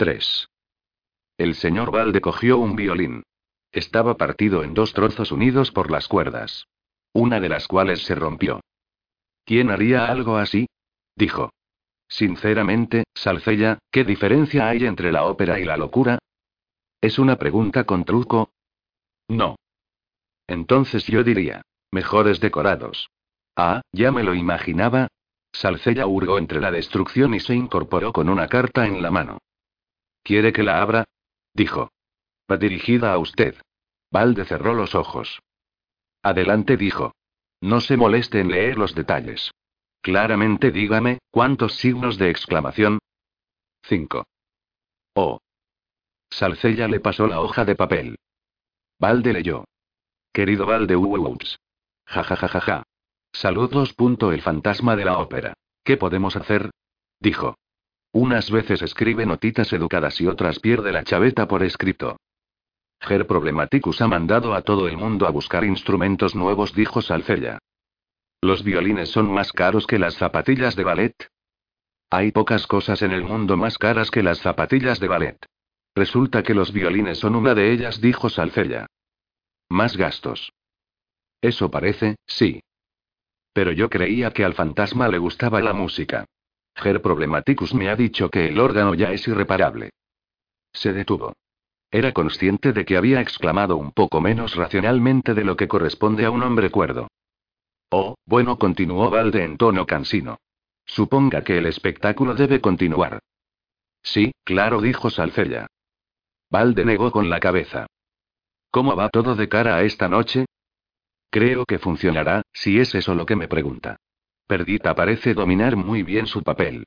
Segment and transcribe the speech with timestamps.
[0.00, 0.48] 3.
[1.36, 3.22] El señor Valde cogió un violín.
[3.70, 6.68] Estaba partido en dos trozos unidos por las cuerdas.
[7.12, 8.62] Una de las cuales se rompió.
[9.44, 10.70] ¿Quién haría algo así?
[11.16, 11.52] dijo.
[12.08, 16.18] Sinceramente, Salcella, ¿qué diferencia hay entre la ópera y la locura?
[17.02, 18.52] ¿Es una pregunta con truco?
[19.28, 19.56] No.
[20.46, 21.60] Entonces yo diría,
[21.90, 23.10] mejores decorados.
[23.54, 25.08] Ah, ya me lo imaginaba.
[25.52, 29.40] Salcella hurgó entre la destrucción y se incorporó con una carta en la mano.
[30.22, 31.04] ¿Quiere que la abra?
[31.54, 31.90] dijo.
[32.50, 33.56] Va dirigida a usted.
[34.10, 35.40] Valde cerró los ojos.
[36.22, 37.14] Adelante, dijo.
[37.60, 39.52] No se moleste en leer los detalles.
[40.00, 42.98] Claramente dígame, ¿cuántos signos de exclamación?
[43.82, 44.26] Cinco.
[45.14, 45.40] Oh.
[46.30, 48.18] Salcella le pasó la hoja de papel.
[48.98, 49.64] Valde leyó.
[50.32, 51.58] Querido Valde Uwuts.
[52.06, 52.82] Ja ja ja ja ja.
[53.32, 53.94] Saludos.
[53.98, 55.54] El fantasma de la ópera.
[55.84, 56.70] ¿Qué podemos hacer?
[57.20, 57.56] Dijo.
[58.12, 62.16] Unas veces escribe notitas educadas y otras pierde la chaveta por escrito.
[63.00, 67.58] Ger Problematicus ha mandado a todo el mundo a buscar instrumentos nuevos, dijo Salcella.
[68.42, 71.28] ¿Los violines son más caros que las zapatillas de ballet?
[72.10, 75.46] Hay pocas cosas en el mundo más caras que las zapatillas de ballet.
[75.94, 78.86] Resulta que los violines son una de ellas, dijo Salcella.
[79.68, 80.52] Más gastos.
[81.40, 82.60] Eso parece, sí.
[83.52, 86.26] Pero yo creía que al fantasma le gustaba la música.
[86.74, 89.90] Ger Problematicus me ha dicho que el órgano ya es irreparable.
[90.72, 91.34] Se detuvo.
[91.90, 96.30] Era consciente de que había exclamado un poco menos racionalmente de lo que corresponde a
[96.30, 97.08] un hombre cuerdo.
[97.90, 100.38] Oh, bueno, continuó Valde en tono cansino.
[100.86, 103.18] Suponga que el espectáculo debe continuar.
[104.02, 105.66] Sí, claro, dijo Salcella.
[106.48, 107.86] Valde negó con la cabeza.
[108.70, 110.46] ¿Cómo va todo de cara a esta noche?
[111.30, 113.96] Creo que funcionará, si es eso lo que me pregunta.
[114.50, 116.84] Perdita parece dominar muy bien su papel.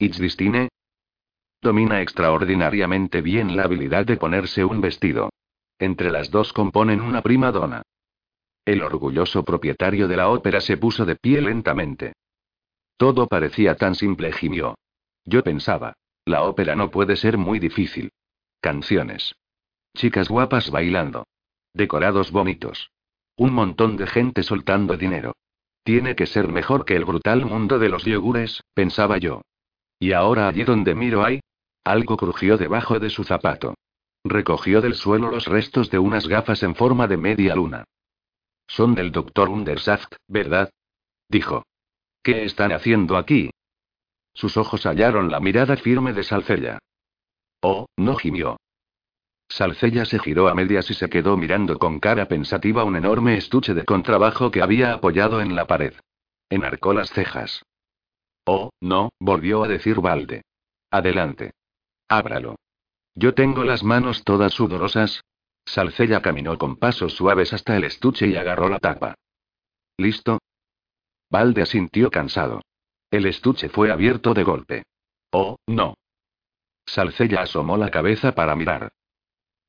[0.00, 0.68] Distine?
[1.60, 5.30] Domina extraordinariamente bien la habilidad de ponerse un vestido.
[5.78, 7.82] Entre las dos componen una prima donna.
[8.64, 12.14] El orgulloso propietario de la ópera se puso de pie lentamente.
[12.96, 14.74] Todo parecía tan simple, gimió.
[15.24, 15.94] Yo pensaba.
[16.24, 18.10] La ópera no puede ser muy difícil.
[18.60, 19.36] Canciones.
[19.94, 21.28] Chicas guapas bailando.
[21.74, 22.90] Decorados bonitos.
[23.36, 25.36] Un montón de gente soltando dinero.
[25.84, 29.42] Tiene que ser mejor que el brutal mundo de los yogures, pensaba yo.
[29.98, 31.40] Y ahora allí donde miro hay.
[31.84, 33.74] Algo crujió debajo de su zapato.
[34.24, 37.84] Recogió del suelo los restos de unas gafas en forma de media luna.
[38.68, 40.70] Son del doctor Undersaft, ¿verdad?
[41.28, 41.64] Dijo.
[42.22, 43.50] ¿Qué están haciendo aquí?
[44.32, 46.78] Sus ojos hallaron la mirada firme de Salcella.
[47.60, 48.58] Oh, no gimió.
[49.52, 53.74] Salcella se giró a medias y se quedó mirando con cara pensativa un enorme estuche
[53.74, 55.92] de contrabajo que había apoyado en la pared.
[56.48, 57.62] Enarcó las cejas.
[58.46, 60.40] Oh, no, volvió a decir Valde.
[60.90, 61.52] Adelante.
[62.08, 62.56] Ábralo.
[63.14, 65.22] Yo tengo las manos todas sudorosas.
[65.66, 69.16] Salcella caminó con pasos suaves hasta el estuche y agarró la tapa.
[69.98, 70.38] ¿Listo?
[71.28, 72.62] Valde asintió cansado.
[73.10, 74.84] El estuche fue abierto de golpe.
[75.30, 75.92] Oh, no.
[76.86, 78.90] Salcella asomó la cabeza para mirar.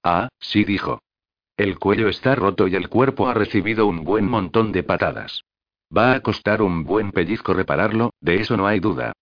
[0.03, 1.01] Ah, sí dijo.
[1.55, 5.43] El cuello está roto y el cuerpo ha recibido un buen montón de patadas.
[5.95, 9.13] Va a costar un buen pellizco repararlo, de eso no hay duda.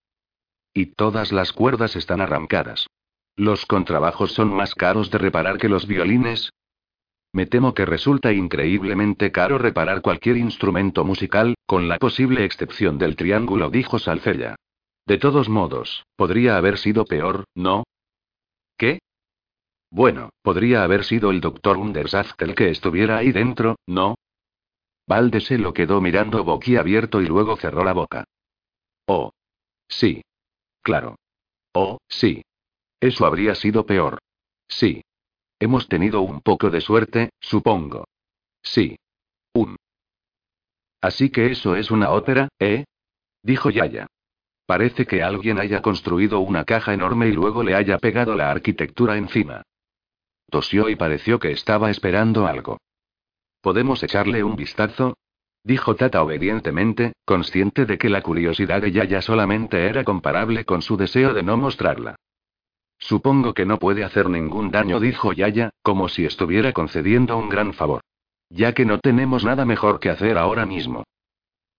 [0.74, 2.88] Y todas las cuerdas están arrancadas.
[3.36, 6.50] ¿Los contrabajos son más caros de reparar que los violines?
[7.34, 13.16] Me temo que resulta increíblemente caro reparar cualquier instrumento musical, con la posible excepción del
[13.16, 14.56] triángulo, dijo Salcella.
[15.06, 17.84] De todos modos, podría haber sido peor, ¿no?
[18.78, 19.00] ¿Qué?
[19.92, 24.16] Bueno, podría haber sido el doctor Undersaft el que estuviera ahí dentro, ¿no?
[25.06, 28.24] Valde se lo quedó mirando boquiabierto y luego cerró la boca.
[29.06, 29.32] Oh.
[29.90, 30.24] Sí.
[30.82, 31.18] Claro.
[31.74, 32.44] Oh, sí.
[33.02, 34.20] Eso habría sido peor.
[34.70, 35.04] Sí.
[35.60, 38.06] Hemos tenido un poco de suerte, supongo.
[38.64, 38.98] Sí.
[39.54, 39.76] Un.
[41.02, 42.86] Así que eso es una ópera, ¿eh?
[43.44, 44.08] Dijo Yaya.
[44.66, 49.18] Parece que alguien haya construido una caja enorme y luego le haya pegado la arquitectura
[49.18, 49.64] encima.
[50.52, 52.78] Tosió y pareció que estaba esperando algo.
[53.62, 55.16] ¿Podemos echarle un vistazo?
[55.64, 60.98] Dijo Tata obedientemente, consciente de que la curiosidad de Yaya solamente era comparable con su
[60.98, 62.16] deseo de no mostrarla.
[63.00, 67.74] Supongo que no puede hacer ningún daño, dijo Yaya, como si estuviera concediendo un gran
[67.74, 68.02] favor.
[68.50, 71.06] Ya que no tenemos nada mejor que hacer ahora mismo.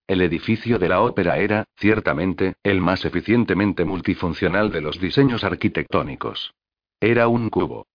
[0.07, 6.55] El edificio de la ópera era, ciertamente, el más eficientemente multifuncional de los diseños arquitectónicos.
[7.01, 7.87] Era un cubo.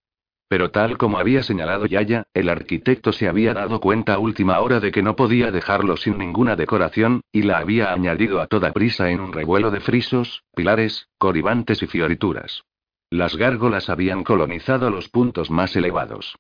[0.49, 4.79] Pero tal como había señalado Yaya, el arquitecto se había dado cuenta a última hora
[4.79, 9.09] de que no podía dejarlo sin ninguna decoración, y la había añadido a toda prisa
[9.09, 12.63] en un revuelo de frisos, pilares, coribantes y fiorituras.
[13.09, 16.35] Las gárgolas habían colonizado los puntos más elevados.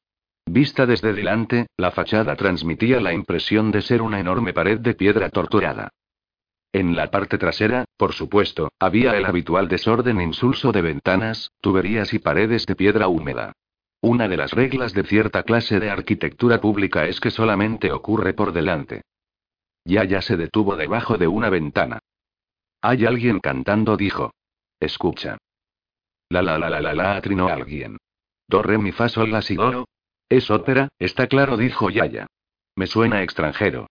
[0.45, 5.29] Vista desde delante, la fachada transmitía la impresión de ser una enorme pared de piedra
[5.29, 5.89] torturada.
[6.71, 12.19] En la parte trasera, por supuesto, había el habitual desorden insulso de ventanas, tuberías y
[12.19, 13.53] paredes de piedra húmeda.
[14.01, 18.53] Una de las reglas de cierta clase de arquitectura pública es que solamente ocurre por
[18.53, 19.01] delante.
[19.85, 21.99] Yaya se detuvo debajo de una ventana.
[22.81, 24.33] Hay alguien cantando, dijo.
[24.79, 25.37] Escucha.
[26.29, 27.97] La la la la la la atrinó alguien.
[28.47, 29.87] Do re mi fa sol la si do.
[30.29, 32.27] Es ópera, está claro, dijo Yaya.
[32.75, 33.87] Me suena extranjero.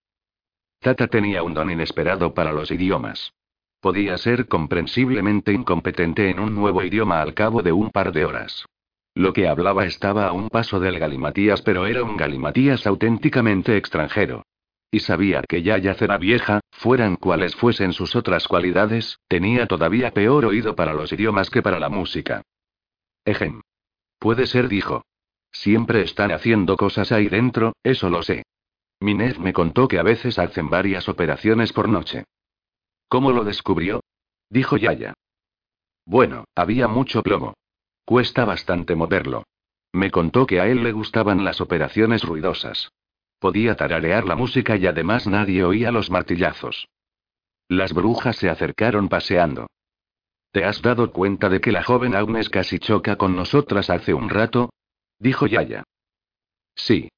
[0.80, 3.32] Tata tenía un don inesperado para los idiomas.
[3.80, 8.66] Podía ser comprensiblemente incompetente en un nuevo idioma al cabo de un par de horas.
[9.16, 14.44] Lo que hablaba estaba a un paso del galimatías, pero era un galimatías auténticamente extranjero.
[14.90, 20.44] Y sabía que ya será vieja, fueran cuales fuesen sus otras cualidades, tenía todavía peor
[20.44, 22.42] oído para los idiomas que para la música.
[23.24, 23.62] Ejem.
[24.18, 25.06] Puede ser, dijo.
[25.50, 28.42] Siempre están haciendo cosas ahí dentro, eso lo sé.
[29.00, 32.24] Minez me contó que a veces hacen varias operaciones por noche.
[33.08, 34.00] ¿Cómo lo descubrió?
[34.50, 35.14] Dijo Yaya.
[36.04, 37.54] Bueno, había mucho plomo.
[38.06, 39.42] Cuesta bastante moverlo.
[39.92, 42.92] Me contó que a él le gustaban las operaciones ruidosas.
[43.40, 46.86] Podía tararear la música y además nadie oía los martillazos.
[47.66, 49.66] Las brujas se acercaron paseando.
[50.52, 54.30] ¿Te has dado cuenta de que la joven Agnes casi choca con nosotras hace un
[54.30, 54.70] rato?
[55.18, 55.82] Dijo Yaya.
[56.76, 57.08] Sí.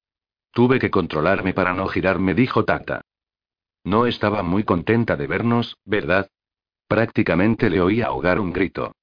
[0.51, 3.01] Tuve que controlarme para no girarme, dijo Tata.
[3.83, 6.27] No estaba muy contenta de vernos, ¿verdad?
[6.87, 8.93] Prácticamente le oí ahogar un grito.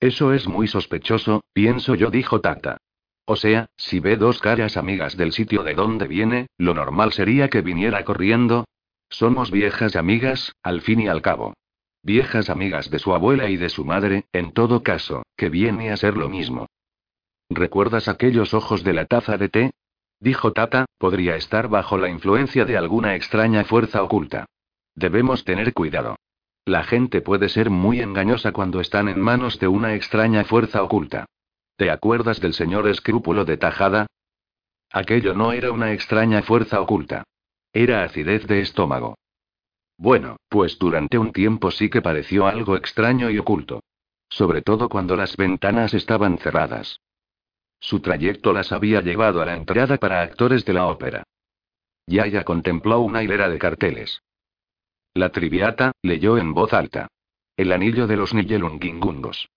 [0.00, 2.78] Eso es muy sospechoso, pienso yo, dijo Tata.
[3.26, 7.48] O sea, si ve dos caras amigas del sitio de donde viene, lo normal sería
[7.48, 8.66] que viniera corriendo.
[9.08, 11.54] Somos viejas amigas, al fin y al cabo.
[12.02, 15.96] Viejas amigas de su abuela y de su madre, en todo caso, que viene a
[15.96, 16.66] ser lo mismo.
[17.48, 19.70] ¿Recuerdas aquellos ojos de la taza de té?
[20.20, 24.46] Dijo Tata, podría estar bajo la influencia de alguna extraña fuerza oculta.
[24.94, 26.16] Debemos tener cuidado.
[26.66, 31.26] La gente puede ser muy engañosa cuando están en manos de una extraña fuerza oculta.
[31.76, 34.06] ¿Te acuerdas del señor escrúpulo de Tajada?
[34.90, 37.24] Aquello no era una extraña fuerza oculta.
[37.72, 39.18] Era acidez de estómago.
[39.98, 43.82] Bueno, pues durante un tiempo sí que pareció algo extraño y oculto.
[44.30, 47.00] Sobre todo cuando las ventanas estaban cerradas.
[47.78, 51.24] Su trayecto las había llevado a la entrada para actores de la ópera.
[52.06, 54.22] Yaya contempló una hilera de carteles.
[55.16, 57.06] La triviata, leyó en voz alta.
[57.56, 59.48] El anillo de los Nibelungingungos.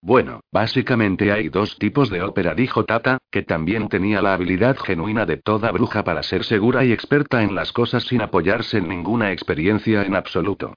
[0.00, 5.26] Bueno, básicamente hay dos tipos de ópera, dijo Tata, que también tenía la habilidad genuina
[5.26, 9.32] de toda bruja para ser segura y experta en las cosas sin apoyarse en ninguna
[9.32, 10.74] experiencia en absoluto.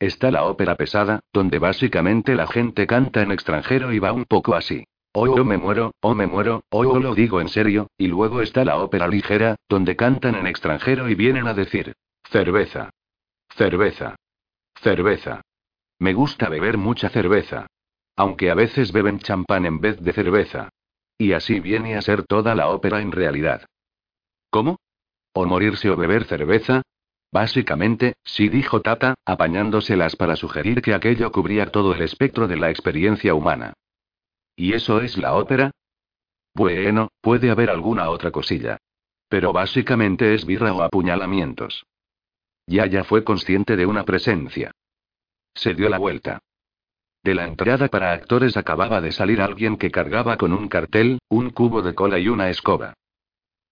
[0.00, 4.56] Está la ópera pesada, donde básicamente la gente canta en extranjero y va un poco
[4.56, 4.82] así.
[5.12, 8.78] Oh, me muero, oh, me muero, oh, lo digo en serio, y luego está la
[8.78, 11.92] ópera ligera, donde cantan en extranjero y vienen a decir,
[12.24, 12.90] cerveza.
[13.56, 14.16] Cerveza.
[14.74, 15.42] Cerveza.
[15.98, 17.66] Me gusta beber mucha cerveza.
[18.16, 20.68] Aunque a veces beben champán en vez de cerveza.
[21.18, 23.66] Y así viene a ser toda la ópera en realidad.
[24.50, 24.78] ¿Cómo?
[25.32, 26.82] ¿O morirse o beber cerveza?
[27.30, 32.70] Básicamente, sí dijo Tata, apañándoselas para sugerir que aquello cubría todo el espectro de la
[32.70, 33.72] experiencia humana.
[34.56, 35.70] ¿Y eso es la ópera?
[36.54, 38.76] Bueno, puede haber alguna otra cosilla.
[39.28, 41.84] Pero básicamente es birra o apuñalamientos.
[42.72, 44.70] Yaya fue consciente de una presencia.
[45.54, 46.38] Se dio la vuelta.
[47.22, 51.50] De la entrada para actores acababa de salir alguien que cargaba con un cartel, un
[51.50, 52.94] cubo de cola y una escoba.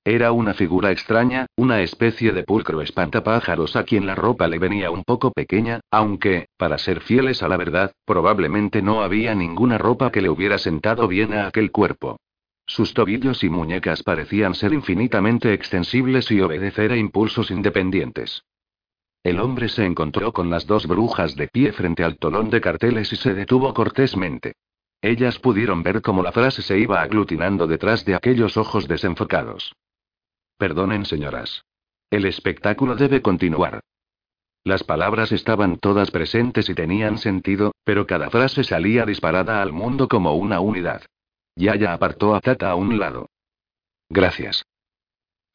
[0.04, 4.90] Era una figura extraña, una especie de pulcro espantapájaros a quien la ropa le venía
[4.90, 10.12] un poco pequeña, aunque, para ser fieles a la verdad, probablemente no había ninguna ropa
[10.12, 12.18] que le hubiera sentado bien a aquel cuerpo.
[12.66, 18.42] Sus tobillos y muñecas parecían ser infinitamente extensibles y obedecer a impulsos independientes.
[19.22, 23.12] El hombre se encontró con las dos brujas de pie frente al tolón de carteles
[23.12, 24.54] y se detuvo cortésmente.
[25.02, 29.74] Ellas pudieron ver cómo la frase se iba aglutinando detrás de aquellos ojos desenfocados.
[30.56, 31.64] Perdonen, señoras.
[32.10, 33.80] El espectáculo debe continuar.
[34.64, 40.08] Las palabras estaban todas presentes y tenían sentido, pero cada frase salía disparada al mundo
[40.08, 41.02] como una unidad.
[41.56, 43.28] Yaya apartó a Tata a un lado.
[44.10, 44.64] Gracias.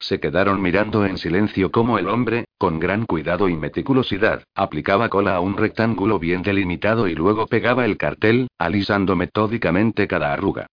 [0.07, 5.35] Se quedaron mirando en silencio cómo el hombre, con gran cuidado y meticulosidad, aplicaba cola
[5.35, 10.67] a un rectángulo bien delimitado y luego pegaba el cartel, alisando metódicamente cada arruga.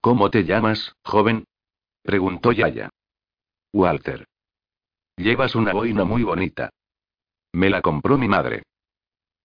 [0.00, 1.46] ¿Cómo te llamas, joven?
[2.04, 2.90] preguntó Yaya.
[3.72, 4.24] Walter.
[5.16, 6.70] Llevas una boina muy bonita.
[7.54, 8.62] Me la compró mi madre.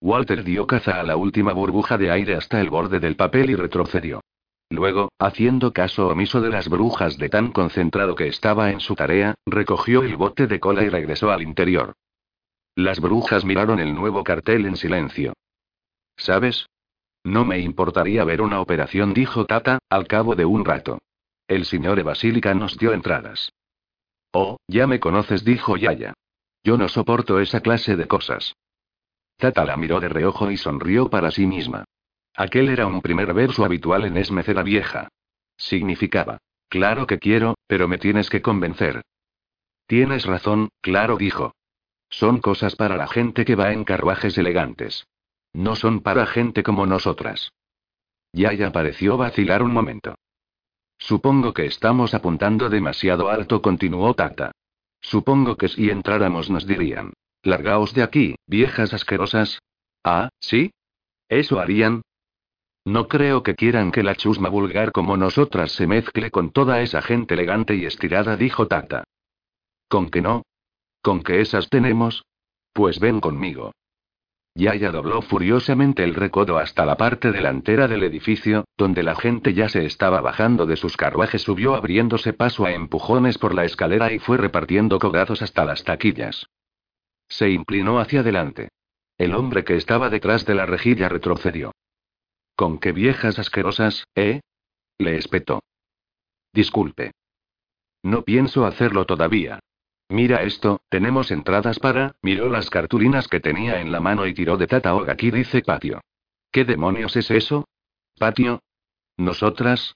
[0.02, 3.56] Walter dio caza a la última burbuja de aire hasta el borde del papel y
[3.56, 4.22] retrocedió.
[4.70, 9.36] Luego, haciendo caso omiso de las brujas de tan concentrado que estaba en su tarea,
[9.46, 11.96] recogió el bote de cola y regresó al interior.
[12.76, 15.34] Las brujas miraron el nuevo cartel en silencio.
[16.18, 16.68] ¿Sabes?
[17.24, 21.00] No me importaría ver una operación, dijo Tata, al cabo de un rato.
[21.48, 23.52] El señor Basílica nos dio entradas.
[24.32, 26.14] Oh, ya me conoces, dijo Yaya.
[26.64, 28.56] Yo no soporto esa clase de cosas.
[29.38, 31.86] Tata la miró de reojo y sonrió para sí misma.
[32.36, 35.10] Aquel era un primer verso habitual en Esmece la vieja.
[35.58, 39.02] Significaba, claro que quiero, pero me tienes que convencer.
[39.88, 41.54] Tienes razón, claro dijo.
[42.10, 45.06] Son cosas para la gente que va en carruajes elegantes.
[45.54, 47.52] No son para gente como nosotras.
[48.32, 50.16] Yaya pareció vacilar un momento.
[50.98, 54.52] Supongo que estamos apuntando demasiado alto, continuó Tata.
[55.02, 57.14] Supongo que si entráramos nos dirían.
[57.42, 59.60] Largaos de aquí, viejas asquerosas.
[60.04, 60.72] Ah, ¿sí?
[61.30, 62.02] ¿Eso harían?
[62.86, 67.02] No creo que quieran que la chusma vulgar como nosotras se mezcle con toda esa
[67.02, 69.04] gente elegante y estirada, dijo Tata.
[69.88, 70.44] ¿Con que no?
[71.02, 72.26] ¿Con que esas tenemos?
[72.74, 73.72] Pues ven conmigo.
[74.56, 79.70] Yaya dobló furiosamente el recodo hasta la parte delantera del edificio, donde la gente ya
[79.70, 84.20] se estaba bajando de sus carruajes, subió abriéndose paso a empujones por la escalera y
[84.20, 86.48] fue repartiendo cogazos hasta las taquillas.
[87.30, 88.70] Se inclinó hacia adelante.
[89.18, 91.72] El hombre que estaba detrás de la rejilla retrocedió.
[92.60, 94.42] ¿Con qué viejas asquerosas, eh?
[94.98, 95.64] Le espetó.
[96.52, 97.14] Disculpe.
[98.04, 99.62] No pienso hacerlo todavía.
[100.10, 102.18] Mira esto, tenemos entradas para.
[102.22, 106.02] Miró las cartulinas que tenía en la mano y tiró de Tata Aquí dice patio.
[106.52, 107.64] ¿Qué demonios es eso?
[108.18, 108.62] ¿Patio?
[109.16, 109.96] ¿Nosotras?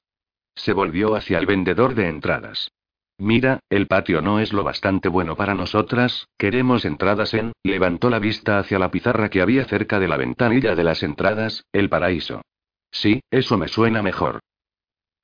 [0.56, 2.72] Se volvió hacia el vendedor de entradas.
[3.18, 7.52] Mira, el patio no es lo bastante bueno para nosotras, queremos entradas en.
[7.62, 11.66] Levantó la vista hacia la pizarra que había cerca de la ventanilla de las entradas,
[11.74, 12.42] el paraíso.
[12.94, 14.40] Sí, eso me suena mejor.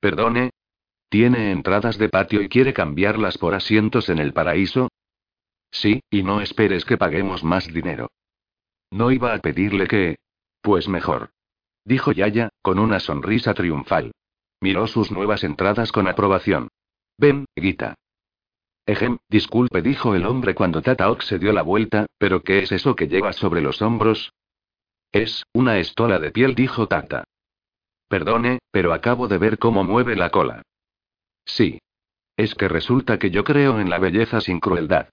[0.00, 0.50] Perdone,
[1.10, 4.90] ¿Tiene entradas de patio y quiere cambiarlas por asientos en el paraíso?
[5.72, 8.12] Sí, y no esperes que paguemos más dinero.
[8.92, 10.18] No iba a pedirle que...
[10.62, 11.30] Pues mejor.
[11.84, 14.12] Dijo Yaya, con una sonrisa triunfal.
[14.60, 16.68] Miró sus nuevas entradas con aprobación.
[17.18, 17.96] Ven, Guita.
[18.86, 22.94] Ejem, disculpe, dijo el hombre cuando Tataok se dio la vuelta, pero ¿qué es eso
[22.94, 24.32] que lleva sobre los hombros?
[25.10, 27.24] Es, una estola de piel, dijo Tata.
[28.10, 30.62] Perdone, pero acabo de ver cómo mueve la cola.
[31.44, 31.78] Sí.
[32.36, 35.10] Es que resulta que yo creo en la belleza sin crueldad.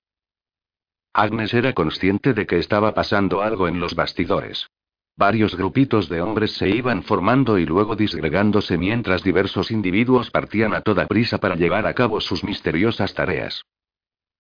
[1.14, 4.68] Agnes era consciente de que estaba pasando algo en los bastidores.
[5.16, 10.82] Varios grupitos de hombres se iban formando y luego disgregándose mientras diversos individuos partían a
[10.82, 13.62] toda prisa para llevar a cabo sus misteriosas tareas.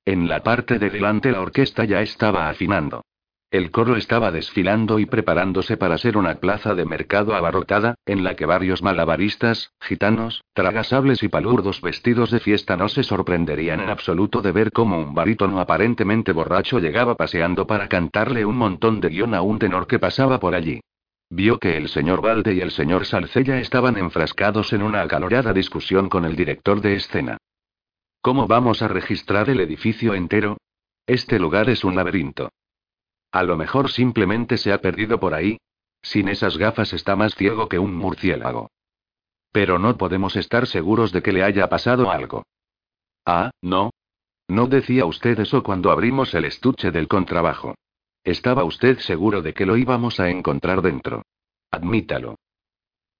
[0.03, 3.03] En la parte de delante la orquesta ya estaba afinando.
[3.49, 8.35] El coro estaba desfilando y preparándose para ser una plaza de mercado abarrotada, en la
[8.35, 14.41] que varios malabaristas, gitanos, tragasables y palurdos vestidos de fiesta no se sorprenderían en absoluto
[14.41, 19.33] de ver cómo un barítono aparentemente borracho llegaba paseando para cantarle un montón de guion
[19.33, 20.81] a un tenor que pasaba por allí.
[21.29, 26.09] Vio que el señor Valde y el señor Salcella estaban enfrascados en una acalorada discusión
[26.09, 27.37] con el director de escena.
[28.21, 30.57] ¿Cómo vamos a registrar el edificio entero?
[31.05, 32.49] Este lugar es un laberinto.
[33.37, 35.59] A lo mejor simplemente se ha perdido por ahí.
[36.01, 38.71] Sin esas gafas está más ciego que un murciélago.
[39.51, 42.47] Pero no podemos estar seguros de que le haya pasado algo.
[43.27, 43.91] Ah, no.
[44.47, 47.75] No decía usted eso cuando abrimos el estuche del contrabajo.
[48.23, 51.21] ¿Estaba usted seguro de que lo íbamos a encontrar dentro?
[51.69, 52.37] Admítalo.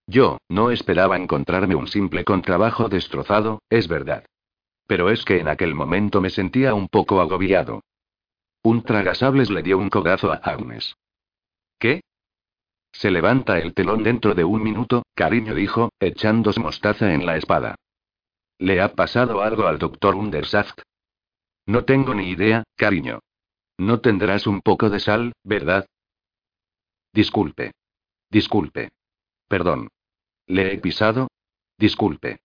[0.07, 4.25] Yo, no esperaba encontrarme un simple contrabajo destrozado, es verdad.
[4.87, 7.81] Pero es que en aquel momento me sentía un poco agobiado.
[8.71, 10.97] Un tragasables le dio un cogazo a Agnes.
[11.79, 12.01] ¿Qué?
[12.91, 17.75] Se levanta el telón dentro de un minuto, cariño dijo, echándose mostaza en la espada.
[18.59, 20.81] ¿Le ha pasado algo al doctor Undersaft?
[21.65, 23.19] No tengo ni idea, cariño.
[23.77, 25.85] No tendrás un poco de sal, ¿verdad?
[27.13, 27.71] Disculpe.
[28.29, 28.89] Disculpe.
[29.47, 29.87] Perdón.
[30.45, 31.29] ¿Le he pisado?
[31.77, 32.41] Disculpe.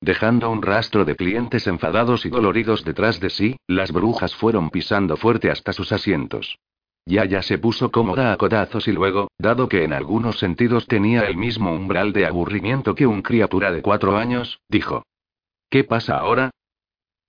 [0.00, 5.16] Dejando un rastro de clientes enfadados y doloridos detrás de sí, las brujas fueron pisando
[5.16, 6.58] fuerte hasta sus asientos.
[7.04, 11.36] Yaya se puso cómoda a codazos y luego, dado que en algunos sentidos tenía el
[11.36, 15.04] mismo umbral de aburrimiento que un criatura de cuatro años, dijo.
[15.68, 16.50] ¿Qué pasa ahora?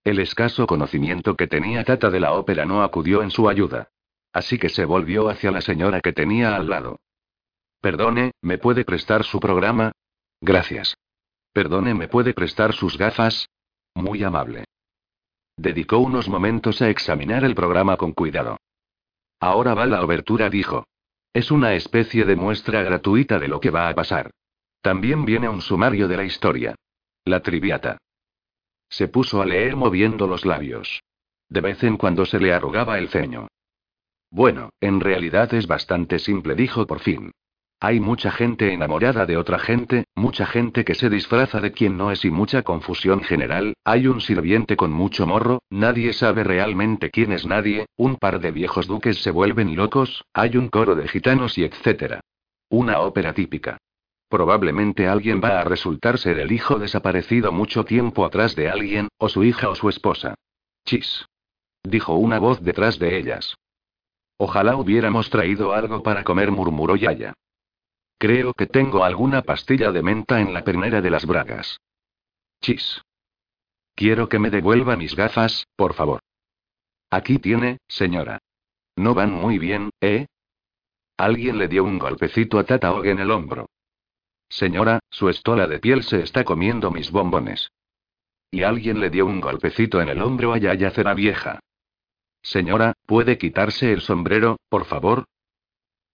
[0.03, 3.89] El escaso conocimiento que tenía Tata de la ópera no acudió en su ayuda.
[4.33, 6.99] Así que se volvió hacia la señora que tenía al lado.
[7.81, 9.91] Perdone, ¿me puede prestar su programa?
[10.39, 10.95] Gracias.
[11.53, 13.49] Perdone, ¿me puede prestar sus gafas?
[13.93, 14.65] Muy amable.
[15.57, 18.57] Dedicó unos momentos a examinar el programa con cuidado.
[19.39, 20.85] Ahora va la obertura, dijo.
[21.33, 24.31] Es una especie de muestra gratuita de lo que va a pasar.
[24.81, 26.75] También viene un sumario de la historia.
[27.25, 27.97] La triviata.
[28.89, 31.01] Se puso a leer moviendo los labios.
[31.49, 33.47] De vez en cuando se le arrugaba el ceño.
[34.29, 37.31] Bueno, en realidad es bastante simple, dijo por fin.
[37.83, 42.11] Hay mucha gente enamorada de otra gente, mucha gente que se disfraza de quien no
[42.11, 47.31] es y mucha confusión general, hay un sirviente con mucho morro, nadie sabe realmente quién
[47.31, 51.57] es nadie, un par de viejos duques se vuelven locos, hay un coro de gitanos
[51.57, 52.19] y etc.
[52.69, 53.79] Una ópera típica.
[54.29, 59.27] Probablemente alguien va a resultar ser el hijo desaparecido mucho tiempo atrás de alguien, o
[59.27, 60.35] su hija o su esposa.
[60.85, 61.25] Chis.
[61.81, 63.55] Dijo una voz detrás de ellas.
[64.37, 67.33] Ojalá hubiéramos traído algo para comer, murmuró Yaya.
[68.21, 71.81] Creo que tengo alguna pastilla de menta en la pernera de las bragas.
[72.61, 73.01] Chis.
[73.95, 76.19] Quiero que me devuelva mis gafas, por favor.
[77.09, 78.37] Aquí tiene, señora.
[78.95, 80.27] No van muy bien, ¿eh?
[81.17, 83.65] Alguien le dio un golpecito a Tata Og en el hombro.
[84.49, 87.71] Señora, su estola de piel se está comiendo mis bombones.
[88.51, 91.59] Y alguien le dio un golpecito en el hombro a Yaya Cera Vieja.
[92.43, 95.25] Señora, ¿puede quitarse el sombrero, por favor?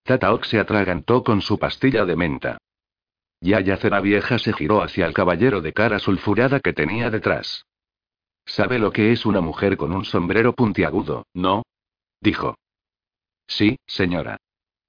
[0.07, 2.57] Tataok se atragantó con su pastilla de menta.
[3.41, 7.65] Yaya Cera Vieja se giró hacia el caballero de cara sulfurada que tenía detrás.
[8.45, 11.63] ¿Sabe lo que es una mujer con un sombrero puntiagudo, no?
[12.21, 12.55] dijo.
[13.47, 14.37] Sí, señora.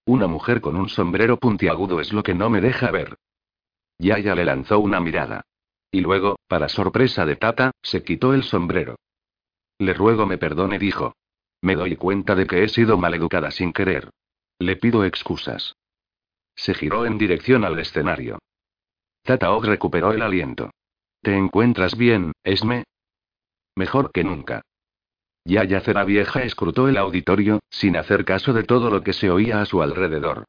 [0.06, 3.16] Una mujer con un sombrero puntiagudo es lo que no me deja ver.
[3.98, 5.42] Yaya le lanzó una mirada.
[5.90, 8.94] Y luego, para sorpresa de Tata, se quitó el sombrero.
[9.78, 11.16] Le ruego me perdone, dijo.
[11.60, 14.10] Me doy cuenta de que he sido maleducada sin querer.
[14.58, 15.76] Le pido excusas.
[16.56, 18.38] Se giró en dirección al escenario.
[19.22, 20.70] Tataog recuperó el aliento.
[21.22, 22.84] ¿Te encuentras bien, Esme?
[23.76, 24.62] Mejor que nunca.
[25.44, 29.60] Yaya Cera Vieja escrutó el auditorio, sin hacer caso de todo lo que se oía
[29.60, 30.44] a su alrededor.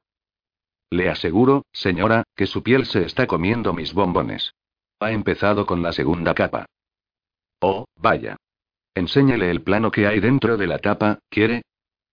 [0.89, 4.53] Le aseguro, señora, que su piel se está comiendo mis bombones.
[4.99, 6.65] Ha empezado con la segunda capa.
[7.61, 8.37] Oh, vaya.
[8.95, 11.61] Enséñele el plano que hay dentro de la tapa, ¿quiere?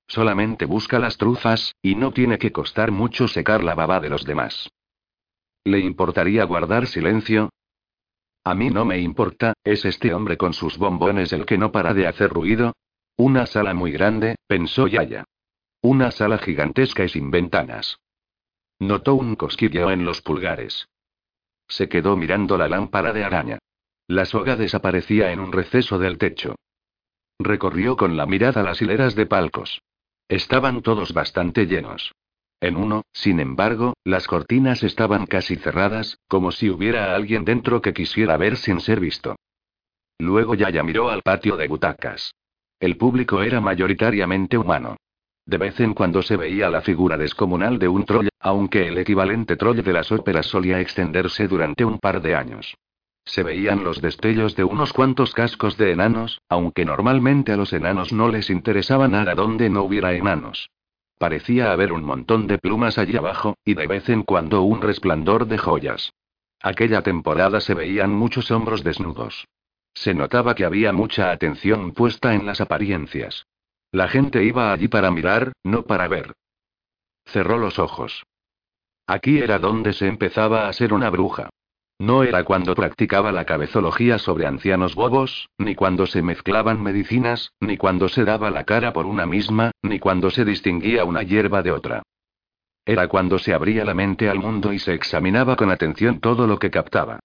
[0.09, 4.25] Solamente busca las trufas, y no tiene que costar mucho secar la baba de los
[4.25, 4.71] demás.
[5.65, 7.51] ¿Le importaría guardar silencio?
[8.45, 11.93] A mí no me importa, ¿es este hombre con sus bombones el que no para
[11.93, 12.73] de hacer ruido?
[13.17, 15.25] Una sala muy grande, pensó Yaya.
[15.83, 17.99] Una sala gigantesca y sin ventanas.
[18.79, 20.87] Notó un cosquilleo en los pulgares.
[21.67, 23.59] Se quedó mirando la lámpara de araña.
[24.07, 26.55] La soga desaparecía en un receso del techo.
[27.41, 29.83] Recorrió con la mirada las hileras de palcos.
[30.29, 32.13] Estaban todos bastante llenos.
[32.61, 37.93] En uno, sin embargo, las cortinas estaban casi cerradas, como si hubiera alguien dentro que
[37.93, 39.37] quisiera ver sin ser visto.
[40.19, 42.35] Luego Yaya miró al patio de butacas.
[42.81, 44.97] El público era mayoritariamente humano.
[45.45, 49.57] De vez en cuando se veía la figura descomunal de un troll, aunque el equivalente
[49.57, 52.75] troll de las óperas solía extenderse durante un par de años.
[53.27, 58.13] Se veían los destellos de unos cuantos cascos de enanos, aunque normalmente a los enanos
[58.13, 60.71] no les interesaba nada donde no hubiera enanos.
[61.19, 65.47] Parecía haber un montón de plumas allí abajo, y de vez en cuando un resplandor
[65.47, 66.13] de joyas.
[66.63, 69.47] Aquella temporada se veían muchos hombros desnudos.
[69.93, 73.47] Se notaba que había mucha atención puesta en las apariencias.
[73.91, 76.33] La gente iba allí para mirar, no para ver.
[77.25, 78.25] Cerró los ojos.
[79.07, 81.51] Aquí era donde se empezaba a ser una bruja.
[81.99, 87.79] No era cuando practicaba la cabezología sobre ancianos bobos, ni cuando se mezclaban medicinas, ni
[87.79, 91.73] cuando se daba la cara por una misma, ni cuando se distinguía una hierba de
[91.73, 92.03] otra.
[92.85, 96.59] Era cuando se abría la mente al mundo y se examinaba con atención todo lo
[96.59, 97.21] que captaba.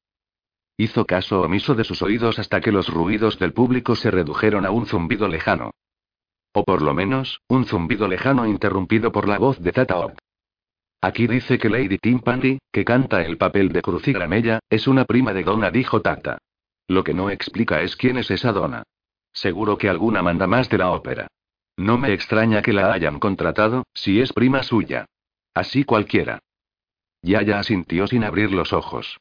[0.77, 4.71] Hizo caso omiso de sus oídos hasta que los ruidos del público se redujeron a
[4.71, 5.71] un zumbido lejano.
[6.53, 9.97] O por lo menos, un zumbido lejano interrumpido por la voz de Tata
[11.03, 15.43] Aquí dice que Lady Timpani, que canta el papel de Crucigramella, es una prima de
[15.43, 16.37] Donna, dijo Tata.
[16.87, 18.83] Lo que no explica es quién es esa Donna.
[19.33, 21.27] Seguro que alguna manda más de la ópera.
[21.75, 25.05] No me extraña que la hayan contratado, si es prima suya.
[25.55, 26.39] Así cualquiera.
[27.23, 29.19] Yaya asintió sin abrir los ojos.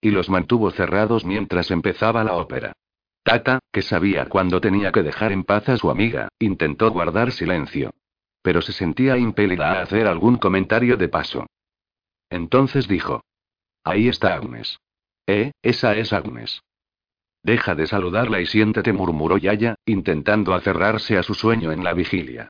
[0.00, 2.74] Y los mantuvo cerrados mientras empezaba la ópera.
[3.24, 7.92] Tata, que sabía cuándo tenía que dejar en paz a su amiga, intentó guardar silencio
[8.42, 11.46] pero se sentía impelida a hacer algún comentario de paso.
[12.28, 13.22] Entonces dijo.
[13.84, 14.78] Ahí está Agnes.
[15.26, 16.62] Eh, esa es Agnes.
[17.42, 22.48] Deja de saludarla y siéntete, murmuró Yaya, intentando aferrarse a su sueño en la vigilia.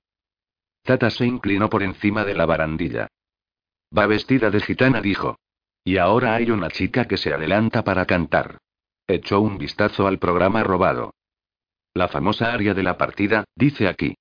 [0.83, 3.09] Tata se inclinó por encima de la barandilla.
[3.97, 5.37] Va vestida de gitana, dijo.
[5.85, 8.59] Y ahora hay una chica que se adelanta para cantar.
[9.07, 11.15] Echó un vistazo al programa robado.
[11.95, 14.15] La famosa aria de la partida, dice aquí.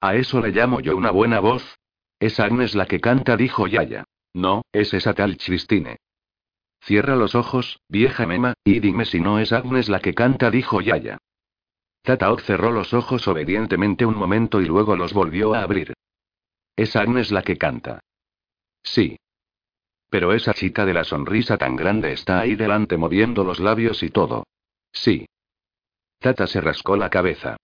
[0.00, 1.78] ¿A eso le llamo yo una buena voz?
[2.18, 4.04] Es Agnes la que canta, dijo Yaya.
[4.32, 5.98] No, es esa tal Christine.
[6.82, 10.80] Cierra los ojos, vieja mema, y dime si no es Agnes la que canta, dijo
[10.80, 11.18] Yaya.
[12.02, 15.92] Tataok cerró los ojos obedientemente un momento y luego los volvió a abrir.
[16.76, 18.00] Es Agnes la que canta.
[18.82, 19.18] Sí.
[20.08, 24.08] Pero esa chica de la sonrisa tan grande está ahí delante moviendo los labios y
[24.08, 24.44] todo.
[24.92, 25.26] Sí.
[26.18, 27.58] Tata se rascó la cabeza.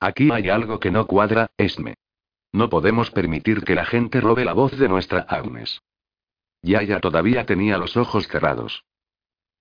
[0.00, 1.94] Aquí hay algo que no cuadra, Esme.
[2.52, 5.82] No podemos permitir que la gente robe la voz de nuestra Agnes.
[6.62, 8.84] Yaya todavía tenía los ojos cerrados.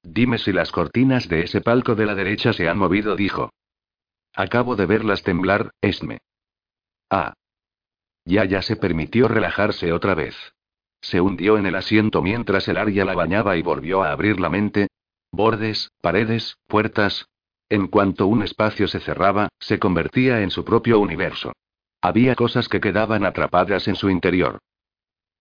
[0.01, 3.51] Dime si las cortinas de ese palco de la derecha se han movido, dijo.
[4.33, 6.19] Acabo de verlas temblar, Esme.
[7.09, 7.33] Ah.
[8.25, 10.35] Yaya se permitió relajarse otra vez.
[11.01, 14.49] Se hundió en el asiento mientras el Aria la bañaba y volvió a abrir la
[14.49, 14.87] mente.
[15.31, 17.29] Bordes, paredes, puertas.
[17.69, 21.53] En cuanto un espacio se cerraba, se convertía en su propio universo.
[22.01, 24.59] Había cosas que quedaban atrapadas en su interior.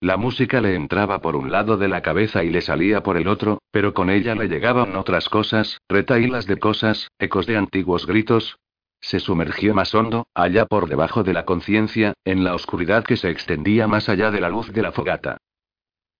[0.00, 3.26] La música le entraba por un lado de la cabeza y le salía por el
[3.28, 8.58] otro, pero con ella le llegaban otras cosas, retaílas de cosas, ecos de antiguos gritos.
[9.00, 13.30] Se sumergió más hondo, allá por debajo de la conciencia, en la oscuridad que se
[13.30, 15.38] extendía más allá de la luz de la fogata.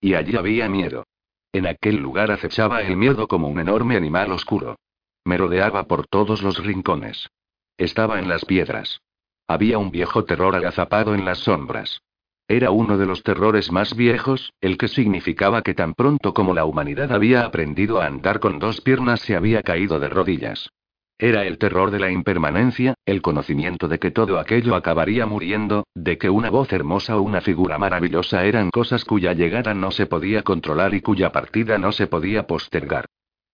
[0.01, 1.05] Y allí había miedo.
[1.53, 4.75] En aquel lugar acechaba el miedo como un enorme animal oscuro.
[5.29, 7.29] Me rodeaba por todos los rincones.
[7.77, 9.01] Estaba en las piedras.
[9.47, 12.01] Había un viejo terror agazapado en las sombras.
[12.47, 16.65] Era uno de los terrores más viejos, el que significaba que tan pronto como la
[16.65, 20.71] humanidad había aprendido a andar con dos piernas se había caído de rodillas.
[21.19, 26.17] Era el terror de la impermanencia, el conocimiento de que todo aquello acabaría muriendo, de
[26.17, 30.41] que una voz hermosa o una figura maravillosa eran cosas cuya llegada no se podía
[30.41, 33.05] controlar y cuya partida no se podía postergar.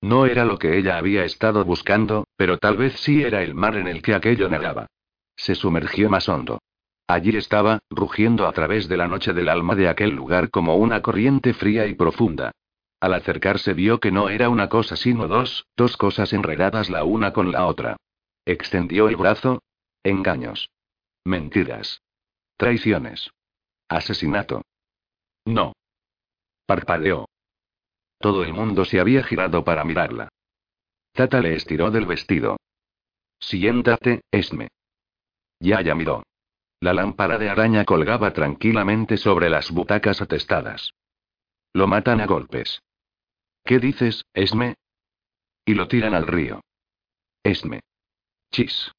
[0.01, 3.75] No era lo que ella había estado buscando, pero tal vez sí era el mar
[3.75, 4.87] en el que aquello negaba.
[5.35, 6.59] Se sumergió más hondo.
[7.07, 11.01] Allí estaba, rugiendo a través de la noche del alma de aquel lugar como una
[11.01, 12.51] corriente fría y profunda.
[12.99, 17.33] Al acercarse vio que no era una cosa sino dos, dos cosas enredadas la una
[17.33, 17.97] con la otra.
[18.45, 19.61] Extendió el brazo.
[20.03, 20.69] Engaños.
[21.23, 22.01] Mentiras.
[22.57, 23.29] Traiciones.
[23.89, 24.63] Asesinato.
[25.45, 25.73] No.
[26.65, 27.24] Parpadeó.
[28.19, 30.29] Todo el mundo se había girado para mirarla.
[31.13, 32.57] Tata le estiró del vestido.
[33.39, 34.69] Siéntate, Esme.
[35.59, 36.23] Ya ya miró.
[36.79, 40.91] La lámpara de araña colgaba tranquilamente sobre las butacas atestadas.
[41.73, 42.81] Lo matan a golpes.
[43.63, 44.75] ¿Qué dices, Esme?
[45.65, 46.61] Y lo tiran al río.
[47.43, 47.81] Esme.
[48.51, 48.91] Chis.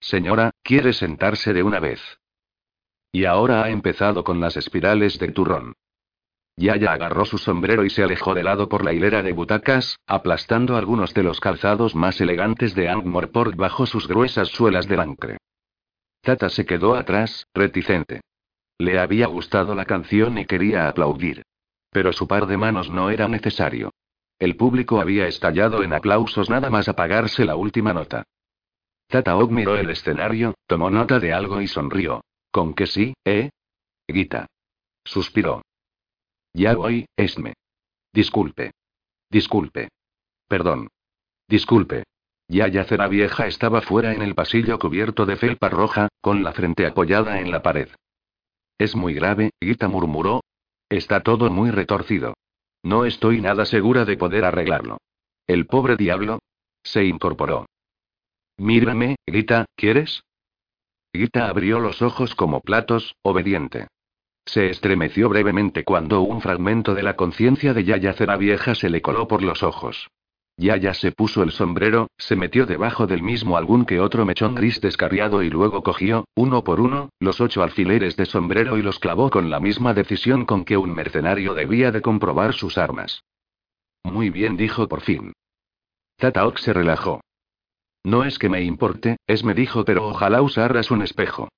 [0.00, 2.00] Señora, ¿quiere sentarse de una vez?
[3.12, 5.74] Y ahora ha empezado con las espirales de turrón.
[6.60, 10.76] Yaya agarró su sombrero y se alejó de lado por la hilera de butacas, aplastando
[10.76, 15.36] algunos de los calzados más elegantes de Angmorport bajo sus gruesas suelas de bancre.
[16.20, 18.20] Tata se quedó atrás, reticente.
[18.76, 21.44] Le había gustado la canción y quería aplaudir.
[21.90, 23.90] Pero su par de manos no era necesario.
[24.38, 28.24] El público había estallado en aplausos nada más apagarse la última nota.
[29.08, 32.20] Tataok miró el escenario, tomó nota de algo y sonrió.
[32.52, 33.48] ¿Con que sí, eh?
[34.06, 34.46] Guita.
[35.04, 35.62] Suspiró.
[36.52, 37.54] Ya voy, Esme.
[38.12, 38.72] Disculpe.
[39.30, 39.88] Disculpe.
[40.48, 40.88] Perdón.
[41.48, 42.04] Disculpe.
[42.48, 46.86] Ya Yacera vieja estaba fuera en el pasillo cubierto de felpa roja, con la frente
[46.86, 47.88] apoyada en la pared.
[48.78, 50.40] Es muy grave, Gita murmuró,
[50.90, 52.34] Está todo muy retorcido.
[52.82, 54.98] No estoy nada segura de poder arreglarlo.
[55.46, 56.40] El pobre diablo.
[56.82, 57.66] Se incorporó.
[58.56, 60.24] Mírame, Gita, ¿quieres?
[61.14, 63.86] Gita abrió los ojos como platos, obediente.
[64.50, 69.00] Se estremeció brevemente cuando un fragmento de la conciencia de Yaya Cera Vieja se le
[69.00, 70.10] coló por los ojos.
[70.56, 74.80] Yaya se puso el sombrero, se metió debajo del mismo algún que otro mechón gris
[74.80, 79.30] descarriado y luego cogió, uno por uno, los ocho alfileres de sombrero y los clavó
[79.30, 83.22] con la misma decisión con que un mercenario debía de comprobar sus armas.
[84.02, 85.32] Muy bien, dijo por fin.
[86.16, 87.20] Tataok se relajó.
[88.02, 91.48] No es que me importe, es me dijo, pero ojalá usaras un espejo.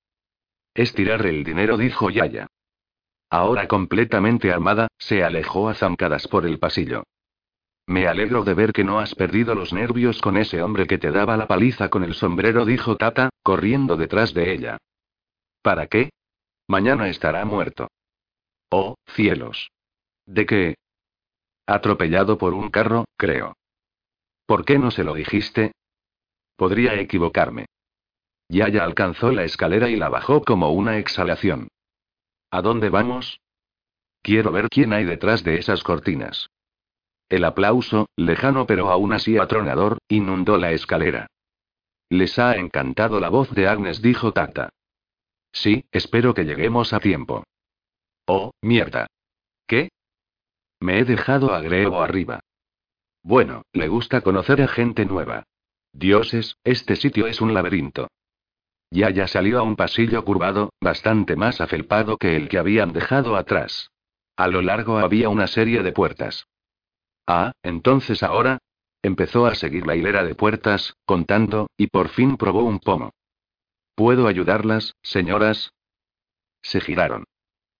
[0.75, 2.45] Es tirar el dinero, dijo Yaya.
[3.33, 7.01] Ahora completamente armada, se alejó a zancadas por el pasillo.
[7.87, 11.09] Me alegro de ver que no has perdido los nervios con ese hombre que te
[11.09, 14.77] daba la paliza con el sombrero, dijo Tata, corriendo detrás de ella.
[15.63, 16.11] ¿Para qué?
[16.67, 17.87] Mañana estará muerto.
[18.69, 19.71] Oh, cielos.
[20.27, 20.75] ¿De qué?
[21.65, 23.57] Atropellado por un carro, creo.
[24.45, 25.71] ¿Por qué no se lo dijiste?
[26.55, 27.65] Podría equivocarme.
[28.47, 31.69] Yaya alcanzó la escalera y la bajó como una exhalación.
[32.53, 33.41] ¿A dónde vamos?
[34.21, 36.51] Quiero ver quién hay detrás de esas cortinas.
[37.27, 41.25] El aplauso, lejano pero aún así atronador, inundó la escalera.
[42.09, 44.69] Les ha encantado la voz de Agnes, dijo Tata.
[45.51, 47.43] Sí, espero que lleguemos a tiempo.
[48.27, 49.07] Oh, mierda.
[49.65, 49.89] ¿Qué?
[50.79, 52.39] Me he dejado a Grego arriba.
[53.23, 55.43] Bueno, le gusta conocer a gente nueva.
[55.91, 58.09] Dioses, este sitio es un laberinto.
[58.93, 63.89] Yaya salió a un pasillo curvado, bastante más afelpado que el que habían dejado atrás.
[64.37, 66.47] A lo largo había una serie de puertas.
[67.25, 68.59] Ah, entonces ahora.
[69.01, 73.09] Empezó a seguir la hilera de puertas, contando, y por fin probó un pomo.
[73.95, 75.73] ¿Puedo ayudarlas, señoras?
[76.61, 77.25] Se giraron.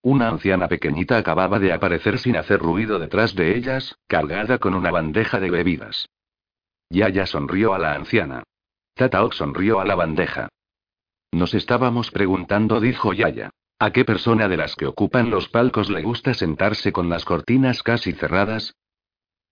[0.01, 4.89] Una anciana pequeñita acababa de aparecer sin hacer ruido detrás de ellas, cargada con una
[4.89, 6.09] bandeja de bebidas.
[6.89, 8.43] Yaya sonrió a la anciana.
[8.95, 10.49] Tataok sonrió a la bandeja.
[11.33, 13.49] Nos estábamos preguntando, dijo Yaya.
[13.79, 17.81] ¿A qué persona de las que ocupan los palcos le gusta sentarse con las cortinas
[17.81, 18.75] casi cerradas?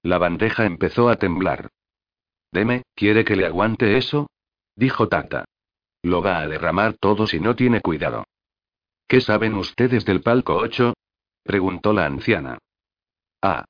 [0.03, 1.69] La bandeja empezó a temblar.
[2.51, 4.29] Deme, ¿quiere que le aguante eso?
[4.75, 5.45] dijo Tata.
[6.03, 8.25] Lo va a derramar todo si no tiene cuidado.
[9.07, 10.93] ¿Qué saben ustedes del palco 8?
[11.41, 12.59] preguntó la anciana.
[13.41, 13.65] Ah.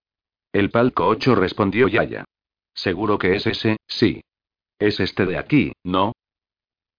[0.51, 2.25] El palco 8 respondió Yaya.
[2.73, 4.21] Seguro que es ese, sí.
[4.77, 6.11] Es este de aquí, ¿no?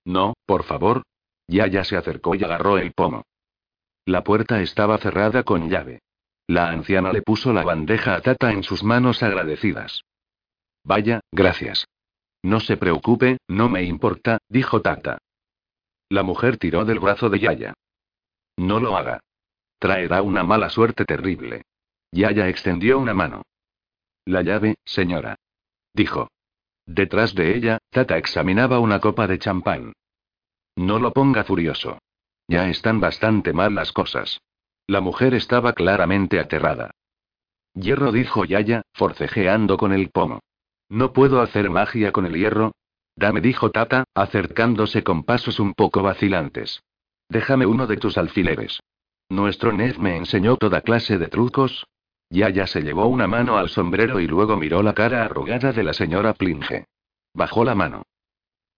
[0.05, 1.02] No, por favor.
[1.48, 3.24] Yaya se acercó y agarró el pomo.
[4.05, 6.00] La puerta estaba cerrada con llave.
[6.46, 10.02] La anciana le puso la bandeja a Tata en sus manos agradecidas.
[10.85, 11.87] Vaya, gracias.
[12.42, 15.18] No se preocupe, no me importa, dijo Tata.
[16.09, 17.74] La mujer tiró del brazo de Yaya.
[18.57, 19.20] No lo haga.
[19.78, 21.62] Traerá una mala suerte terrible.
[22.11, 23.42] Yaya extendió una mano.
[24.24, 25.37] La llave, señora.
[25.94, 26.28] Dijo.
[26.87, 29.92] Detrás de ella, Tata examinaba una copa de champán.
[30.76, 31.98] No lo ponga furioso.
[32.48, 34.40] Ya están bastante mal las cosas.
[34.87, 36.90] La mujer estaba claramente aterrada.
[37.74, 40.40] Hierro dijo Yaya, forcejeando con el pomo.
[40.88, 42.72] No puedo hacer magia con el hierro.
[43.16, 46.82] Dame, dijo Tata, acercándose con pasos un poco vacilantes.
[47.28, 48.80] Déjame uno de tus alfileres.
[49.30, 51.87] Nuestro Ned me enseñó toda clase de trucos.
[52.28, 55.92] Yaya se llevó una mano al sombrero y luego miró la cara arrugada de la
[55.94, 56.87] señora Plinge.
[57.35, 58.02] Bajó la mano.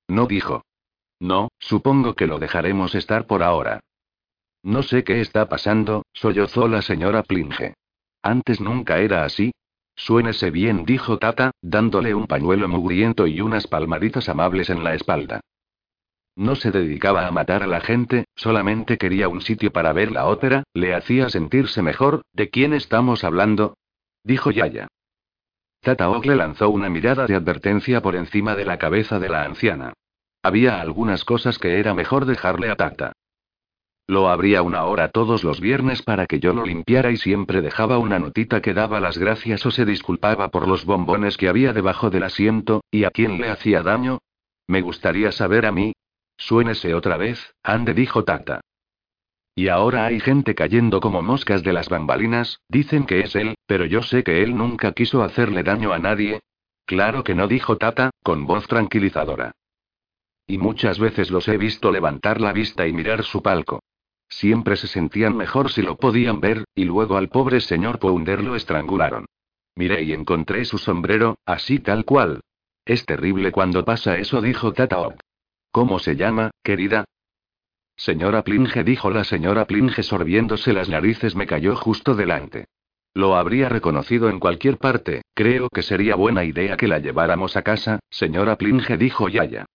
[0.08, 0.62] No dijo.
[1.20, 3.80] No, supongo que lo dejaremos estar por ahora.
[4.62, 7.74] No sé qué está pasando, sollozó la señora Plinge.
[8.22, 9.52] Antes nunca era así,
[9.96, 15.40] Suénese bien, dijo Tata, dándole un pañuelo mugriento y unas palmaditas amables en la espalda.
[16.36, 20.26] No se dedicaba a matar a la gente, solamente quería un sitio para ver la
[20.26, 23.76] ópera, le hacía sentirse mejor, ¿de quién estamos hablando?
[24.24, 24.88] dijo Yaya.
[25.80, 29.92] Tata le lanzó una mirada de advertencia por encima de la cabeza de la anciana.
[30.44, 33.14] Había algunas cosas que era mejor dejarle a Tata.
[34.06, 37.96] Lo abría una hora todos los viernes para que yo lo limpiara y siempre dejaba
[37.96, 42.10] una notita que daba las gracias o se disculpaba por los bombones que había debajo
[42.10, 44.18] del asiento, ¿y a quién le hacía daño?
[44.66, 45.94] Me gustaría saber a mí.
[46.36, 48.60] Suénese otra vez, Ande dijo Tata.
[49.54, 53.86] Y ahora hay gente cayendo como moscas de las bambalinas, dicen que es él, pero
[53.86, 56.40] yo sé que él nunca quiso hacerle daño a nadie.
[56.84, 59.54] Claro que no dijo Tata, con voz tranquilizadora.
[60.46, 63.82] Y muchas veces los he visto levantar la vista y mirar su palco.
[64.28, 68.56] Siempre se sentían mejor si lo podían ver, y luego al pobre señor Pounder lo
[68.56, 69.26] estrangularon.
[69.76, 72.40] Miré y encontré su sombrero, así tal cual.
[72.84, 75.20] Es terrible cuando pasa eso, dijo Tataok.
[75.70, 77.04] ¿Cómo se llama, querida?
[77.96, 82.66] Señora Plinge, dijo la señora Plinge sorbiéndose las narices, me cayó justo delante.
[83.14, 87.62] Lo habría reconocido en cualquier parte, creo que sería buena idea que la lleváramos a
[87.62, 89.66] casa, señora Plinge, dijo Yaya.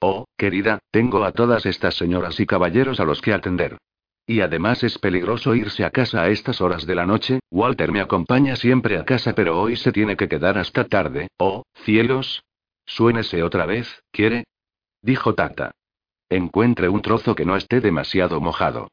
[0.00, 3.78] Oh, querida, tengo a todas estas señoras y caballeros a los que atender.
[4.26, 8.00] Y además es peligroso irse a casa a estas horas de la noche, Walter me
[8.00, 11.28] acompaña siempre a casa pero hoy se tiene que quedar hasta tarde.
[11.38, 12.42] Oh, cielos.
[12.84, 14.44] Suénese otra vez, ¿quiere?
[15.00, 15.72] Dijo Tata.
[16.28, 18.88] Encuentre un trozo que no esté demasiado mojado.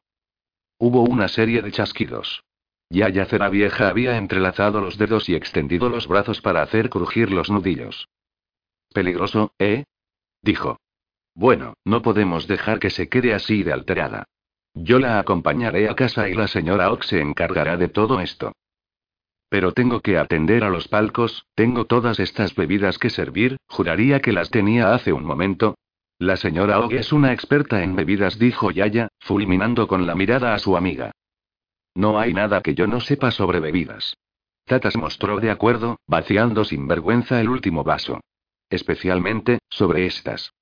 [0.78, 2.44] Hubo una serie de chasquidos.
[2.90, 7.50] Ya Yacera vieja había entrelazado los dedos y extendido los brazos para hacer crujir los
[7.50, 8.08] nudillos.
[8.92, 9.84] Peligroso, ¿eh?
[10.42, 10.78] Dijo.
[11.34, 14.24] Bueno, no podemos dejar que se quede así de alterada.
[14.74, 18.52] Yo la acompañaré a casa y la señora Ox se encargará de todo esto.
[19.48, 24.32] Pero tengo que atender a los palcos, tengo todas estas bebidas que servir, juraría que
[24.32, 25.76] las tenía hace un momento.
[26.18, 30.58] La señora Og es una experta en bebidas, dijo Yaya, fulminando con la mirada a
[30.58, 31.12] su amiga.
[31.94, 34.16] No hay nada que yo no sepa sobre bebidas.
[34.64, 38.20] Tata se mostró de acuerdo, vaciando sin vergüenza el último vaso.
[38.70, 40.52] Especialmente, sobre estas.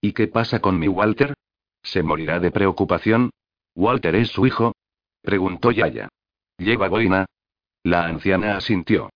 [0.00, 1.34] ¿Y qué pasa con mi Walter?
[1.82, 3.30] ¿Se morirá de preocupación?
[3.74, 4.74] ¿Walter es su hijo?
[5.22, 6.08] preguntó Yaya.
[6.58, 7.26] ¿Lleva boina?
[7.82, 9.10] La anciana asintió.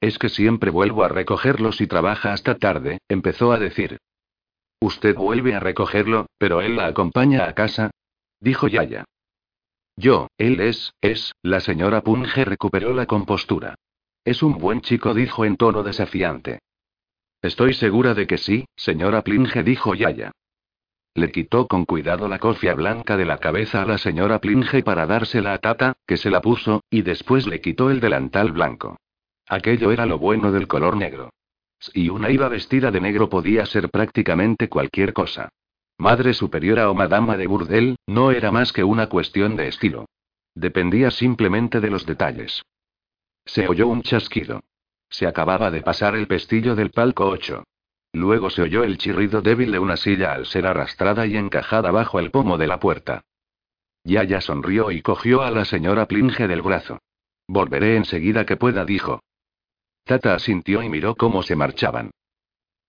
[0.00, 3.98] Es que siempre vuelvo a recogerlos y trabaja hasta tarde, empezó a decir.
[4.80, 7.90] Usted vuelve a recogerlo, pero él la acompaña a casa.
[8.40, 9.04] dijo Yaya.
[9.96, 13.76] Yo, él es, es, la señora Punge recuperó la compostura.
[14.24, 16.60] Es un buen chico, dijo en tono desafiante.
[17.44, 20.32] Estoy segura de que sí, señora Plinge, dijo Yaya.
[21.14, 25.06] Le quitó con cuidado la cofia blanca de la cabeza a la señora Plinge para
[25.06, 28.96] dársela a Tata, que se la puso, y después le quitó el delantal blanco.
[29.46, 31.34] Aquello era lo bueno del color negro.
[31.78, 35.50] Si una iba vestida de negro podía ser prácticamente cualquier cosa.
[35.98, 40.06] Madre superiora o madama de burdel, no era más que una cuestión de estilo.
[40.54, 42.62] Dependía simplemente de los detalles.
[43.44, 44.62] Se oyó un chasquido.
[45.14, 47.62] Se acababa de pasar el pestillo del palco 8.
[48.14, 52.18] Luego se oyó el chirrido débil de una silla al ser arrastrada y encajada bajo
[52.18, 53.22] el pomo de la puerta.
[54.02, 56.98] Yaya sonrió y cogió a la señora Plinge del brazo.
[57.46, 59.20] Volveré enseguida que pueda, dijo.
[60.02, 62.10] Tata asintió y miró cómo se marchaban.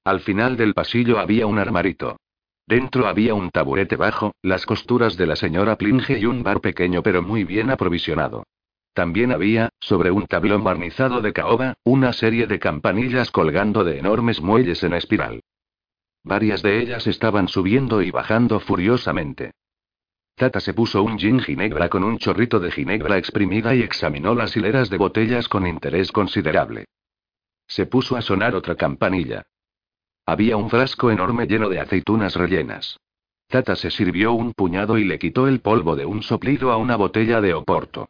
[0.04, 2.18] Al final del pasillo había un armarito.
[2.66, 7.04] Dentro había un taburete bajo, las costuras de la señora Plinge y un bar pequeño
[7.04, 8.46] pero muy bien aprovisionado.
[8.96, 14.40] También había, sobre un tablón barnizado de caoba, una serie de campanillas colgando de enormes
[14.42, 15.42] muelles en espiral.
[16.24, 19.52] Varias de ellas estaban subiendo y bajando furiosamente.
[20.36, 24.56] Tata se puso un gin ginebra con un chorrito de ginebra exprimida y examinó las
[24.56, 26.86] hileras de botellas con interés considerable.
[27.68, 29.44] Se puso a sonar otra campanilla.
[30.26, 32.98] Había un frasco enorme lleno de aceitunas rellenas.
[33.50, 36.96] Tata se sirvió un puñado y le quitó el polvo de un soplido a una
[36.96, 38.08] botella de oporto.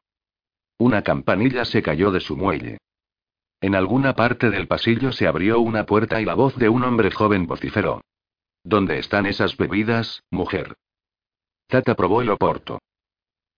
[0.78, 2.80] Una campanilla se cayó de su muelle.
[3.62, 7.12] En alguna parte del pasillo se abrió una puerta y la voz de un hombre
[7.12, 8.02] joven vociferó.
[8.64, 10.76] ¿Dónde están esas bebidas, mujer?
[11.68, 12.80] Tata probó el oporto.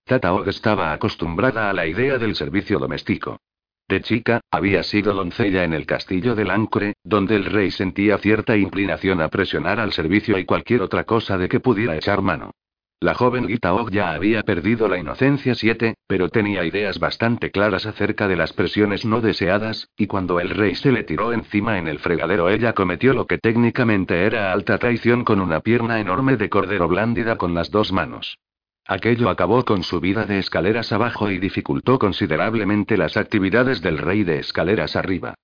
[0.05, 3.39] Tata Og estaba acostumbrada a la idea del servicio doméstico.
[3.87, 8.55] De chica, había sido doncella en el castillo del Ancre, donde el rey sentía cierta
[8.55, 12.51] inclinación a presionar al servicio y cualquier otra cosa de que pudiera echar mano.
[12.99, 18.27] La joven Gitaog ya había perdido la inocencia 7, pero tenía ideas bastante claras acerca
[18.27, 21.99] de las presiones no deseadas, y cuando el rey se le tiró encima en el
[21.99, 26.87] fregadero ella cometió lo que técnicamente era alta traición con una pierna enorme de cordero
[26.87, 28.39] blándida con las dos manos.
[28.83, 34.23] Aquello acabó con su vida de escaleras abajo y dificultó considerablemente las actividades del rey
[34.23, 35.35] de escaleras arriba.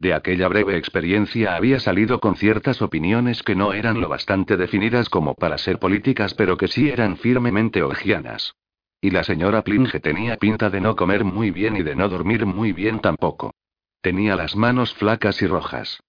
[0.00, 5.08] De aquella breve experiencia había salido con ciertas opiniones que no eran lo bastante definidas
[5.08, 8.54] como para ser políticas, pero que sí eran firmemente orgianas.
[9.00, 12.46] Y la señora Plinge tenía pinta de no comer muy bien y de no dormir
[12.46, 13.52] muy bien tampoco.
[14.00, 16.00] Tenía las manos flacas y rojas.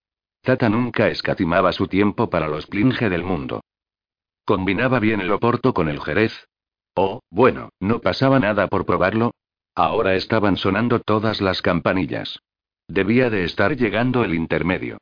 [0.42, 3.62] Tata nunca escatimaba su tiempo para los Plinge del mundo.
[4.46, 6.48] Combinaba bien el oporto con el jerez.
[6.94, 9.32] Oh, bueno, no pasaba nada por probarlo.
[9.74, 12.40] Ahora estaban sonando todas las campanillas.
[12.90, 14.98] Debía de estar llegando el intermedio.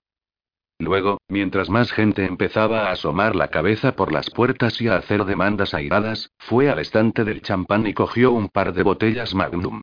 [0.77, 5.23] Luego, mientras más gente empezaba a asomar la cabeza por las puertas y a hacer
[5.23, 9.79] demandas airadas, fue al estante del champán y cogió un par de botellas Magnum.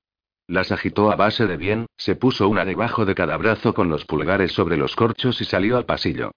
[0.46, 4.04] Las agitó a base de bien, se puso una debajo de cada brazo con los
[4.04, 6.32] pulgares sobre los corchos y salió al pasillo.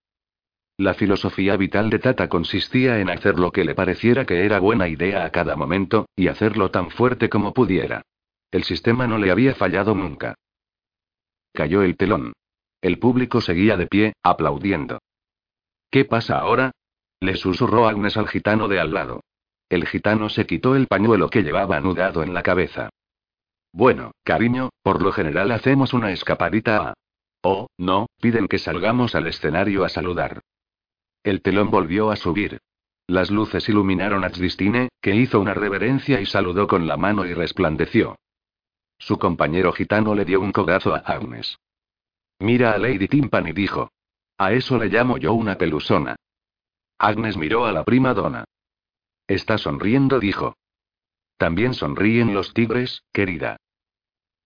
[0.77, 4.87] La filosofía vital de Tata consistía en hacer lo que le pareciera que era buena
[4.87, 8.03] idea a cada momento, y hacerlo tan fuerte como pudiera.
[8.51, 10.35] El sistema no le había fallado nunca.
[11.57, 12.33] Cayó el telón.
[12.83, 14.99] El público seguía de pie, aplaudiendo.
[15.89, 16.69] ¿Qué pasa ahora?
[17.19, 19.21] Le susurró Agnes al gitano de al lado.
[19.67, 22.91] El gitano se quitó el pañuelo que llevaba anudado en la cabeza.
[23.73, 26.93] Bueno, cariño, por lo general hacemos una escapadita a...
[27.41, 30.41] Oh, no, piden que salgamos al escenario a saludar.
[31.23, 32.59] El telón volvió a subir.
[33.07, 37.33] Las luces iluminaron a Tristine, que hizo una reverencia y saludó con la mano y
[37.33, 38.15] resplandeció.
[38.97, 41.57] Su compañero gitano le dio un codazo a Agnes.
[42.39, 43.91] Mira a Lady Timpani dijo.
[44.37, 46.15] A eso le llamo yo una pelusona.
[46.99, 48.45] Agnes miró a la prima donna.
[49.27, 50.55] Está sonriendo, dijo.
[51.37, 53.57] También sonríen los tigres, querida.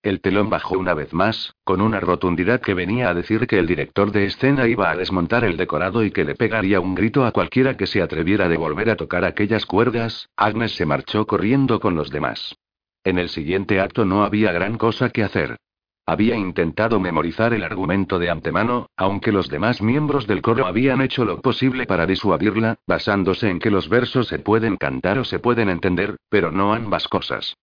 [0.03, 3.67] El telón bajó una vez más, con una rotundidad que venía a decir que el
[3.67, 7.31] director de escena iba a desmontar el decorado y que le pegaría un grito a
[7.31, 10.27] cualquiera que se atreviera de volver a tocar aquellas cuerdas.
[10.35, 12.55] Agnes se marchó corriendo con los demás.
[13.03, 15.57] En el siguiente acto no había gran cosa que hacer.
[16.05, 21.25] Había intentado memorizar el argumento de antemano, aunque los demás miembros del coro habían hecho
[21.25, 25.69] lo posible para disuadirla, basándose en que los versos se pueden cantar o se pueden
[25.69, 27.55] entender, pero no ambas cosas.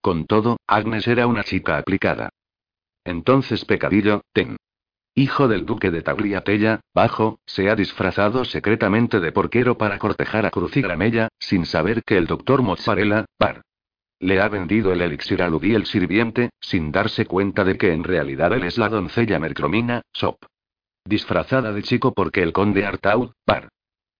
[0.00, 2.30] Con todo, Agnes era una chica aplicada.
[3.04, 4.56] Entonces Pecadillo, ten.
[5.14, 10.50] Hijo del duque de Tagliatella, bajo, se ha disfrazado secretamente de porquero para cortejar a
[10.50, 13.62] Crucigramella, sin saber que el doctor Mozzarella, par.
[14.20, 18.52] Le ha vendido el elixir a el sirviente, sin darse cuenta de que en realidad
[18.52, 20.44] él es la doncella Mercromina, Sop.
[21.04, 23.68] Disfrazada de chico porque el conde Artaud, par.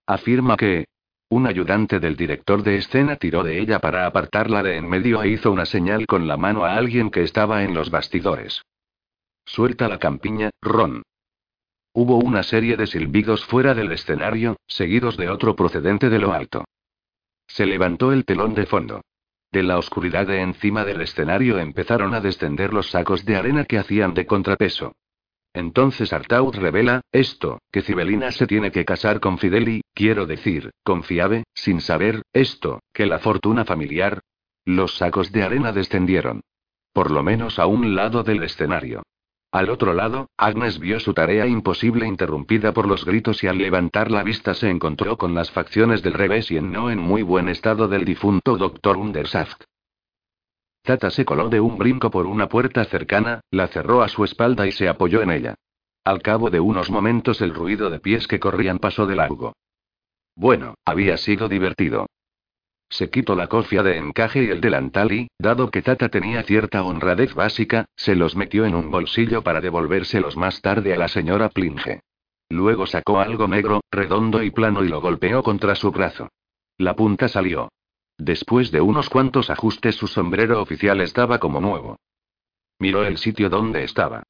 [0.06, 0.86] Afirma que,
[1.30, 5.30] Un ayudante del director de escena tiró de ella para apartarla de en medio e
[5.30, 8.62] hizo una señal con la mano a alguien que estaba en los bastidores.
[9.46, 11.02] Suelta la campiña, Ron.
[11.92, 16.64] Hubo una serie de silbidos fuera del escenario, seguidos de otro procedente de lo alto.
[17.46, 19.00] Se levantó el telón de fondo.
[19.54, 23.78] De la oscuridad de encima del escenario empezaron a descender los sacos de arena que
[23.78, 24.96] hacían de contrapeso.
[25.52, 31.04] Entonces Artaud revela, esto, que Cibelina se tiene que casar con Fideli, quiero decir, con
[31.04, 34.22] Fiabe, sin saber, esto, que la fortuna familiar.
[34.64, 36.40] Los sacos de arena descendieron.
[36.92, 39.04] Por lo menos a un lado del escenario.
[39.54, 44.10] Al otro lado, Agnes vio su tarea imposible interrumpida por los gritos y al levantar
[44.10, 47.48] la vista se encontró con las facciones del revés y en no en muy buen
[47.48, 48.96] estado del difunto Dr.
[48.96, 49.62] Undersaft.
[50.82, 54.66] Tata se coló de un brinco por una puerta cercana, la cerró a su espalda
[54.66, 55.54] y se apoyó en ella.
[56.02, 59.52] Al cabo de unos momentos el ruido de pies que corrían pasó de largo.
[60.34, 62.06] Bueno, había sido divertido.
[62.94, 66.84] Se quitó la cofia de encaje y el delantal y, dado que Tata tenía cierta
[66.84, 71.48] honradez básica, se los metió en un bolsillo para devolvérselos más tarde a la señora
[71.48, 72.02] Plinge.
[72.48, 76.28] Luego sacó algo negro, redondo y plano y lo golpeó contra su brazo.
[76.78, 77.72] La punta salió.
[78.16, 81.96] Después de unos cuantos ajustes su sombrero oficial estaba como nuevo.
[82.78, 84.22] Miró el sitio donde estaba.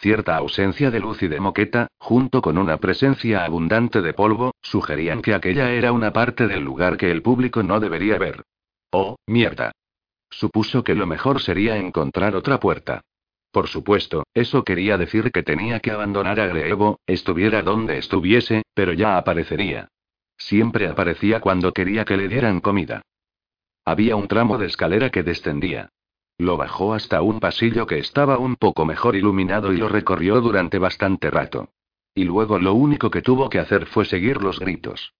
[0.00, 5.22] Cierta ausencia de luz y de moqueta, junto con una presencia abundante de polvo, sugerían
[5.22, 8.44] que aquella era una parte del lugar que el público no debería ver.
[8.92, 9.72] Oh, mierda.
[10.30, 13.00] Supuso que lo mejor sería encontrar otra puerta.
[13.50, 18.92] Por supuesto, eso quería decir que tenía que abandonar a Greevo, estuviera donde estuviese, pero
[18.92, 19.88] ya aparecería.
[20.36, 23.02] Siempre aparecía cuando quería que le dieran comida.
[23.84, 25.88] Había un tramo de escalera que descendía.
[26.38, 30.78] Lo bajó hasta un pasillo que estaba un poco mejor iluminado y lo recorrió durante
[30.78, 31.70] bastante rato.
[32.14, 35.12] Y luego lo único que tuvo que hacer fue seguir los gritos.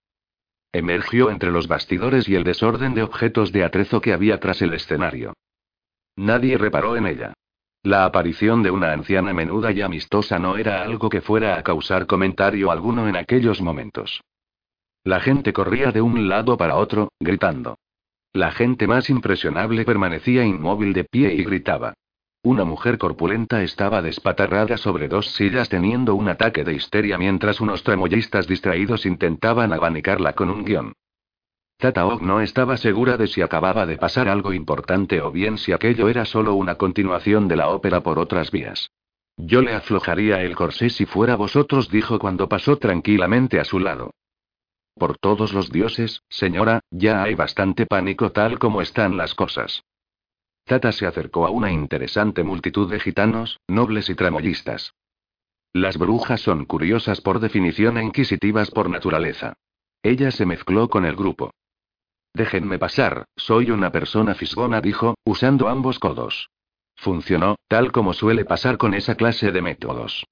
[0.73, 4.75] Emergió entre los bastidores y el desorden de objetos de atrezo que había tras el
[4.75, 5.35] escenario.
[6.17, 7.35] Nadie reparó en ella.
[7.83, 12.07] La aparición de una anciana menuda y amistosa no era algo que fuera a causar
[12.07, 14.21] comentario alguno en aquellos momentos.
[15.05, 17.77] La gente corría de un lado para otro, gritando.
[18.39, 21.95] La gente más impresionable permanecía inmóvil de pie y gritaba.
[22.45, 27.83] Una mujer corpulenta estaba despatarrada sobre dos sillas teniendo un ataque de histeria mientras unos
[27.83, 30.93] tramoyistas distraídos intentaban abanicarla con un guion.
[31.79, 35.73] Tata Og no estaba segura de si acababa de pasar algo importante o bien si
[35.73, 38.93] aquello era solo una continuación de la ópera por otras vías.
[39.37, 44.13] Yo le aflojaría el corsé si fuera vosotros, dijo cuando pasó tranquilamente a su lado.
[44.99, 49.85] Por todos los dioses, señora, ya hay bastante pánico tal como están las cosas.
[50.65, 54.95] Tata se acercó a una interesante multitud de gitanos, nobles y tramoyistas.
[55.73, 59.55] Las brujas son curiosas por definición e inquisitivas por naturaleza.
[60.03, 61.53] Ella se mezcló con el grupo.
[62.35, 66.51] Déjenme pasar, soy una persona fisgona, dijo, usando ambos codos.
[66.97, 70.27] Funcionó, tal como suele pasar con esa clase de métodos.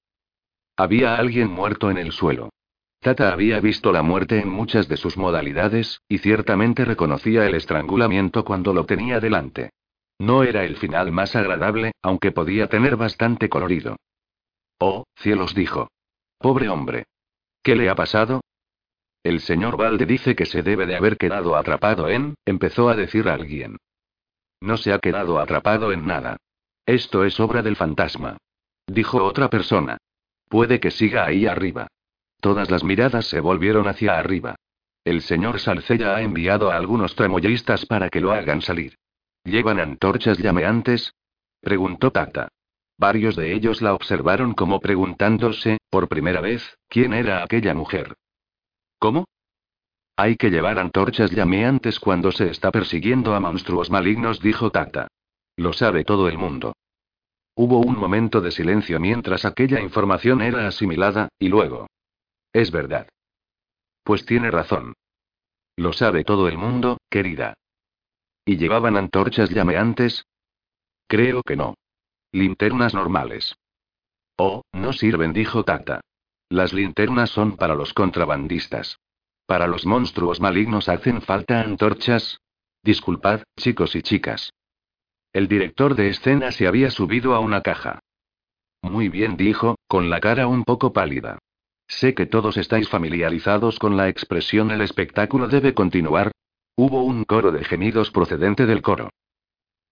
[0.75, 2.49] Había alguien muerto en el suelo.
[2.99, 8.43] Tata había visto la muerte en muchas de sus modalidades, y ciertamente reconocía el estrangulamiento
[8.43, 9.71] cuando lo tenía delante.
[10.19, 13.97] No era el final más agradable, aunque podía tener bastante colorido.
[14.79, 15.89] Oh, cielos dijo.
[16.39, 17.05] Pobre hombre.
[17.61, 18.41] ¿Qué le ha pasado?
[19.23, 23.27] El señor Valde dice que se debe de haber quedado atrapado en, empezó a decir
[23.27, 23.77] alguien.
[24.61, 26.37] No se ha quedado atrapado en nada.
[26.85, 28.37] Esto es obra del fantasma.
[28.87, 29.97] Dijo otra persona.
[30.47, 31.87] Puede que siga ahí arriba.
[32.39, 34.55] Todas las miradas se volvieron hacia arriba.
[35.03, 38.95] El señor Salcella ha enviado a algunos tramoyistas para que lo hagan salir.
[39.43, 41.13] ¿Llevan antorchas llameantes?
[41.61, 42.49] preguntó Tata.
[42.97, 48.15] Varios de ellos la observaron como preguntándose, por primera vez, quién era aquella mujer.
[48.99, 49.25] ¿Cómo?
[50.15, 55.07] Hay que llevar antorchas llameantes cuando se está persiguiendo a monstruos malignos, dijo Tata.
[55.55, 56.73] Lo sabe todo el mundo.
[57.55, 61.87] Hubo un momento de silencio mientras aquella información era asimilada, y luego.
[62.57, 63.07] Es verdad.
[64.03, 64.95] Pues tiene razón.
[65.75, 67.53] Lo sabe todo el mundo, querida.
[68.45, 70.25] ¿Y llevaban antorchas llameantes?
[71.07, 71.75] Creo que no.
[72.31, 73.55] Linternas normales.
[74.37, 76.01] Oh, no sirven, dijo Tata.
[76.49, 78.97] Las linternas son para los contrabandistas.
[79.45, 82.39] Para los monstruos malignos hacen falta antorchas.
[82.81, 84.51] Disculpad, chicos y chicas.
[85.31, 87.99] El director de escena se había subido a una caja.
[88.81, 91.37] Muy bien, dijo, con la cara un poco pálida.
[91.87, 96.31] Sé que todos estáis familiarizados con la expresión el espectáculo debe continuar.
[96.75, 99.09] Hubo un coro de gemidos procedente del coro.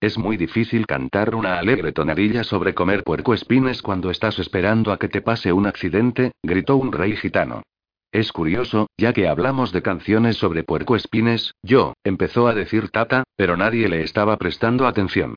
[0.01, 5.07] Es muy difícil cantar una alegre tonadilla sobre comer puercoespines cuando estás esperando a que
[5.07, 7.63] te pase un accidente, gritó un rey gitano.
[8.11, 13.57] Es curioso, ya que hablamos de canciones sobre puercoespines, yo, empezó a decir Tata, pero
[13.57, 15.35] nadie le estaba prestando atención.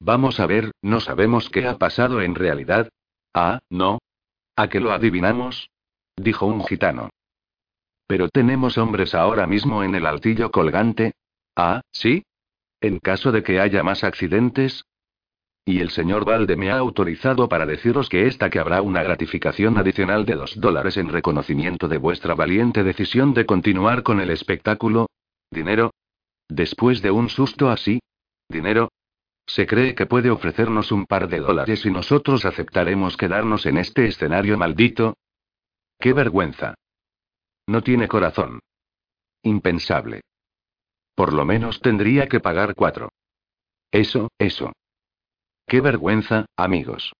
[0.00, 2.88] Vamos a ver, no sabemos qué ha pasado en realidad.
[3.32, 3.98] Ah, no.
[4.56, 5.70] ¿A qué lo adivinamos?
[6.16, 7.10] Dijo un gitano.
[8.06, 11.12] Pero tenemos hombres ahora mismo en el altillo colgante.
[11.54, 12.24] Ah, ¿sí?
[12.80, 14.84] En caso de que haya más accidentes.
[15.66, 19.76] Y el señor Valde me ha autorizado para deciros que esta que habrá una gratificación
[19.76, 25.08] adicional de dos dólares en reconocimiento de vuestra valiente decisión de continuar con el espectáculo.
[25.50, 25.90] ¿Dinero?
[26.48, 27.98] Después de un susto así.
[28.48, 28.90] ¿Dinero?
[29.46, 34.06] Se cree que puede ofrecernos un par de dólares y nosotros aceptaremos quedarnos en este
[34.06, 35.16] escenario maldito.
[35.98, 36.74] ¡Qué vergüenza!
[37.66, 38.60] No tiene corazón.
[39.42, 40.22] Impensable.
[41.14, 43.10] Por lo menos tendría que pagar cuatro.
[43.90, 44.72] Eso, eso.
[45.66, 47.12] Qué vergüenza, amigos.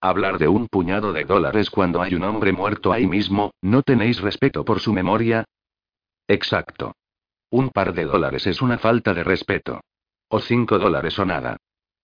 [0.00, 4.20] Hablar de un puñado de dólares cuando hay un hombre muerto ahí mismo, ¿no tenéis
[4.20, 5.44] respeto por su memoria?
[6.28, 6.94] Exacto.
[7.50, 9.80] Un par de dólares es una falta de respeto.
[10.28, 11.56] O cinco dólares o nada.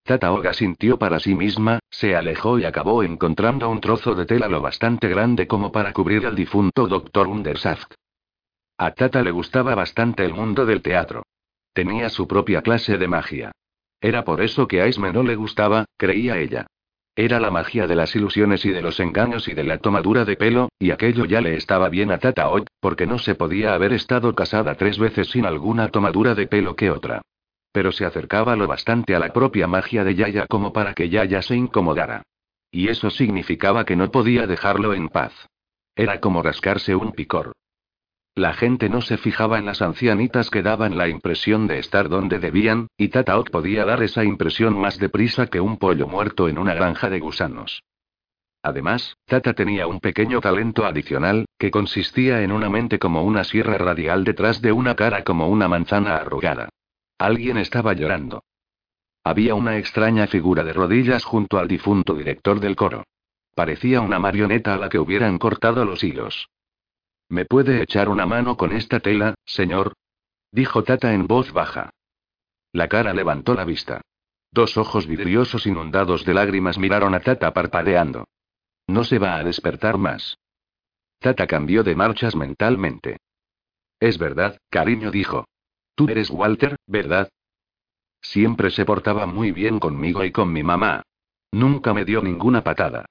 [0.04, 4.48] Tata Oga sintió para sí misma, se alejó y acabó encontrando un trozo de tela
[4.48, 7.28] lo bastante grande como para cubrir al difunto Dr.
[7.28, 7.94] Undersaft.
[8.78, 11.22] A Tata le gustaba bastante el mundo del teatro.
[11.72, 13.52] Tenía su propia clase de magia.
[14.00, 16.66] Era por eso que a Isme no le gustaba, creía ella.
[17.14, 20.36] Era la magia de las ilusiones y de los engaños y de la tomadura de
[20.36, 23.92] pelo, y aquello ya le estaba bien a Tata Oga, porque no se podía haber
[23.92, 27.22] estado casada tres veces sin alguna tomadura de pelo que otra.
[27.72, 31.42] Pero se acercaba lo bastante a la propia magia de Yaya como para que Yaya
[31.42, 32.22] se incomodara.
[32.70, 35.32] Y eso significaba que no podía dejarlo en paz.
[35.96, 37.52] Era como rascarse un picor.
[38.34, 42.38] La gente no se fijaba en las ancianitas que daban la impresión de estar donde
[42.38, 46.72] debían, y Tataok podía dar esa impresión más deprisa que un pollo muerto en una
[46.72, 47.82] granja de gusanos.
[48.62, 53.76] Además, Tata tenía un pequeño talento adicional, que consistía en una mente como una sierra
[53.76, 56.70] radial detrás de una cara como una manzana arrugada.
[57.18, 58.44] Alguien estaba llorando.
[59.24, 63.04] Había una extraña figura de rodillas junto al difunto director del coro.
[63.54, 66.48] Parecía una marioneta a la que hubieran cortado los hilos.
[67.28, 69.94] ¿Me puede echar una mano con esta tela, señor?
[70.50, 71.90] dijo Tata en voz baja.
[72.72, 74.00] La cara levantó la vista.
[74.50, 78.26] Dos ojos vidriosos inundados de lágrimas miraron a Tata parpadeando.
[78.86, 80.36] No se va a despertar más.
[81.20, 83.18] Tata cambió de marchas mentalmente.
[84.00, 85.46] Es verdad, cariño dijo.
[85.94, 87.28] Tú eres Walter, ¿verdad?
[88.20, 91.02] Siempre se portaba muy bien conmigo y con mi mamá.
[91.50, 93.06] Nunca me dio ninguna patada.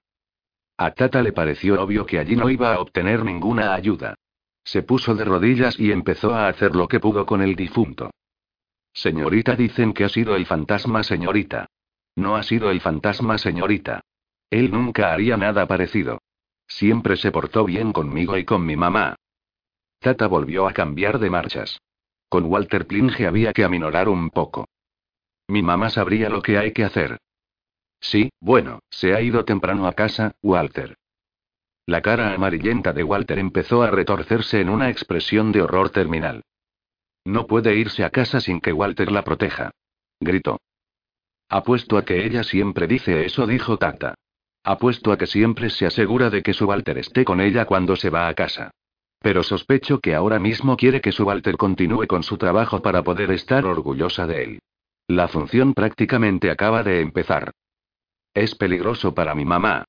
[0.78, 4.16] A Tata le pareció obvio que allí no iba a obtener ninguna ayuda.
[4.64, 8.12] Se puso de rodillas y empezó a hacer lo que pudo con el difunto.
[8.94, 11.68] Señorita, dicen que ha sido el fantasma, señorita.
[12.16, 14.02] No ha sido el fantasma, señorita.
[14.50, 16.20] Él nunca haría nada parecido.
[16.68, 19.16] Siempre se portó bien conmigo y con mi mamá.
[20.00, 21.81] Tata volvió a cambiar de marchas.
[22.32, 24.70] Con Walter Plinge había que aminorar un poco.
[25.50, 27.18] Mi mamá sabría lo que hay que hacer.
[28.00, 30.96] Sí, bueno, se ha ido temprano a casa, Walter.
[31.86, 36.42] La cara amarillenta de Walter empezó a retorcerse en una expresión de horror terminal.
[37.26, 39.72] No puede irse a casa sin que Walter la proteja.
[40.22, 40.62] Gritó.
[41.50, 44.16] Apuesto a que ella siempre dice eso, dijo Tata.
[44.64, 48.10] Apuesto a que siempre se asegura de que su Walter esté con ella cuando se
[48.10, 48.72] va a casa.
[49.22, 53.32] Pero sospecho que ahora mismo quiere que su Walter continúe con su trabajo para poder
[53.32, 54.60] estar orgullosa de él.
[55.08, 57.52] La función prácticamente acaba de empezar.
[58.34, 59.86] Es peligroso para mi mamá.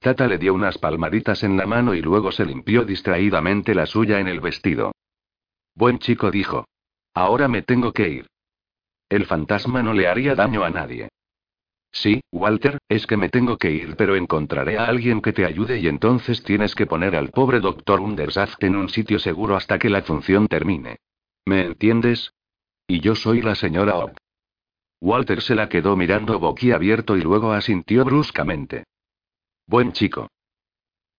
[0.00, 4.20] Tata le dio unas palmaditas en la mano y luego se limpió distraídamente la suya
[4.20, 4.92] en el vestido.
[5.74, 6.66] Buen chico dijo.
[7.14, 8.26] Ahora me tengo que ir.
[9.08, 11.08] El fantasma no le haría daño a nadie.
[11.92, 15.78] Sí, Walter, es que me tengo que ir, pero encontraré a alguien que te ayude
[15.78, 19.90] y entonces tienes que poner al pobre doctor Undersaft en un sitio seguro hasta que
[19.90, 20.96] la función termine.
[21.44, 22.32] ¿Me entiendes?
[22.86, 24.16] Y yo soy la señora Oak.
[25.00, 28.84] Walter se la quedó mirando boquiabierto y luego asintió bruscamente.
[29.66, 30.28] Buen chico.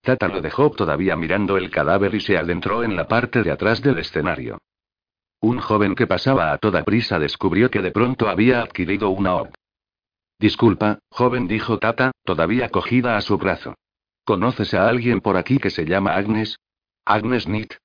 [0.01, 3.81] Tata lo dejó todavía mirando el cadáver y se adentró en la parte de atrás
[3.81, 4.57] del escenario.
[5.39, 9.53] Un joven que pasaba a toda prisa descubrió que de pronto había adquirido una Oak.
[10.43, 13.75] Disculpa, joven, dijo Tata, todavía cogida a su brazo.
[14.25, 16.59] ¿Conoces a alguien por aquí que se llama Agnes?
[17.05, 17.75] ¿Agnes Nitt?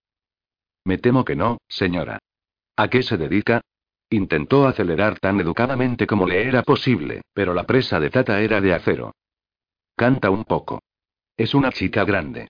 [0.82, 2.18] Me temo que no, señora.
[2.74, 3.60] ¿A qué se dedica?
[4.10, 8.74] Intentó acelerar tan educadamente como le era posible, pero la presa de Tata era de
[8.74, 9.14] acero.
[9.94, 10.82] Canta un poco.
[11.36, 12.48] Es una chica grande.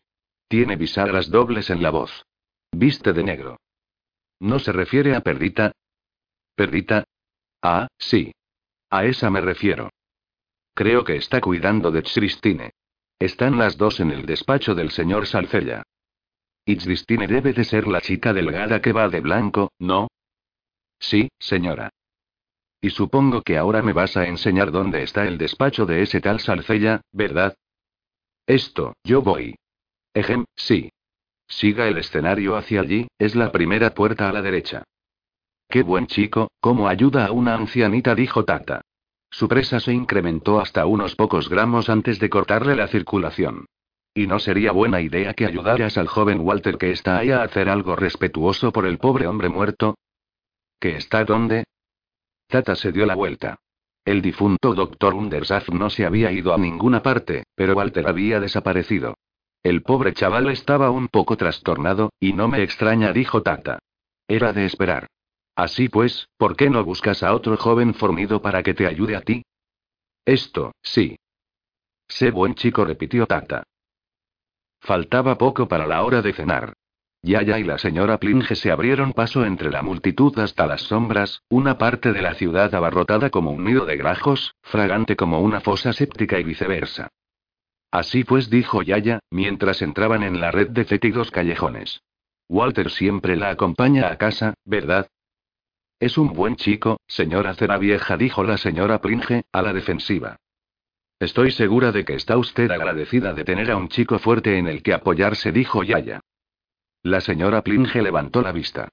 [0.48, 2.24] Tiene bisagras dobles en la voz.
[2.72, 3.59] Viste de negro.
[4.40, 5.72] ¿No se refiere a Perdita?
[6.54, 7.04] ¿Perdita?
[7.61, 8.32] Ah, sí.
[8.88, 9.90] A esa me refiero.
[10.79, 12.70] Creo que está cuidando de Christine.
[13.18, 15.83] Están las dos en el despacho del señor Salcella.
[16.66, 20.07] Ixdistine debe de ser la chica delgada que va de blanco, ¿no?
[21.01, 21.91] Sí, señora.
[22.81, 26.39] Y supongo que ahora me vas a enseñar dónde está el despacho de ese tal
[26.39, 27.57] Salcella, ¿verdad?
[28.47, 29.57] Esto, yo voy.
[30.14, 30.93] Ejem, sí.
[31.49, 34.85] Siga el escenario hacia allí, es la primera puerta a la derecha.
[35.68, 38.83] Qué buen chico, cómo ayuda a una ancianita, dijo Tata.
[39.31, 43.66] Su presa se incrementó hasta unos pocos gramos antes de cortarle la circulación.
[44.14, 47.68] ¿Y no sería buena idea que ayudaras al joven Walter que está ahí a hacer
[47.68, 49.97] algo respetuoso por el pobre hombre muerto?
[50.81, 51.64] ¿Que está dónde?
[52.49, 53.61] Tata se dio la vuelta.
[54.05, 59.18] El difunto doctor Undersaf no se había ido a ninguna parte, pero Walter había desaparecido.
[59.62, 63.81] El pobre chaval estaba un poco trastornado, y no me extraña, dijo Tata.
[64.26, 65.09] Era de esperar.
[65.59, 69.22] Así pues, ¿por qué no buscas a otro joven fornido para que te ayude a
[69.22, 69.42] ti?
[70.24, 71.16] Esto, sí.
[72.06, 73.64] Sé buen chico, repitió Tata.
[74.80, 76.74] Faltaba poco para la hora de cenar.
[77.22, 81.76] Yaya y la señora Plinge se abrieron paso entre la multitud hasta las sombras, una
[81.76, 86.38] parte de la ciudad abarrotada como un nido de grajos, fragante como una fosa séptica
[86.38, 87.09] y viceversa.
[87.90, 92.00] Así pues, dijo Yaya, mientras entraban en la red de fétidos callejones.
[92.48, 95.09] Walter siempre la acompaña a casa, ¿verdad?
[96.01, 100.36] Es un buen chico, señora cera vieja, dijo la señora Plinge, a la defensiva.
[101.18, 104.84] Estoy segura de que está usted agradecida de tener a un chico fuerte en el
[104.84, 106.20] que apoyarse, dijo Yaya.
[107.03, 108.88] La señora Plinge levantó la vista.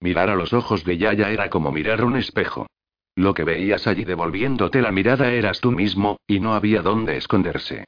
[0.00, 2.66] Mirar a los ojos de Yaya era como mirar un espejo.
[3.14, 7.86] Lo que veías allí devolviéndote la mirada eras tú mismo, y no había dónde esconderse.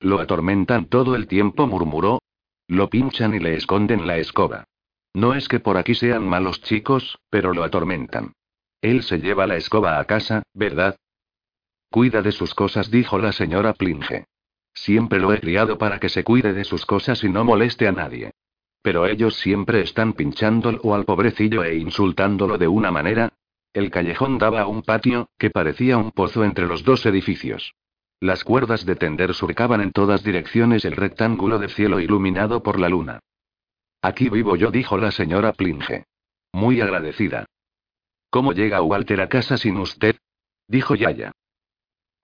[0.00, 2.20] Lo atormentan todo el tiempo, murmuró.
[2.68, 4.64] Lo pinchan y le esconden la escoba.
[5.14, 8.32] No es que por aquí sean malos chicos, pero lo atormentan.
[8.80, 10.96] Él se lleva la escoba a casa, ¿verdad?
[11.90, 14.24] Cuida de sus cosas, dijo la señora Plinge.
[14.72, 17.92] Siempre lo he criado para que se cuide de sus cosas y no moleste a
[17.92, 18.32] nadie.
[18.80, 23.34] Pero ellos siempre están pinchándolo al pobrecillo e insultándolo de una manera.
[23.72, 27.74] El callejón daba a un patio, que parecía un pozo entre los dos edificios.
[28.18, 32.88] Las cuerdas de tender surcaban en todas direcciones el rectángulo de cielo iluminado por la
[32.88, 33.20] luna.
[34.02, 36.06] Aquí vivo yo, dijo la señora Plinge.
[36.52, 37.46] Muy agradecida.
[38.30, 40.16] ¿Cómo llega Walter a casa sin usted?
[40.66, 41.32] dijo Yaya.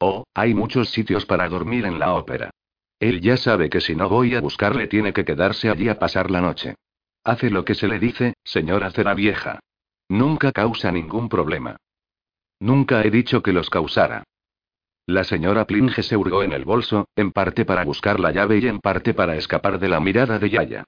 [0.00, 2.50] Oh, hay muchos sitios para dormir en la ópera.
[2.98, 6.30] Él ya sabe que si no voy a buscarle tiene que quedarse allí a pasar
[6.30, 6.74] la noche.
[7.22, 9.60] Hace lo que se le dice, señora cera vieja.
[10.08, 11.76] Nunca causa ningún problema.
[12.58, 14.24] Nunca he dicho que los causara.
[15.06, 18.66] La señora Plinge se hurgó en el bolso, en parte para buscar la llave y
[18.66, 20.84] en parte para escapar de la mirada de Yaya.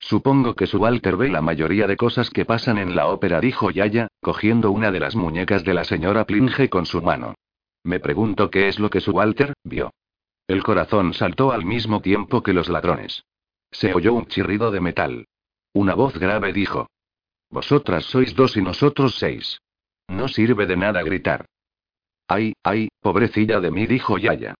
[0.00, 3.70] Supongo que su Walter ve la mayoría de cosas que pasan en la ópera, dijo
[3.70, 7.34] Yaya, cogiendo una de las muñecas de la señora Plinge con su mano.
[7.84, 9.92] Me pregunto qué es lo que su Walter vio.
[10.48, 13.24] El corazón saltó al mismo tiempo que los ladrones.
[13.70, 15.26] Se oyó un chirrido de metal.
[15.74, 16.88] Una voz grave dijo.
[17.50, 19.60] Vosotras sois dos y nosotros seis.
[20.08, 21.46] No sirve de nada gritar.
[22.26, 24.54] Ay, ay, pobrecilla de mí, dijo Yaya.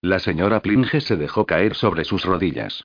[0.00, 2.82] La señora Plinge se dejó caer sobre sus rodillas.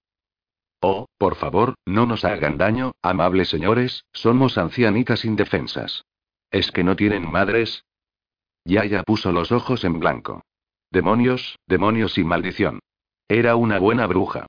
[0.82, 6.06] Oh, por favor, no nos hagan daño, amables señores, somos ancianitas indefensas.
[6.52, 7.84] ¿Es que no tienen madres?
[8.64, 10.44] Yaya puso los ojos en blanco.
[10.92, 12.80] Demonios, demonios y maldición.
[13.28, 14.48] Era una buena bruja.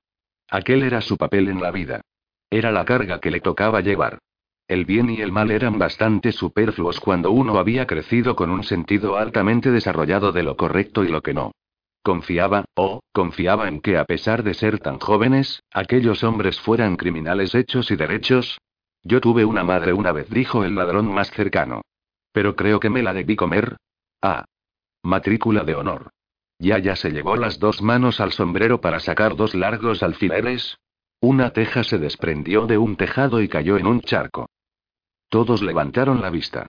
[0.49, 2.01] Aquel era su papel en la vida.
[2.49, 4.19] Era la carga que le tocaba llevar.
[4.67, 9.17] El bien y el mal eran bastante superfluos cuando uno había crecido con un sentido
[9.17, 11.51] altamente desarrollado de lo correcto y lo que no.
[12.03, 17.53] Confiaba, oh, confiaba en que a pesar de ser tan jóvenes, aquellos hombres fueran criminales
[17.53, 18.59] hechos y derechos.
[19.03, 21.81] Yo tuve una madre una vez, dijo el ladrón más cercano.
[22.31, 23.77] Pero creo que me la debí comer.
[24.21, 24.45] Ah.
[25.03, 26.11] Matrícula de honor.
[26.57, 30.77] Yaya se llevó las dos manos al sombrero para sacar dos largos alfileres.
[31.19, 34.47] Una teja se desprendió de un tejado y cayó en un charco.
[35.29, 36.67] Todos levantaron la vista.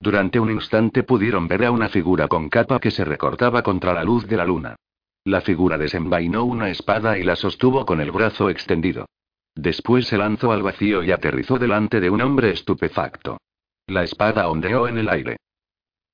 [0.00, 4.04] Durante un instante pudieron ver a una figura con capa que se recortaba contra la
[4.04, 4.76] luz de la luna.
[5.24, 9.06] La figura desenvainó una espada y la sostuvo con el brazo extendido.
[9.54, 13.38] Después se lanzó al vacío y aterrizó delante de un hombre estupefacto.
[13.86, 15.36] La espada ondeó en el aire.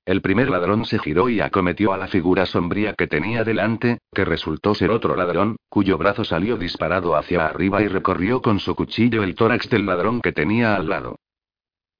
[0.04, 4.24] El primer ladrón se giró y acometió a la figura sombría que tenía delante, que
[4.24, 9.22] resultó ser otro ladrón, cuyo brazo salió disparado hacia arriba y recorrió con su cuchillo
[9.22, 11.16] el tórax del ladrón que tenía al lado.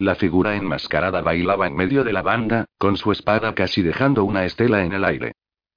[0.01, 4.47] La figura enmascarada bailaba en medio de la banda, con su espada casi dejando una
[4.47, 5.33] estela en el aire.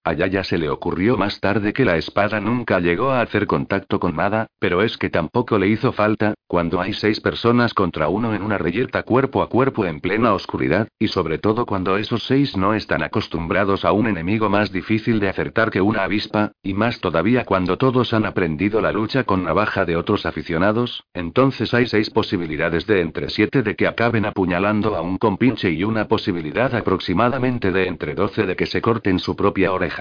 [0.05, 4.01] A Yaya se le ocurrió más tarde que la espada nunca llegó a hacer contacto
[4.01, 8.35] con nada, pero es que tampoco le hizo falta, cuando hay seis personas contra uno
[8.35, 12.57] en una reyerta cuerpo a cuerpo en plena oscuridad, y sobre todo cuando esos seis
[12.57, 16.99] no están acostumbrados a un enemigo más difícil de acertar que una avispa, y más
[16.99, 22.09] todavía cuando todos han aprendido la lucha con navaja de otros aficionados, entonces hay seis
[22.09, 27.71] posibilidades de entre siete de que acaben apuñalando a un compinche y una posibilidad aproximadamente
[27.71, 29.92] de entre doce de que se corten su propia oreja.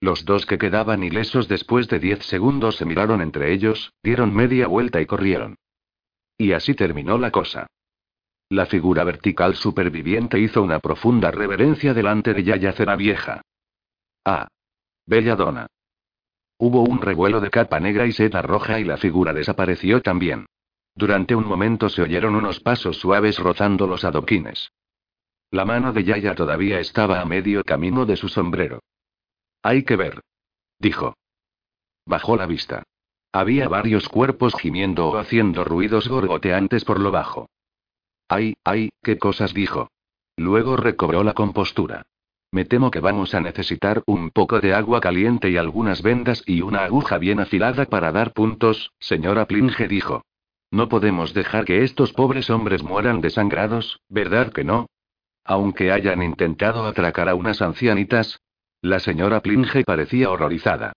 [0.00, 4.66] Los dos que quedaban ilesos después de diez segundos se miraron entre ellos, dieron media
[4.66, 5.56] vuelta y corrieron.
[6.36, 7.66] Y así terminó la cosa.
[8.50, 13.40] La figura vertical superviviente hizo una profunda reverencia delante de Yayacera vieja.
[14.24, 14.48] Ah.
[15.06, 15.66] Belladona.
[16.58, 20.46] Hubo un revuelo de capa negra y seda roja y la figura desapareció también.
[20.94, 24.70] Durante un momento se oyeron unos pasos suaves rozando los adoquines.
[25.50, 28.80] La mano de Yaya todavía estaba a medio camino de su sombrero.
[29.64, 30.20] Hay que ver.
[30.78, 31.16] Dijo.
[32.04, 32.82] Bajó la vista.
[33.32, 37.48] Había varios cuerpos gimiendo o haciendo ruidos gorgoteantes por lo bajo.
[38.28, 39.88] Ay, ay, qué cosas dijo.
[40.36, 42.02] Luego recobró la compostura.
[42.52, 46.60] Me temo que vamos a necesitar un poco de agua caliente y algunas vendas y
[46.60, 50.26] una aguja bien afilada para dar puntos, señora Plinge dijo.
[50.70, 54.88] No podemos dejar que estos pobres hombres mueran desangrados, ¿verdad que no?
[55.42, 58.40] Aunque hayan intentado atracar a unas ancianitas,
[58.84, 60.92] la señora Plinge parecía horrorizada.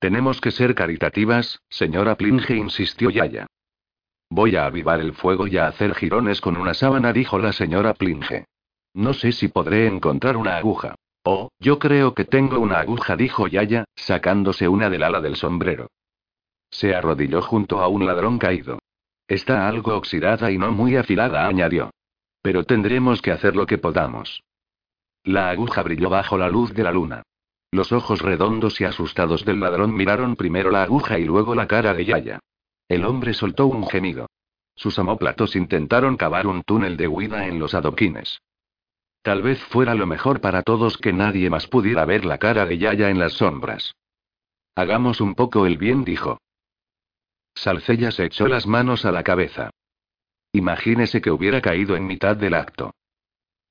[0.00, 3.46] Tenemos que ser caritativas, señora Plinge, insistió Yaya.
[4.28, 7.94] Voy a avivar el fuego y a hacer jirones con una sábana, dijo la señora
[7.94, 8.46] Plinge.
[8.92, 10.96] No sé si podré encontrar una aguja.
[11.22, 15.86] Oh, yo creo que tengo una aguja, dijo Yaya, sacándose una del ala del sombrero.
[16.70, 18.80] Se arrodilló junto a un ladrón caído.
[19.28, 21.90] Está algo oxidada y no muy afilada, añadió.
[22.42, 24.42] Pero tendremos que hacer lo que podamos.
[25.26, 27.24] La aguja brilló bajo la luz de la luna.
[27.72, 31.94] Los ojos redondos y asustados del ladrón miraron primero la aguja y luego la cara
[31.94, 32.38] de Yaya.
[32.88, 34.28] El hombre soltó un gemido.
[34.76, 38.38] Sus amóplatos intentaron cavar un túnel de huida en los adoquines.
[39.22, 42.78] Tal vez fuera lo mejor para todos que nadie más pudiera ver la cara de
[42.78, 43.96] Yaya en las sombras.
[44.76, 46.38] Hagamos un poco el bien, dijo.
[47.52, 49.70] Salcella se echó las manos a la cabeza.
[50.52, 52.92] Imagínese que hubiera caído en mitad del acto.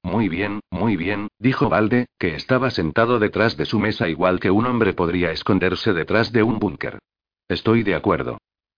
[0.06, 4.52] Muy bien, muy bien, dijo Valde, que estaba sentado detrás de su mesa igual que
[4.52, 7.00] un hombre podría esconderse detrás de un búnker.
[7.48, 8.38] Estoy de acuerdo.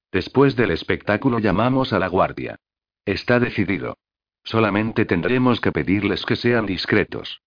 [0.09, 2.55] Después del espectáculo llamamos a la guardia.
[3.03, 3.97] Está decidido.
[4.45, 7.41] Solamente tendremos que pedirles que sean discretos.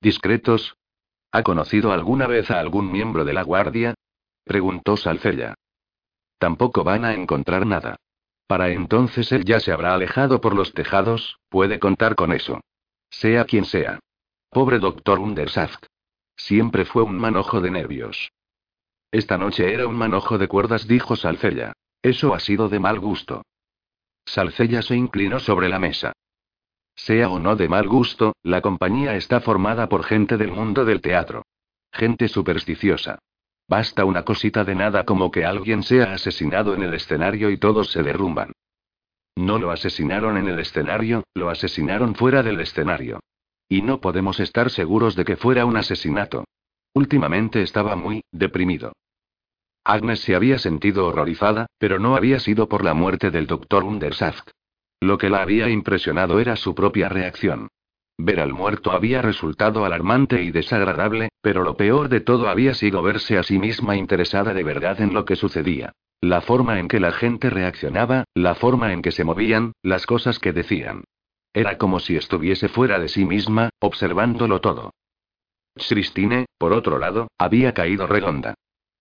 [0.00, 0.74] ¿Discretos?
[1.30, 3.94] ¿Ha conocido alguna vez a algún miembro de la guardia?
[4.42, 5.54] preguntó Salcella.
[6.38, 7.98] Tampoco van a encontrar nada.
[8.48, 12.60] Para entonces él ya se habrá alejado por los tejados, puede contar con eso.
[13.20, 13.98] Sea quien sea.
[14.50, 15.86] Pobre doctor Undersaft.
[16.36, 18.30] Siempre fue un manojo de nervios.
[19.10, 21.72] Esta noche era un manojo de cuerdas, dijo Salcella.
[22.02, 23.40] Eso ha sido de mal gusto.
[24.26, 26.12] Salcella se inclinó sobre la mesa.
[26.94, 31.00] Sea o no de mal gusto, la compañía está formada por gente del mundo del
[31.00, 31.46] teatro.
[31.92, 33.18] Gente supersticiosa.
[33.66, 37.90] Basta una cosita de nada como que alguien sea asesinado en el escenario y todos
[37.90, 38.52] se derrumban.
[39.36, 43.20] No lo asesinaron en el escenario, lo asesinaron fuera del escenario.
[43.68, 46.44] Y no podemos estar seguros de que fuera un asesinato.
[46.94, 48.92] Últimamente estaba muy deprimido.
[49.84, 54.50] Agnes se había sentido horrorizada, pero no había sido por la muerte del doctor Undersaft.
[55.00, 57.68] Lo que la había impresionado era su propia reacción.
[58.18, 63.02] Ver al muerto había resultado alarmante y desagradable, pero lo peor de todo había sido
[63.02, 65.92] verse a sí misma interesada de verdad en lo que sucedía.
[66.26, 70.40] La forma en que la gente reaccionaba, la forma en que se movían, las cosas
[70.40, 71.04] que decían.
[71.54, 74.90] Era como si estuviese fuera de sí misma, observándolo todo.
[75.76, 78.54] Christine, por otro lado, había caído redonda.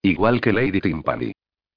[0.04, 1.32] Igual que Lady Timpani.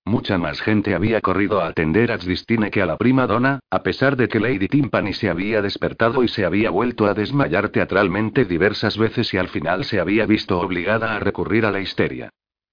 [0.05, 3.83] Mucha más gente había corrido a atender a Christine que a la prima donna, a
[3.83, 8.45] pesar de que Lady Timpani se había despertado y se había vuelto a desmayar teatralmente
[8.45, 12.29] diversas veces y al final se había visto obligada a recurrir a la histeria.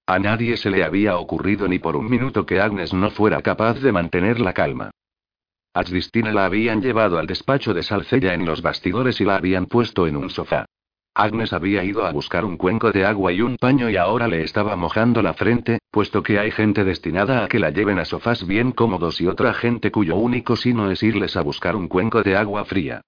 [0.08, 3.80] A nadie se le había ocurrido ni por un minuto que Agnes no fuera capaz
[3.80, 4.92] de mantener la calma.
[5.74, 9.66] A Cristina la habían llevado al despacho de Salcella en los bastidores y la habían
[9.66, 10.66] puesto en un sofá.
[11.12, 14.44] Agnes había ido a buscar un cuenco de agua y un paño y ahora le
[14.44, 18.46] estaba mojando la frente, puesto que hay gente destinada a que la lleven a sofás
[18.46, 22.36] bien cómodos y otra gente cuyo único sino es irles a buscar un cuenco de
[22.36, 23.00] agua fría.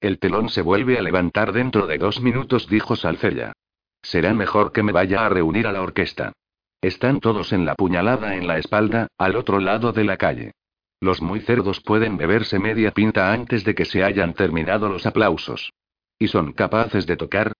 [0.00, 3.54] El telón se vuelve a levantar dentro de dos minutos, dijo Salcella.
[4.02, 6.32] Será mejor que me vaya a reunir a la orquesta.
[6.80, 10.52] Están todos en la puñalada en la espalda, al otro lado de la calle.
[11.00, 15.72] Los muy cerdos pueden beberse media pinta antes de que se hayan terminado los aplausos.
[16.18, 17.52] ¿Y son capaces de tocar?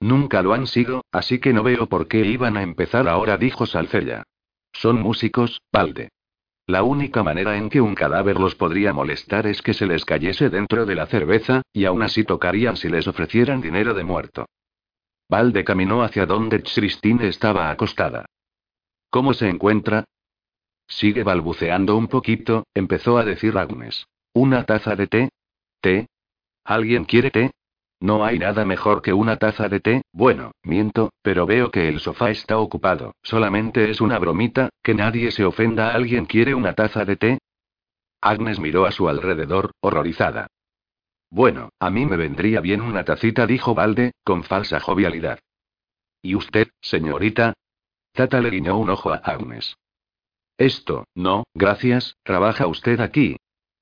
[0.00, 3.66] Nunca lo han sido, así que no veo por qué iban a empezar ahora, dijo
[3.66, 4.24] Salcella.
[4.72, 6.10] Son músicos, Valde.
[6.66, 10.50] La única manera en que un cadáver los podría molestar es que se les cayese
[10.50, 14.46] dentro de la cerveza, y aún así tocarían si les ofrecieran dinero de muerto.
[15.28, 18.26] Valde caminó hacia donde Christine estaba acostada.
[19.10, 20.04] ¿Cómo se encuentra?
[20.86, 24.06] Sigue balbuceando un poquito, empezó a decir Agnes.
[24.32, 25.28] ¿Una taza de té?
[25.80, 26.06] ¿Té?
[26.64, 27.50] ¿Alguien quiere té?
[28.00, 31.98] No hay nada mejor que una taza de té, bueno, miento, pero veo que el
[31.98, 35.92] sofá está ocupado, solamente es una bromita, que nadie se ofenda.
[35.92, 37.38] ¿Alguien quiere una taza de té?
[38.20, 40.48] Agnes miró a su alrededor, horrorizada.
[41.30, 45.40] Bueno, a mí me vendría bien una tacita, dijo Valde, con falsa jovialidad.
[46.22, 47.54] ¿Y usted, señorita?
[48.12, 49.76] Tata le guiñó un ojo a Agnes.
[50.58, 53.36] Esto, no, gracias, ¿trabaja usted aquí?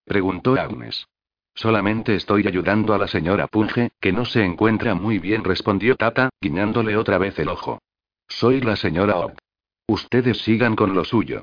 [0.05, 1.07] preguntó Agnes.
[1.55, 6.31] Solamente estoy ayudando a la señora Punge, que no se encuentra muy bien, respondió Tata,
[6.41, 7.81] guiñándole otra vez el ojo.
[8.27, 9.39] Soy la señora Ock.
[9.87, 11.43] Ustedes sigan con lo suyo.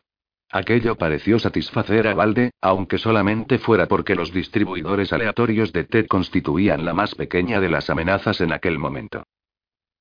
[0.54, 6.84] Aquello pareció satisfacer a Valde, aunque solamente fuera porque los distribuidores aleatorios de té constituían
[6.84, 9.24] la más pequeña de las amenazas en aquel momento.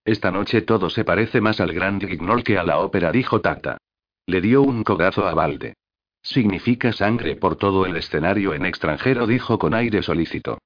[0.04, 3.78] Esta noche todo se parece más al Grand Guignol que a la ópera, dijo Tata.
[4.26, 5.74] Le dio un cogazo a Valde.
[6.20, 10.58] Significa sangre por todo el escenario en extranjero, dijo con aire solícito.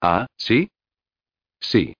[0.00, 0.70] Ah, ¿sí?
[1.58, 1.94] Sí.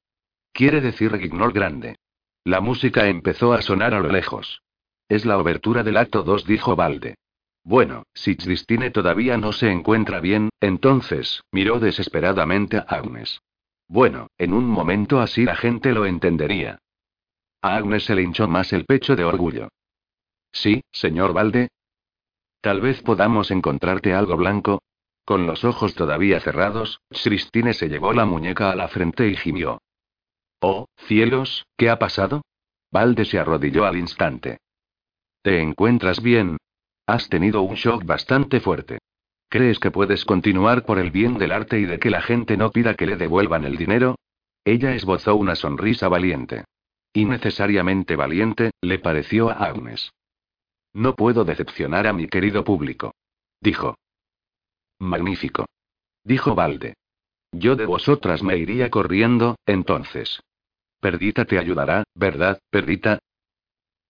[0.53, 1.97] Quiere decir Guignol grande.
[2.45, 4.63] La música empezó a sonar a lo lejos.
[5.11, 7.17] Es la obertura del acto 2, dijo Valde.
[7.63, 13.43] Bueno, si Christine todavía no se encuentra bien, entonces, miró desesperadamente a Agnes.
[13.89, 16.79] Bueno, en un momento así la gente lo entendería.
[17.61, 19.69] A Agnes se le hinchó más el pecho de orgullo.
[20.53, 21.69] Sí, señor Valde,
[22.61, 24.83] Tal vez podamos encontrarte algo blanco.
[25.25, 29.81] Con los ojos todavía cerrados, Christine se llevó la muñeca a la frente y gimió.
[30.61, 32.43] Oh, cielos, ¿qué ha pasado?
[32.93, 34.59] Valde se arrodilló al instante.
[35.43, 36.59] ¿Te encuentras bien?
[37.07, 38.99] Has tenido un shock bastante fuerte.
[39.49, 42.71] ¿Crees que puedes continuar por el bien del arte y de que la gente no
[42.71, 44.17] pida que le devuelvan el dinero?
[44.65, 46.65] Ella esbozó una sonrisa valiente.
[47.13, 50.13] Innecesariamente valiente, le pareció a Agnes.
[50.93, 53.15] No puedo decepcionar a mi querido público.
[53.61, 53.97] Dijo.
[54.99, 55.67] Magnífico.
[56.23, 56.95] Dijo Valde.
[57.53, 60.41] Yo de vosotras me iría corriendo, entonces.
[61.01, 63.19] Perdita te ayudará, ¿verdad, Perdita?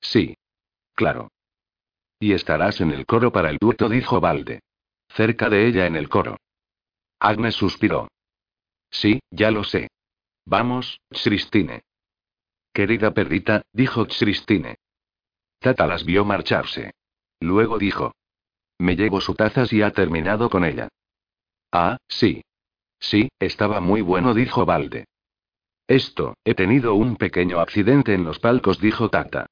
[0.00, 0.36] Sí.
[0.95, 1.30] Claro.
[2.18, 4.61] Y estarás en el coro para el dueto, dijo Valde.
[5.09, 6.36] Cerca de ella en el coro.
[7.18, 8.09] Agnes suspiró.
[8.91, 9.88] Sí, ya lo sé.
[10.47, 11.82] Vamos, Christine.
[12.72, 14.76] Querida Perdita, dijo Christine.
[15.59, 16.93] Tata las vio marcharse.
[17.41, 18.14] Luego dijo.
[18.78, 20.88] Me llevo su taza si ha terminado con ella.
[21.72, 22.43] Ah, sí.
[22.99, 25.07] Sí, estaba muy bueno, dijo Valde.
[25.86, 29.47] Esto, he tenido un pequeño accidente en los palcos, dijo Tata.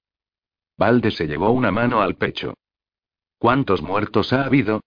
[0.78, 2.54] Valde se llevó una mano al pecho.
[3.36, 4.80] ¿Cuántos muertos ha habido?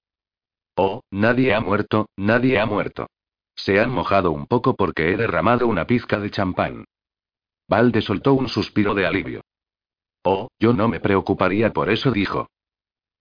[0.76, 3.08] Oh, nadie ha muerto, nadie ha muerto.
[3.56, 6.86] Se han mojado un poco porque he derramado una pizca de champán.
[7.68, 9.42] Valde soltó un suspiro de alivio.
[10.24, 12.48] Oh, yo no me preocuparía por eso, dijo.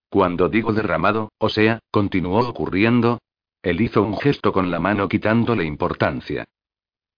[0.09, 3.19] Cuando digo derramado, o sea, continuó ocurriendo.
[3.61, 6.45] Él hizo un gesto con la mano quitándole importancia.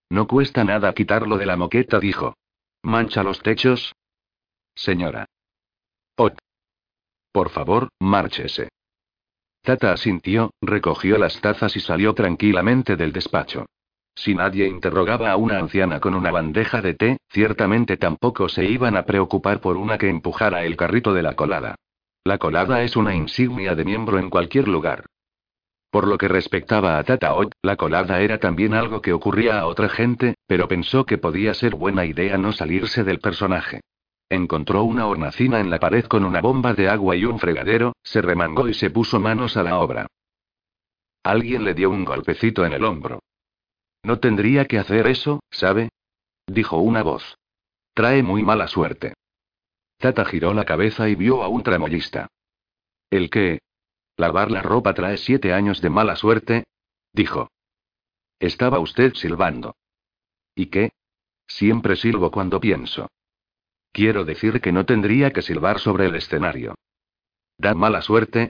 [0.09, 2.35] No cuesta nada quitarlo de la moqueta, dijo.
[2.81, 3.93] ¿Mancha los techos?
[4.75, 5.27] Señora.
[6.17, 6.29] Oh.
[7.31, 8.69] Por favor, márchese.
[9.63, 13.65] Tata asintió, recogió las tazas y salió tranquilamente del despacho.
[14.15, 18.95] Si nadie interrogaba a una anciana con una bandeja de té, ciertamente tampoco se iban
[18.95, 21.75] a preocupar por una que empujara el carrito de la colada.
[22.23, 25.05] La colada es una insignia de miembro en cualquier lugar.
[25.89, 29.65] Por lo que respectaba a Tata Ott, la colada era también algo que ocurría a
[29.65, 33.81] otra gente, pero pensó que podía ser buena idea no salirse del personaje.
[34.29, 38.21] Encontró una hornacina en la pared con una bomba de agua y un fregadero, se
[38.21, 40.07] remangó y se puso manos a la obra.
[41.23, 43.19] Alguien le dio un golpecito en el hombro.
[44.03, 45.89] No tendría que hacer eso, ¿sabe?
[46.47, 47.37] Dijo una voz.
[47.93, 49.13] Trae muy mala suerte.
[49.97, 52.27] Tata giró la cabeza y vio a un tramoyista.
[53.09, 53.59] ¿El qué?
[54.17, 56.65] Lavar la ropa trae siete años de mala suerte,
[57.13, 57.49] dijo.
[58.39, 59.75] Estaba usted silbando.
[60.55, 60.91] ¿Y qué?
[61.47, 63.09] Siempre silbo cuando pienso.
[63.93, 66.73] Quiero decir que no tendría que silbar sobre el escenario.
[67.59, 68.49] ¿Da mala suerte?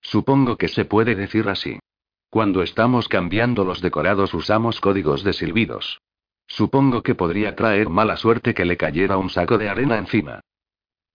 [0.00, 1.80] Supongo que se puede decir así.
[2.30, 6.00] Cuando estamos cambiando los decorados usamos códigos de silbidos.
[6.46, 10.40] Supongo que podría traer mala suerte que le cayera un saco de arena encima.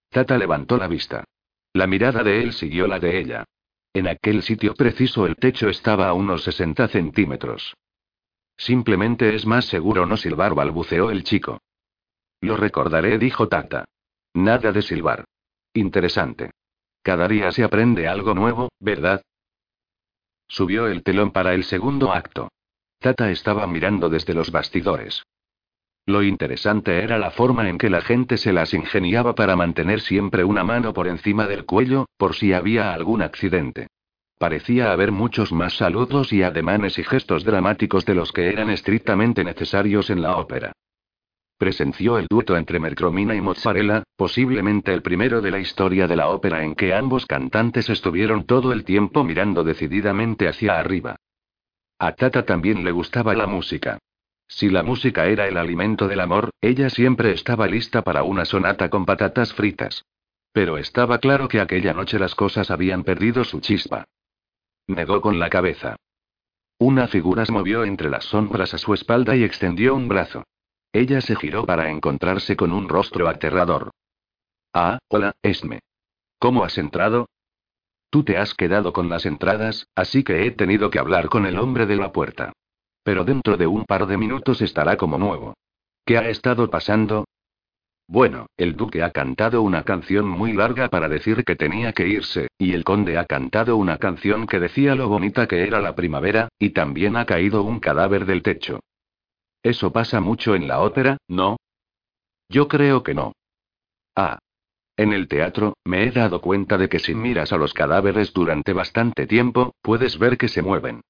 [0.09, 1.23] Tata levantó la vista.
[1.71, 3.45] La mirada de él siguió la de ella.
[3.93, 7.75] En aquel sitio preciso el techo estaba a unos 60 centímetros.
[8.57, 11.61] Simplemente es más seguro no silbar, balbuceó el chico.
[12.41, 13.85] Lo recordaré, dijo Tata.
[14.33, 15.25] Nada de silbar.
[15.73, 16.51] Interesante.
[17.01, 19.21] Cada día se aprende algo nuevo, ¿verdad?
[20.47, 22.49] Subió el telón para el segundo acto.
[22.99, 25.23] Tata estaba mirando desde los bastidores.
[26.05, 30.45] Lo interesante era la forma en que la gente se las ingeniaba para mantener siempre
[30.45, 33.87] una mano por encima del cuello, por si había algún accidente.
[34.39, 39.43] Parecía haber muchos más saludos y ademanes y gestos dramáticos de los que eran estrictamente
[39.43, 40.71] necesarios en la ópera.
[41.57, 46.29] Presenció el dueto entre Mercromina y Mozzarella, posiblemente el primero de la historia de la
[46.29, 51.15] ópera en que ambos cantantes estuvieron todo el tiempo mirando decididamente hacia arriba.
[51.97, 53.97] A Tata también le gustaba la música.
[54.47, 58.89] Si la música era el alimento del amor, ella siempre estaba lista para una sonata
[58.89, 60.05] con patatas fritas.
[60.53, 64.05] Pero estaba claro que aquella noche las cosas habían perdido su chispa.
[64.85, 65.95] Negó con la cabeza.
[66.77, 70.43] Una figura se movió entre las sombras a su espalda y extendió un brazo.
[70.97, 73.91] Ella se giró para encontrarse con un rostro aterrador.
[74.73, 75.77] Ah, hola, Esme.
[76.39, 77.27] ¿Cómo has entrado?
[78.09, 81.59] Tú te has quedado con las entradas, así que he tenido que hablar con el
[81.59, 82.51] hombre de la puerta.
[83.03, 85.53] Pero dentro de un par de minutos estará como nuevo.
[86.03, 87.25] ¿Qué ha estado pasando?
[88.07, 92.47] Bueno, el duque ha cantado una canción muy larga para decir que tenía que irse,
[92.57, 96.49] y el conde ha cantado una canción que decía lo bonita que era la primavera,
[96.57, 98.79] y también ha caído un cadáver del techo.
[99.63, 101.57] Eso pasa mucho en la ópera, ¿no?
[102.49, 103.33] Yo creo que no.
[104.15, 104.39] Ah.
[104.95, 108.73] En el teatro, me he dado cuenta de que si miras a los cadáveres durante
[108.73, 111.01] bastante tiempo, puedes ver que se mueven.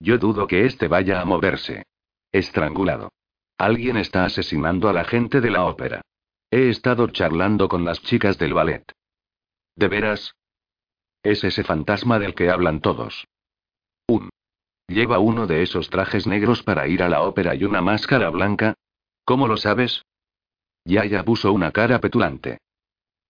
[0.00, 1.84] Yo dudo que este vaya a moverse.
[2.32, 3.10] Estrangulado.
[3.58, 6.00] Alguien está asesinando a la gente de la ópera.
[6.50, 8.82] He estado charlando con las chicas del ballet.
[9.76, 10.34] ¿De veras?
[11.22, 13.26] Es ese fantasma del que hablan todos.
[14.08, 14.30] Un.
[14.88, 18.74] Lleva uno de esos trajes negros para ir a la ópera y una máscara blanca.
[19.24, 20.04] ¿Cómo lo sabes?
[20.84, 22.58] Yaya puso una cara petulante.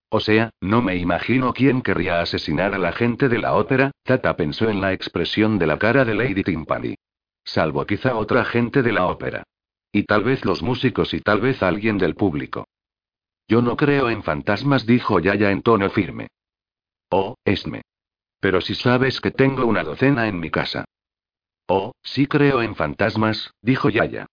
[0.09, 4.37] O sea, no me imagino quién querría asesinar a la gente de la ópera, Tata
[4.37, 6.95] pensó en la expresión de la cara de Lady Timpani.
[7.45, 9.45] Salvo quizá otra gente de la ópera.
[9.91, 12.67] Y tal vez los músicos y tal vez alguien del público.
[13.49, 16.29] Yo no creo en fantasmas, dijo Yaya en tono firme.
[17.11, 17.83] Oh, Esme.
[18.41, 20.85] Pero si sabes que tengo una docena en mi casa.
[21.75, 24.27] Oh, sí creo en fantasmas, dijo Yaya.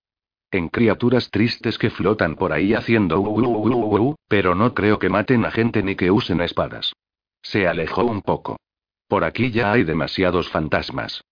[0.52, 5.52] En criaturas tristes que flotan por ahí haciendo uh, pero no creo que maten a
[5.52, 6.92] gente ni que usen espadas.
[7.42, 8.60] Se alejó un poco.
[9.08, 11.24] Por aquí ya hay demasiados fantasmas.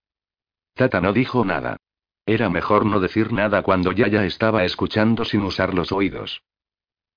[0.75, 1.75] Tata no dijo nada.
[2.25, 6.41] Era mejor no decir nada cuando ya ya estaba escuchando sin usar los oídos.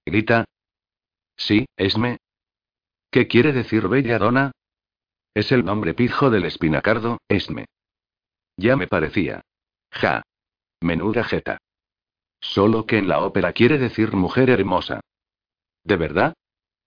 [0.05, 0.47] ¿Grita?
[1.36, 2.16] Sí, Esme.
[3.12, 4.51] ¿Qué quiere decir Belladona?
[5.32, 7.66] Es el nombre pijo del espinacardo, Esme.
[8.61, 9.40] Ya me parecía.
[9.90, 10.22] Ja.
[10.82, 11.56] Menuda jeta.
[12.40, 15.00] Solo que en la ópera quiere decir mujer hermosa.
[15.82, 16.34] ¿De verdad?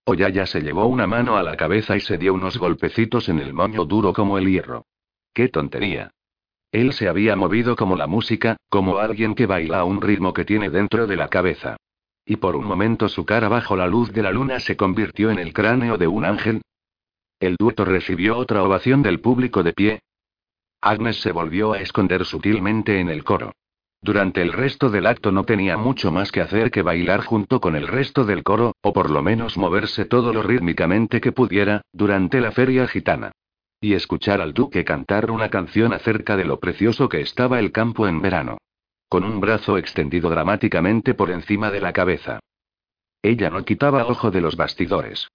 [0.04, 3.52] Oyaya se llevó una mano a la cabeza y se dio unos golpecitos en el
[3.52, 4.86] moño duro como el hierro.
[5.32, 6.12] ¡Qué tontería!
[6.70, 10.44] Él se había movido como la música, como alguien que baila a un ritmo que
[10.44, 11.76] tiene dentro de la cabeza.
[12.24, 15.40] Y por un momento su cara bajo la luz de la luna se convirtió en
[15.40, 16.62] el cráneo de un ángel.
[17.40, 20.00] El dueto recibió otra ovación del público de pie.
[20.84, 23.52] Agnes se volvió a esconder sutilmente en el coro.
[24.02, 27.74] Durante el resto del acto no tenía mucho más que hacer que bailar junto con
[27.74, 32.38] el resto del coro, o por lo menos moverse todo lo rítmicamente que pudiera, durante
[32.42, 33.32] la feria gitana.
[33.80, 38.06] Y escuchar al duque cantar una canción acerca de lo precioso que estaba el campo
[38.06, 38.58] en verano.
[39.08, 42.40] Con un brazo extendido dramáticamente por encima de la cabeza.
[43.22, 45.28] Ella no quitaba ojo de los bastidores.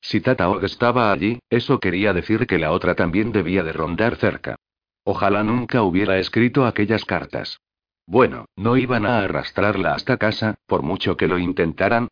[0.00, 4.16] Si Tata Og estaba allí, eso quería decir que la otra también debía de rondar
[4.16, 4.56] cerca.
[5.04, 7.60] Ojalá nunca hubiera escrito aquellas cartas.
[8.06, 12.08] Bueno, no iban a arrastrarla hasta casa, por mucho que lo intentaran.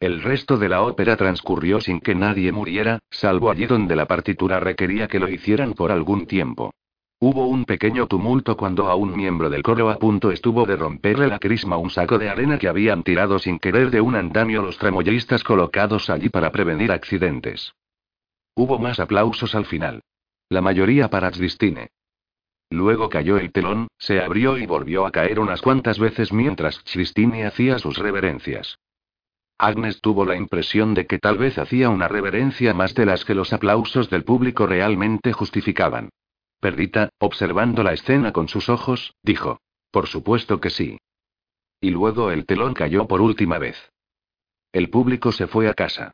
[0.00, 4.60] El resto de la ópera transcurrió sin que nadie muriera, salvo allí donde la partitura
[4.60, 6.72] requería que lo hicieran por algún tiempo.
[7.20, 11.26] Hubo un pequeño tumulto cuando a un miembro del coro a punto estuvo de romperle
[11.26, 14.78] la crisma un saco de arena que habían tirado sin querer de un andamio los
[14.78, 17.74] tramoyistas colocados allí para prevenir accidentes.
[18.54, 20.00] Hubo más aplausos al final.
[20.48, 21.90] La mayoría para Zdistine.
[22.70, 27.46] Luego cayó el telón, se abrió y volvió a caer unas cuantas veces mientras Christine
[27.46, 28.78] hacía sus reverencias.
[29.56, 33.34] Agnes tuvo la impresión de que tal vez hacía una reverencia más de las que
[33.34, 36.10] los aplausos del público realmente justificaban.
[36.60, 39.60] Perdita, observando la escena con sus ojos, dijo:
[39.90, 40.98] Por supuesto que sí.
[41.80, 43.90] Y luego el telón cayó por última vez.
[44.72, 46.12] El público se fue a casa.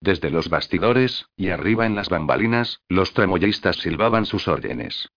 [0.00, 5.10] Desde los bastidores, y arriba en las bambalinas, los tramoyistas silbaban sus órdenes.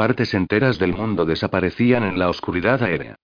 [0.00, 3.16] Partes enteras del mundo desaparecían en la oscuridad aérea.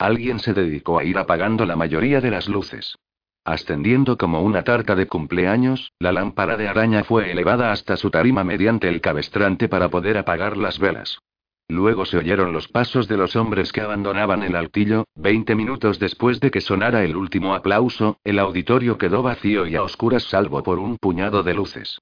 [0.00, 2.96] Alguien se dedicó a ir apagando la mayoría de las luces.
[3.44, 8.42] Ascendiendo como una tarta de cumpleaños, la lámpara de araña fue elevada hasta su tarima
[8.42, 11.20] mediante el cabestrante para poder apagar las velas.
[11.68, 16.40] Luego se oyeron los pasos de los hombres que abandonaban el altillo, veinte minutos después
[16.40, 20.80] de que sonara el último aplauso, el auditorio quedó vacío y a oscuras salvo por
[20.80, 22.00] un puñado de luces.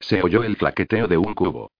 [0.00, 1.70] Se oyó el claqueteo de un cubo.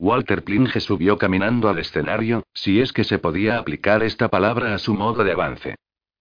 [0.00, 4.78] Walter Plinge subió caminando al escenario, si es que se podía aplicar esta palabra a
[4.78, 5.74] su modo de avance.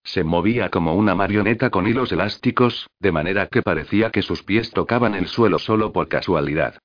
[0.03, 4.71] Se movía como una marioneta con hilos elásticos, de manera que parecía que sus pies
[4.71, 6.77] tocaban el suelo solo por casualidad.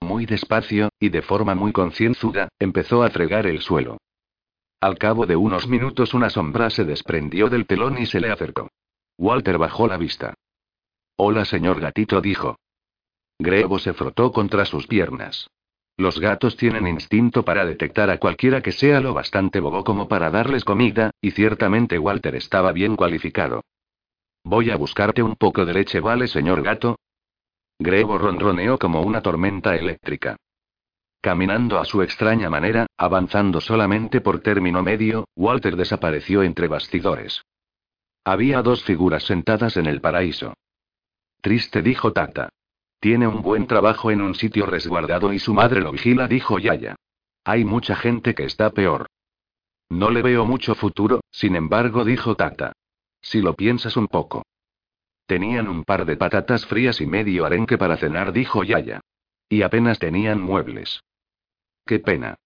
[0.00, 3.98] Muy despacio, y de forma muy concienzuda, empezó a fregar el suelo.
[4.80, 8.68] Al cabo de unos minutos una sombra se desprendió del telón y se le acercó.
[9.18, 10.34] Walter bajó la vista.
[11.14, 12.58] Hola, señor gatito, dijo.
[13.38, 15.48] Grebo se frotó contra sus piernas.
[15.98, 20.30] Los gatos tienen instinto para detectar a cualquiera que sea lo bastante bobo como para
[20.30, 23.62] darles comida, y ciertamente Walter estaba bien cualificado.
[24.44, 27.00] Voy a buscarte un poco de leche, ¿vale, señor gato?
[27.80, 30.36] Grebo ronroneó como una tormenta eléctrica.
[31.20, 37.42] Caminando a su extraña manera, avanzando solamente por término medio, Walter desapareció entre bastidores.
[38.22, 40.54] Había dos figuras sentadas en el paraíso.
[41.40, 42.50] Triste dijo Tata.
[43.00, 46.96] Tiene un buen trabajo en un sitio resguardado y su madre lo vigila, dijo Yaya.
[47.44, 49.06] Hay mucha gente que está peor.
[49.88, 52.72] No le veo mucho futuro, sin embargo, dijo Tata.
[53.20, 54.42] Si lo piensas un poco.
[55.26, 59.00] Tenían un par de patatas frías y medio arenque para cenar, dijo Yaya.
[59.48, 61.02] Y apenas tenían muebles.
[61.84, 62.36] Qué pena.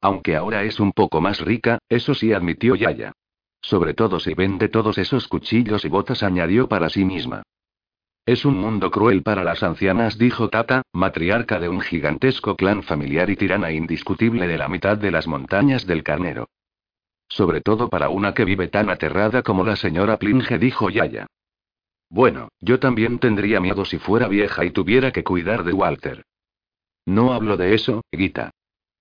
[0.00, 3.12] Aunque ahora es un poco más rica, eso sí admitió Yaya.
[3.60, 7.44] Sobre todo si vende todos esos cuchillos y botas, añadió para sí misma.
[8.24, 13.28] Es un mundo cruel para las ancianas, dijo Tata, matriarca de un gigantesco clan familiar
[13.30, 16.48] y tirana indiscutible de la mitad de las montañas del carnero.
[17.28, 21.26] Sobre todo para una que vive tan aterrada como la señora Plinge, dijo Yaya.
[22.08, 26.24] Bueno, yo también tendría miedo si fuera vieja y tuviera que cuidar de Walter.
[27.06, 28.52] No hablo de eso, Gita.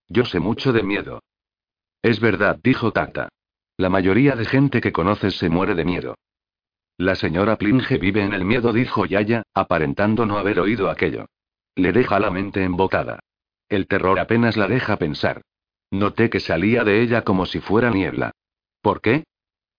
[0.07, 1.21] Yo sé mucho de miedo.
[2.01, 3.29] Es verdad, dijo Tata.
[3.77, 6.15] La mayoría de gente que conoces se muere de miedo.
[7.01, 11.25] La señora Plinge vive en el miedo, dijo Yaya, aparentando no haber oído aquello.
[11.73, 13.21] Le deja la mente embocada.
[13.69, 15.41] El terror apenas la deja pensar.
[15.89, 18.33] Noté que salía de ella como si fuera niebla.
[18.83, 19.23] ¿Por qué?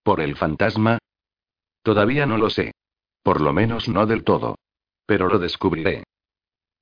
[0.02, 0.98] ¿Por el fantasma?
[1.84, 2.72] Todavía no lo sé.
[3.22, 4.56] Por lo menos no del todo.
[5.06, 6.02] Pero lo descubriré.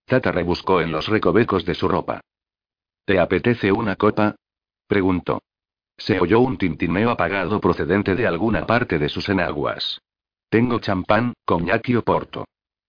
[0.06, 2.22] Tata rebuscó en los recovecos de su ropa.
[3.04, 4.36] ¿Te apetece una copa?
[4.86, 5.42] preguntó.
[5.98, 10.00] Se oyó un tintineo apagado procedente de alguna parte de sus enaguas.
[10.50, 12.44] Tengo champán, coñac y oporto.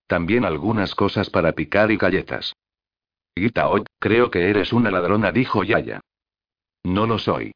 [0.08, 2.52] También algunas cosas para picar y galletas.
[3.34, 6.00] Gita creo que eres una ladrona, dijo Yaya.
[6.84, 7.52] No lo soy.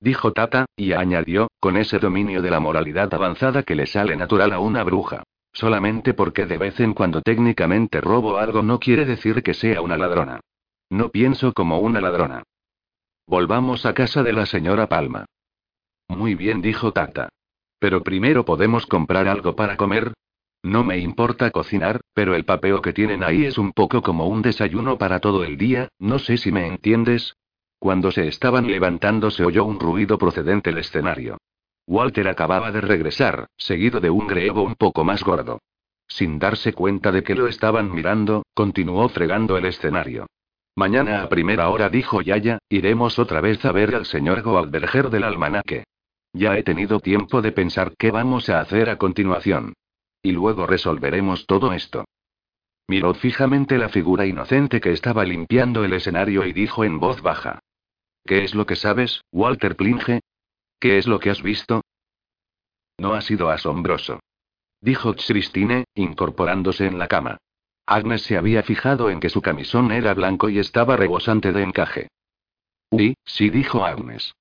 [0.00, 4.52] Dijo Tata, y añadió, con ese dominio de la moralidad avanzada que le sale natural
[4.52, 5.22] a una bruja.
[5.52, 9.98] Solamente porque de vez en cuando técnicamente robo algo no quiere decir que sea una
[9.98, 10.40] ladrona.
[10.88, 12.42] No pienso como una ladrona.
[13.26, 15.26] Volvamos a casa de la señora Palma.
[16.08, 17.28] Muy bien, dijo Tata.
[17.82, 20.12] Pero primero podemos comprar algo para comer.
[20.62, 24.40] No me importa cocinar, pero el papeo que tienen ahí es un poco como un
[24.40, 27.34] desayuno para todo el día, no sé si me entiendes.
[27.80, 31.38] Cuando se estaban levantando se oyó un ruido procedente del escenario.
[31.88, 35.58] Walter acababa de regresar, seguido de un grebo un poco más gordo.
[36.06, 40.26] Sin darse cuenta de que lo estaban mirando, continuó fregando el escenario.
[40.76, 45.24] Mañana a primera hora dijo Yaya, iremos otra vez a ver al señor Goldberger del
[45.24, 45.82] almanaque.
[46.32, 49.74] Ya he tenido tiempo de pensar qué vamos a hacer a continuación.
[50.22, 52.04] Y luego resolveremos todo esto.
[52.88, 57.58] Miró fijamente la figura inocente que estaba limpiando el escenario y dijo en voz baja.
[58.24, 60.20] ¿Qué es lo que sabes, Walter Plinge?
[60.78, 61.82] ¿Qué es lo que has visto?
[62.98, 64.20] No ha sido asombroso.
[64.80, 67.38] Dijo Christine, incorporándose en la cama.
[67.86, 72.08] Agnes se había fijado en que su camisón era blanco y estaba rebosante de encaje.
[72.90, 74.34] Uy, sí, dijo Agnes.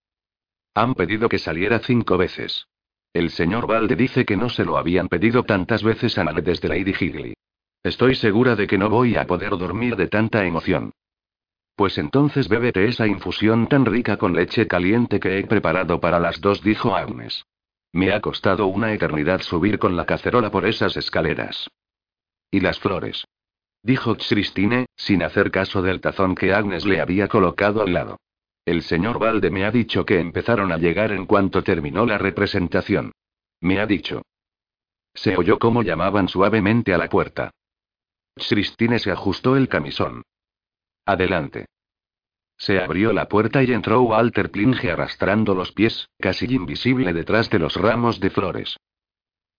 [0.74, 2.68] Han pedido que saliera cinco veces.
[3.14, 6.70] El señor Valde dice que no se lo habían pedido tantas veces a nadie desde
[6.70, 7.34] Lady Higley.
[7.84, 10.92] Estoy segura de que no voy a poder dormir de tanta emoción.
[11.76, 16.40] Pues entonces bébete esa infusión tan rica con leche caliente que he preparado para las
[16.40, 17.44] dos, dijo Agnes.
[17.92, 21.70] Me ha costado una eternidad subir con la cacerola por esas escaleras.
[22.50, 23.26] ¿Y las flores?
[23.84, 28.18] Dijo Christine, sin hacer caso del tazón que Agnes le había colocado al lado.
[28.66, 33.12] El señor Valde me ha dicho que empezaron a llegar en cuanto terminó la representación.
[33.60, 34.22] Me ha dicho.
[35.14, 37.52] Se oyó cómo llamaban suavemente a la puerta.
[38.36, 40.24] Christine se ajustó el camisón.
[41.06, 41.66] Adelante.
[42.58, 47.60] Se abrió la puerta y entró Walter Plinge arrastrando los pies, casi invisible detrás de
[47.60, 48.78] los ramos de flores.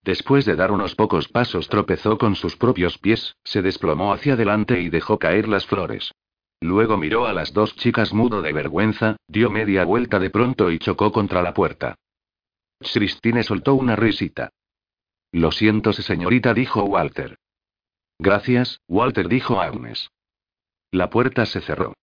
[0.03, 4.81] Después de dar unos pocos pasos tropezó con sus propios pies, se desplomó hacia adelante
[4.81, 6.13] y dejó caer las flores.
[6.63, 10.79] Luego miró a las dos chicas mudo de vergüenza, dio media vuelta de pronto y
[10.79, 11.97] chocó contra la puerta.
[12.79, 14.51] Christine soltó una risita.
[15.33, 17.37] Lo siento, señorita, dijo Walter.
[18.17, 20.13] Gracias, Walter, dijo Agnes.
[20.93, 21.95] La puerta se cerró.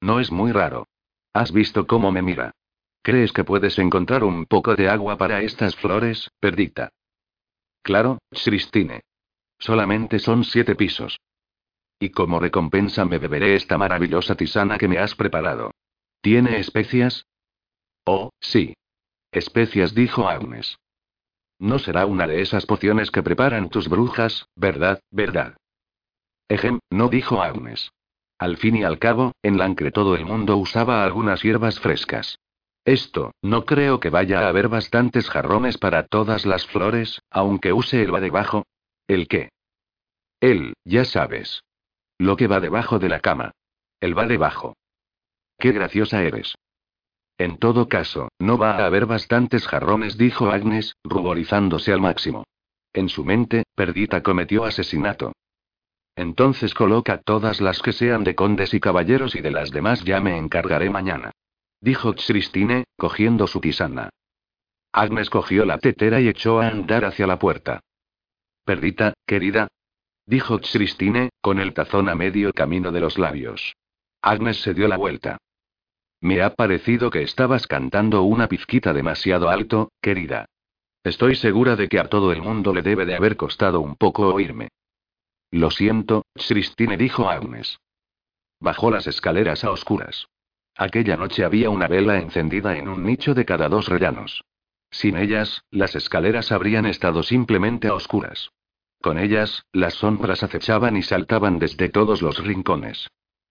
[0.00, 0.88] No es muy raro.
[1.32, 2.56] ¿Has visto cómo me mira?
[3.02, 6.90] ¿Crees que puedes encontrar un poco de agua para estas flores, Perdita?
[7.82, 9.02] Claro, Christine.
[9.60, 11.20] Solamente son siete pisos.
[11.98, 15.72] Y como recompensa me beberé esta maravillosa tisana que me has preparado.
[16.20, 17.26] ¿Tiene especias?
[18.04, 18.74] Oh, sí.
[19.32, 20.78] Especias, dijo Agnes.
[21.58, 25.00] No será una de esas pociones que preparan tus brujas, ¿verdad?
[25.10, 25.56] ¿Verdad?
[26.48, 27.90] Ejem, no dijo Agnes.
[28.38, 32.38] Al fin y al cabo, en Lancre todo el mundo usaba algunas hierbas frescas.
[32.84, 38.02] Esto, no creo que vaya a haber bastantes jarrones para todas las flores, aunque use
[38.02, 38.64] el va debajo.
[39.08, 39.48] ¿El qué?
[40.40, 41.62] El, ya sabes.
[42.18, 43.52] Lo que va debajo de la cama.
[44.00, 44.76] El va debajo.
[45.58, 46.54] Qué graciosa eres.
[47.38, 52.44] En todo caso, no va a haber bastantes jarrones, dijo Agnes, ruborizándose al máximo.
[52.92, 55.32] En su mente, Perdita cometió asesinato.
[56.14, 60.18] Entonces coloca todas las que sean de condes y caballeros y de las demás ya
[60.20, 61.32] me encargaré mañana.
[61.82, 64.08] Dijo Christine, cogiendo su tisana.
[64.92, 67.80] Agnes cogió la tetera y echó a andar hacia la puerta.
[68.64, 69.68] Perdita, querida.
[70.26, 73.76] Dijo Christine, con el tazón a medio camino de los labios.
[74.20, 75.38] Agnes se dio la vuelta.
[76.20, 80.46] Me ha parecido que estabas cantando una pizquita demasiado alto, querida.
[81.04, 84.26] Estoy segura de que a todo el mundo le debe de haber costado un poco
[84.34, 84.70] oírme.
[85.52, 87.78] Lo siento, Christine dijo Agnes.
[88.58, 90.26] Bajó las escaleras a oscuras.
[90.74, 94.42] Aquella noche había una vela encendida en un nicho de cada dos rellanos.
[94.90, 98.50] Sin ellas, las escaleras habrían estado simplemente a oscuras.
[99.00, 103.08] Con ellas, las sombras acechaban y saltaban desde todos los rincones.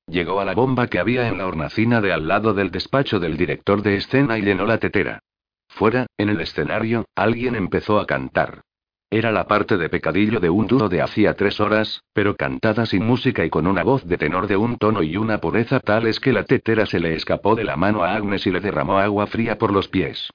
[0.07, 3.37] Llegó a la bomba que había en la hornacina de al lado del despacho del
[3.37, 5.19] director de escena y llenó la tetera.
[5.67, 8.61] Fuera, en el escenario, alguien empezó a cantar.
[9.09, 13.05] Era la parte de pecadillo de un dúo de hacía tres horas, pero cantada sin
[13.05, 16.33] música y con una voz de tenor de un tono y una pureza tales que
[16.33, 19.57] la tetera se le escapó de la mano a Agnes y le derramó agua fría
[19.57, 20.29] por los pies.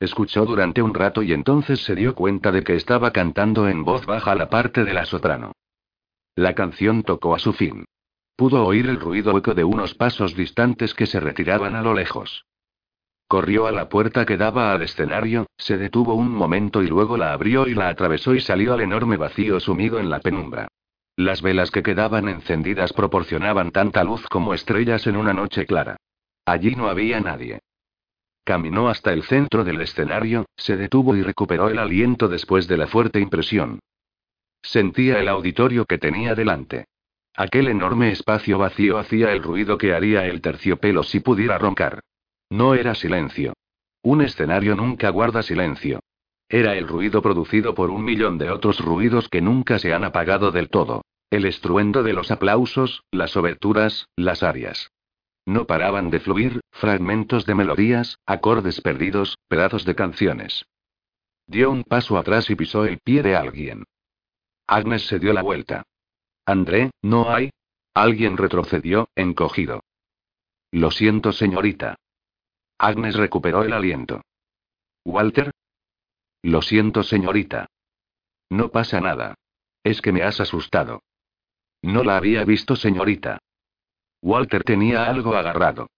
[0.00, 4.06] Escuchó durante un rato y entonces se dio cuenta de que estaba cantando en voz
[4.06, 5.52] baja la parte de la soprano.
[6.34, 7.84] La canción tocó a su fin.
[8.34, 12.46] Pudo oír el ruido hueco de unos pasos distantes que se retiraban a lo lejos.
[13.28, 17.34] Corrió a la puerta que daba al escenario, se detuvo un momento y luego la
[17.34, 20.68] abrió y la atravesó y salió al enorme vacío sumido en la penumbra.
[21.14, 25.96] Las velas que quedaban encendidas proporcionaban tanta luz como estrellas en una noche clara.
[26.46, 27.60] Allí no había nadie.
[28.50, 32.88] Caminó hasta el centro del escenario, se detuvo y recuperó el aliento después de la
[32.88, 33.78] fuerte impresión.
[34.60, 36.86] Sentía el auditorio que tenía delante.
[37.36, 42.00] Aquel enorme espacio vacío hacía el ruido que haría el terciopelo si pudiera roncar.
[42.50, 43.52] No era silencio.
[44.02, 46.00] Un escenario nunca guarda silencio.
[46.48, 50.50] Era el ruido producido por un millón de otros ruidos que nunca se han apagado
[50.50, 51.02] del todo.
[51.30, 54.90] El estruendo de los aplausos, las oberturas, las arias.
[55.50, 60.64] No paraban de fluir, fragmentos de melodías, acordes perdidos, pedazos de canciones.
[61.48, 63.82] Dio un paso atrás y pisó el pie de alguien.
[64.68, 65.82] Agnes se dio la vuelta.
[66.46, 67.50] André, ¿no hay?
[67.94, 69.82] Alguien retrocedió, encogido.
[70.70, 71.96] Lo siento, señorita.
[72.78, 74.22] Agnes recuperó el aliento.
[75.04, 75.50] ¿Walter?
[76.42, 77.66] Lo siento, señorita.
[78.50, 79.34] No pasa nada.
[79.82, 81.02] Es que me has asustado.
[81.82, 83.40] No la había visto, señorita.
[84.22, 85.88] Walter tenía algo agarrado.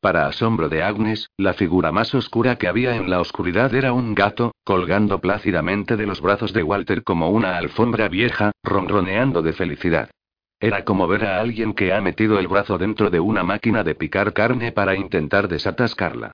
[0.00, 4.14] Para asombro de Agnes, la figura más oscura que había en la oscuridad era un
[4.14, 10.10] gato, colgando plácidamente de los brazos de Walter como una alfombra vieja, ronroneando de felicidad.
[10.58, 13.94] Era como ver a alguien que ha metido el brazo dentro de una máquina de
[13.94, 16.32] picar carne para intentar desatascarla.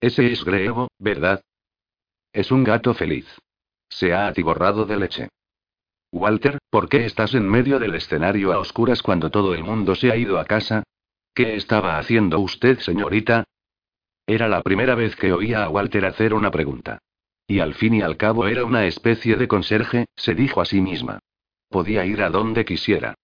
[0.00, 1.42] Ese es Grevo, ¿verdad?
[2.32, 3.26] Es un gato feliz.
[3.88, 5.28] Se ha atiborrado de leche.
[6.12, 10.10] Walter, ¿por qué estás en medio del escenario a oscuras cuando todo el mundo se
[10.10, 10.82] ha ido a casa?
[11.34, 13.44] ¿Qué estaba haciendo usted, señorita?
[14.26, 16.98] Era la primera vez que oía a Walter hacer una pregunta.
[17.46, 20.80] Y al fin y al cabo era una especie de conserje, se dijo a sí
[20.80, 21.18] misma.
[21.70, 23.14] Podía ir a donde quisiera.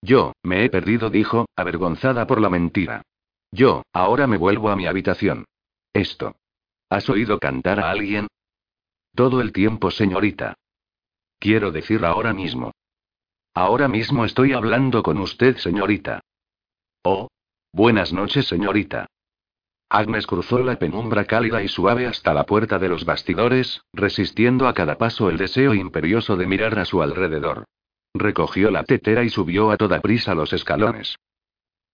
[0.00, 3.02] Yo, me he perdido, dijo, avergonzada por la mentira.
[3.50, 5.44] Yo, ahora me vuelvo a mi habitación.
[5.92, 6.36] Esto.
[6.88, 8.26] ¿Has oído cantar a alguien?
[9.14, 10.54] Todo el tiempo, señorita.
[11.42, 12.70] Quiero decir ahora mismo.
[13.52, 16.20] Ahora mismo estoy hablando con usted, señorita.
[17.02, 17.26] Oh.
[17.72, 19.08] Buenas noches, señorita.
[19.90, 24.72] Agnes cruzó la penumbra cálida y suave hasta la puerta de los bastidores, resistiendo a
[24.72, 27.64] cada paso el deseo imperioso de mirar a su alrededor.
[28.14, 31.16] Recogió la tetera y subió a toda prisa los escalones.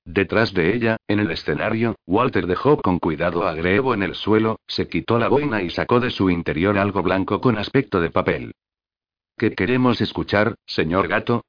[0.05, 4.61] Detrás de ella, en el escenario, Walter dejó con cuidado a Grevo en el suelo,
[4.66, 8.53] se quitó la boina y sacó de su interior algo blanco con aspecto de papel.
[9.39, 11.44] ¿Qué queremos escuchar, señor gato?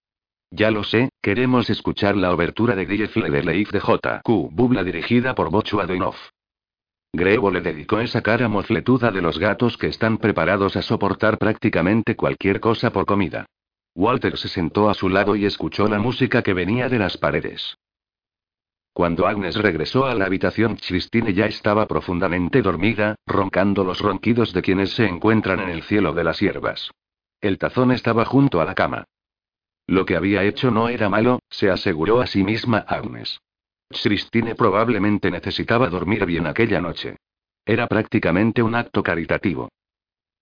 [0.51, 3.07] Ya lo sé, queremos escuchar la obertura de Die
[3.41, 4.49] Leif de J.Q.
[4.51, 6.13] Bubla dirigida por Bocho Adonov.
[7.11, 12.15] Grevo le dedicó esa cara mofletuda de los gatos que están preparados a soportar prácticamente
[12.15, 13.47] cualquier cosa por comida.
[13.95, 17.75] Walter se sentó a su lado y escuchó la música que venía de las paredes.
[18.93, 24.61] Cuando Agnes regresó a la habitación, Christine ya estaba profundamente dormida, roncando los ronquidos de
[24.61, 26.91] quienes se encuentran en el cielo de las hierbas.
[27.41, 29.05] El tazón estaba junto a la cama.
[29.87, 33.39] Lo que había hecho no era malo, se aseguró a sí misma Agnes.
[33.89, 37.17] Christine probablemente necesitaba dormir bien aquella noche.
[37.65, 39.69] Era prácticamente un acto caritativo.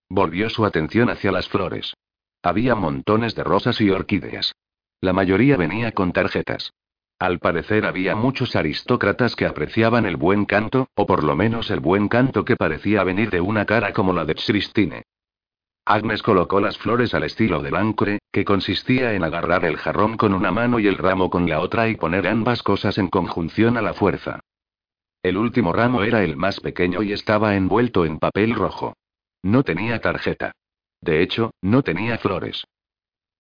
[0.09, 1.93] Volvió su atención hacia las flores.
[2.41, 4.53] Había montones de rosas y orquídeas.
[4.99, 6.73] La mayoría venía con tarjetas.
[7.19, 11.79] Al parecer había muchos aristócratas que apreciaban el buen canto, o por lo menos el
[11.79, 15.03] buen canto que parecía venir de una cara como la de Christine.
[15.89, 20.34] Agnes colocó las flores al estilo del ancre, que consistía en agarrar el jarrón con
[20.34, 23.81] una mano y el ramo con la otra y poner ambas cosas en conjunción a
[23.81, 24.41] la fuerza.
[25.23, 28.97] El último ramo era el más pequeño y estaba envuelto en papel rojo.
[29.43, 30.51] No tenía tarjeta.
[30.99, 32.65] De hecho, no tenía flores.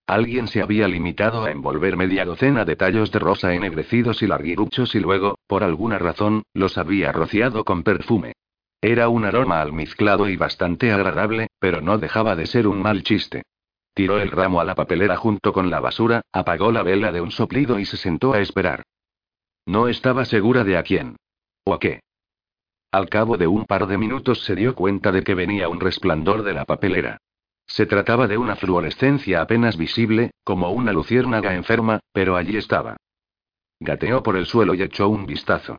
[0.05, 4.95] Alguien se había limitado a envolver media docena de tallos de rosa ennegrecidos y larguiruchos
[4.95, 8.35] y luego, por alguna razón, los había rociado con perfume.
[8.81, 13.43] Era un aroma almizclado y bastante agradable, pero no dejaba de ser un mal chiste.
[13.93, 17.31] Tiró el ramo a la papelera junto con la basura, apagó la vela de un
[17.31, 18.83] soplido y se sentó a esperar.
[19.65, 21.15] No estaba segura de a quién.
[21.63, 22.01] ¿O a qué?
[22.91, 26.43] Al cabo de un par de minutos se dio cuenta de que venía un resplandor
[26.43, 27.17] de la papelera.
[27.65, 32.95] Se trataba de una fluorescencia apenas visible, como una luciérnaga enferma, pero allí estaba.
[33.79, 35.77] Gateó por el suelo y echó un vistazo.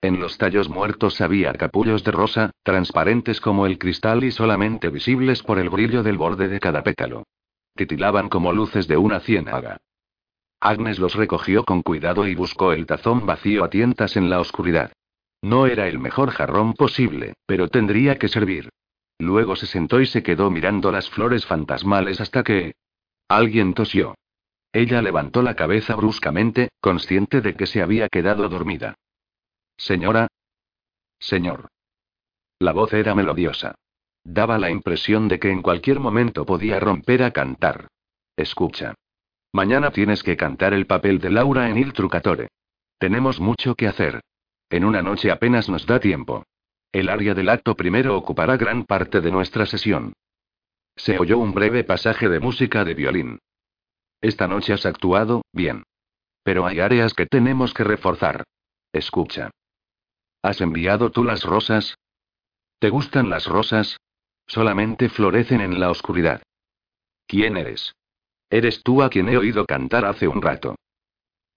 [0.00, 5.42] En los tallos muertos había capullos de rosa, transparentes como el cristal y solamente visibles
[5.42, 7.24] por el brillo del borde de cada pétalo.
[7.74, 9.78] Titilaban como luces de una ciénaga.
[10.60, 14.92] Agnes los recogió con cuidado y buscó el tazón vacío a tientas en la oscuridad.
[15.42, 18.70] No era el mejor jarrón posible, pero tendría que servir.
[19.18, 22.74] Luego se sentó y se quedó mirando las flores fantasmales hasta que...
[23.28, 24.14] Alguien tosió.
[24.72, 28.94] Ella levantó la cabeza bruscamente, consciente de que se había quedado dormida.
[29.78, 30.26] Señora.
[31.20, 31.68] Señor.
[32.58, 33.76] La voz era melodiosa.
[34.24, 37.88] Daba la impresión de que en cualquier momento podía romper a cantar.
[38.36, 38.94] Escucha.
[39.52, 42.48] Mañana tienes que cantar el papel de Laura en Il Trucatore.
[42.98, 44.20] Tenemos mucho que hacer.
[44.68, 46.44] En una noche apenas nos da tiempo.
[46.92, 50.12] El área del acto primero ocupará gran parte de nuestra sesión.
[50.96, 53.38] Se oyó un breve pasaje de música de violín.
[54.20, 55.84] Esta noche has actuado, bien.
[56.42, 58.42] Pero hay áreas que tenemos que reforzar.
[58.92, 59.50] Escucha.
[60.42, 61.96] ¿Has enviado tú las rosas?
[62.78, 63.96] ¿Te gustan las rosas?
[64.46, 66.42] Solamente florecen en la oscuridad.
[67.26, 67.94] ¿Quién eres?
[68.50, 70.76] Eres tú a quien he oído cantar hace un rato.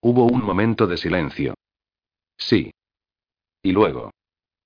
[0.02, 1.53] Hubo un momento de silencio.
[2.38, 2.72] Sí.
[3.64, 4.12] Y luego.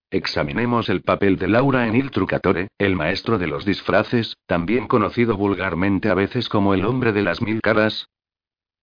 [0.09, 5.35] Examinemos el papel de Laura en Il Trucatore, el maestro de los disfraces, también conocido
[5.35, 8.07] vulgarmente a veces como el hombre de las mil caras.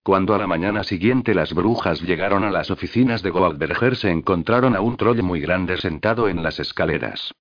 [0.05, 4.75] Cuando a la mañana siguiente las brujas llegaron a las oficinas de Goldberger se encontraron
[4.75, 7.33] a un troll muy grande sentado en las escaleras.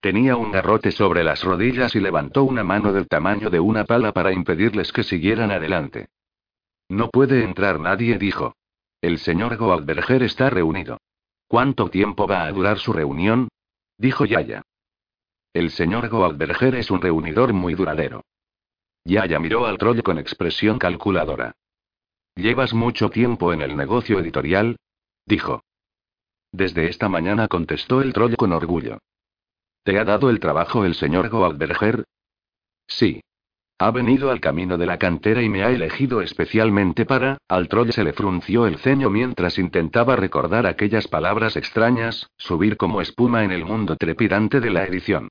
[0.00, 4.12] Tenía un garrote sobre las rodillas y levantó una mano del tamaño de una pala
[4.12, 6.08] para impedirles que siguieran adelante.
[6.90, 8.54] No puede entrar nadie, dijo.
[9.00, 10.98] El señor Goldberger está reunido.
[11.48, 13.48] ¿Cuánto tiempo va a durar su reunión?
[13.96, 14.62] Dijo Yaya.
[15.54, 18.24] El señor Goldberger es un reunidor muy duradero.
[19.04, 21.54] Yaya miró al troll con expresión calculadora.
[22.36, 24.76] ¿Llevas mucho tiempo en el negocio editorial?
[25.26, 25.62] Dijo.
[26.52, 28.98] Desde esta mañana contestó el troll con orgullo.
[29.84, 32.04] ¿Te ha dado el trabajo el señor Goldberger?
[32.86, 33.22] Sí.
[33.78, 37.38] Ha venido al camino de la cantera y me ha elegido especialmente para.
[37.48, 43.00] Al troll se le frunció el ceño mientras intentaba recordar aquellas palabras extrañas, subir como
[43.00, 45.28] espuma en el mundo trepidante de la edición.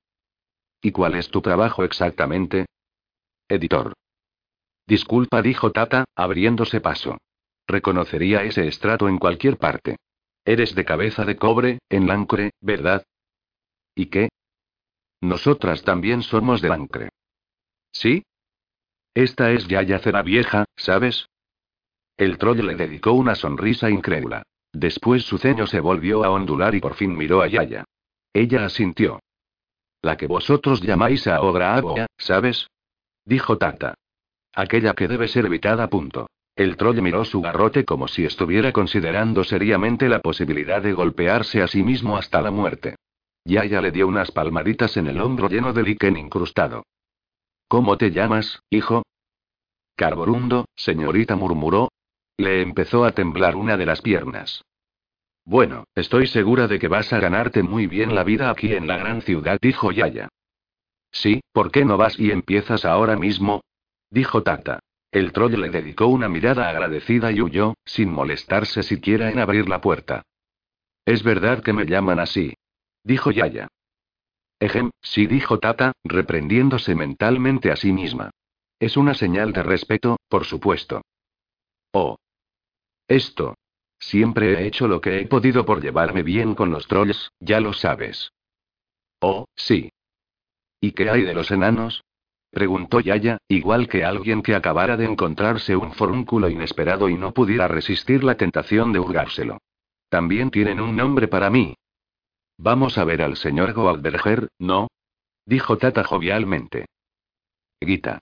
[0.82, 2.66] ¿Y cuál es tu trabajo exactamente?
[3.48, 3.92] Editor.
[4.90, 7.18] Disculpa, dijo Tata, abriéndose paso.
[7.68, 9.98] Reconocería ese estrato en cualquier parte.
[10.44, 13.04] Eres de cabeza de cobre, en Lancre, ¿verdad?
[13.94, 14.30] ¿Y qué?
[15.20, 17.08] Nosotras también somos de Lancre.
[17.92, 18.24] ¿Sí?
[19.14, 21.28] Esta es Yaya Cera Vieja, ¿sabes?
[22.16, 24.42] El troll le dedicó una sonrisa incrédula.
[24.72, 27.84] Después su ceño se volvió a ondular y por fin miró a Yaya.
[28.32, 29.20] Ella asintió.
[30.02, 31.80] La que vosotros llamáis a Ogra
[32.18, 32.66] ¿sabes?
[33.24, 33.94] Dijo Tata.
[34.54, 35.88] Aquella que debe ser evitada.
[35.88, 36.28] Punto.
[36.56, 41.68] El troll miró su garrote como si estuviera considerando seriamente la posibilidad de golpearse a
[41.68, 42.96] sí mismo hasta la muerte.
[43.44, 46.84] Yaya le dio unas palmaditas en el hombro lleno de líquen incrustado.
[47.68, 49.04] ¿Cómo te llamas, hijo?
[49.96, 51.90] Carborundo, señorita murmuró.
[52.36, 54.62] Le empezó a temblar una de las piernas.
[55.44, 58.98] Bueno, estoy segura de que vas a ganarte muy bien la vida aquí en la
[58.98, 60.28] gran ciudad, dijo Yaya.
[61.10, 63.62] Sí, ¿por qué no vas y empiezas ahora mismo?
[64.10, 64.80] Dijo Tata.
[65.10, 69.80] El troll le dedicó una mirada agradecida y huyó, sin molestarse siquiera en abrir la
[69.80, 70.22] puerta.
[71.04, 72.54] Es verdad que me llaman así.
[73.02, 73.68] Dijo Yaya.
[74.60, 78.30] Ejem, sí dijo Tata, reprendiéndose mentalmente a sí misma.
[78.78, 81.02] Es una señal de respeto, por supuesto.
[81.92, 82.16] Oh.
[83.08, 83.56] Esto.
[83.98, 87.72] Siempre he hecho lo que he podido por llevarme bien con los trolls, ya lo
[87.72, 88.32] sabes.
[89.20, 89.90] Oh, sí.
[90.80, 92.02] ¿Y qué hay de los enanos?
[92.50, 97.68] Preguntó Yaya, igual que alguien que acabara de encontrarse un forúnculo inesperado y no pudiera
[97.68, 99.58] resistir la tentación de hurgárselo.
[100.08, 101.76] También tienen un nombre para mí.
[102.58, 104.88] Vamos a ver al señor Goldberger, ¿no?
[105.46, 106.86] Dijo Tata jovialmente.
[107.80, 108.18] Gita.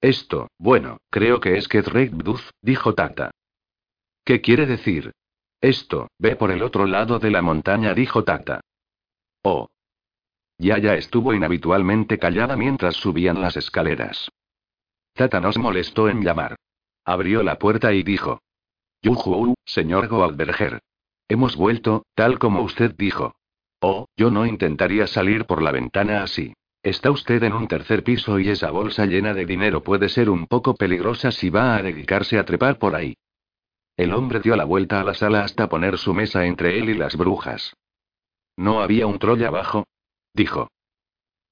[0.00, 1.82] Esto, bueno, creo que es que
[2.62, 3.30] dijo Tata.
[4.24, 5.12] ¿Qué quiere decir?
[5.60, 8.60] Esto, ve por el otro lado de la montaña, dijo Tata.
[9.42, 9.68] Oh,
[10.60, 14.30] Yaya estuvo inhabitualmente callada mientras subían las escaleras.
[15.14, 16.56] Tata nos molestó en llamar.
[17.02, 18.42] Abrió la puerta y dijo.
[19.00, 20.80] Yuhu, señor Goldberger.
[21.28, 23.34] Hemos vuelto, tal como usted dijo.
[23.80, 26.52] Oh, yo no intentaría salir por la ventana así.
[26.82, 30.46] Está usted en un tercer piso y esa bolsa llena de dinero puede ser un
[30.46, 33.16] poco peligrosa si va a dedicarse a trepar por ahí.
[33.96, 36.94] El hombre dio la vuelta a la sala hasta poner su mesa entre él y
[36.94, 37.74] las brujas.
[38.58, 39.86] ¿No había un troll abajo?
[40.34, 40.68] Dijo.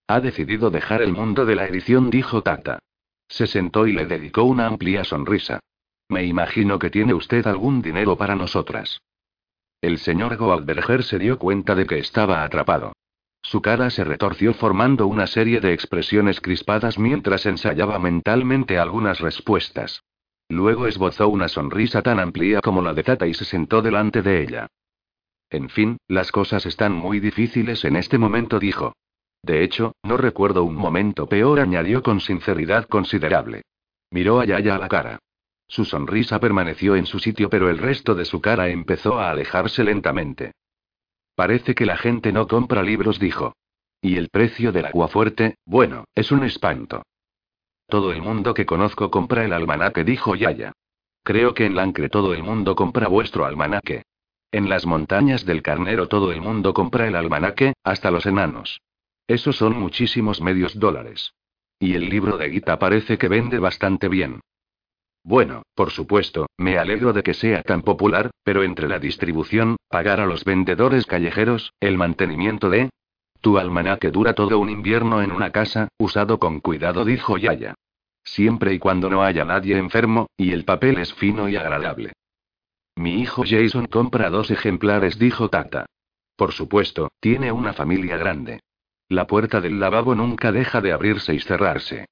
[0.06, 2.78] Ha decidido dejar el mundo de la edición, dijo Tata.
[3.28, 5.60] Se sentó y le dedicó una amplia sonrisa.
[6.08, 9.02] Me imagino que tiene usted algún dinero para nosotras.
[9.82, 12.92] El señor Goldberger se dio cuenta de que estaba atrapado.
[13.42, 20.02] Su cara se retorció formando una serie de expresiones crispadas mientras ensayaba mentalmente algunas respuestas.
[20.48, 24.42] Luego esbozó una sonrisa tan amplia como la de Tata y se sentó delante de
[24.42, 24.66] ella.
[25.50, 28.94] En fin, las cosas están muy difíciles en este momento, dijo.
[29.42, 33.62] De hecho, no recuerdo un momento peor, añadió con sinceridad considerable.
[34.10, 35.18] Miró a Yaya a la cara.
[35.66, 39.84] Su sonrisa permaneció en su sitio, pero el resto de su cara empezó a alejarse
[39.84, 40.52] lentamente.
[41.34, 43.54] Parece que la gente no compra libros, dijo.
[44.00, 47.02] Y el precio del agua fuerte, bueno, es un espanto.
[47.86, 50.72] Todo el mundo que conozco compra el almanaque, dijo Yaya.
[51.22, 54.04] Creo que en Lancre todo el mundo compra vuestro almanaque.
[54.50, 58.80] En las montañas del carnero todo el mundo compra el almanaque, hasta los enanos.
[59.26, 61.34] Esos son muchísimos medios dólares.
[61.78, 64.40] Y el libro de Gita parece que vende bastante bien.
[65.22, 70.20] Bueno, por supuesto, me alegro de que sea tan popular, pero entre la distribución, pagar
[70.20, 72.88] a los vendedores callejeros, el mantenimiento de...
[73.42, 77.74] Tu almanaque dura todo un invierno en una casa, usado con cuidado, dijo Yaya.
[78.24, 82.12] Siempre y cuando no haya nadie enfermo, y el papel es fino y agradable.
[82.98, 85.86] Mi hijo Jason compra dos ejemplares, dijo Tata.
[86.34, 88.58] Por supuesto, tiene una familia grande.
[89.08, 92.06] La puerta del lavabo nunca deja de abrirse y cerrarse.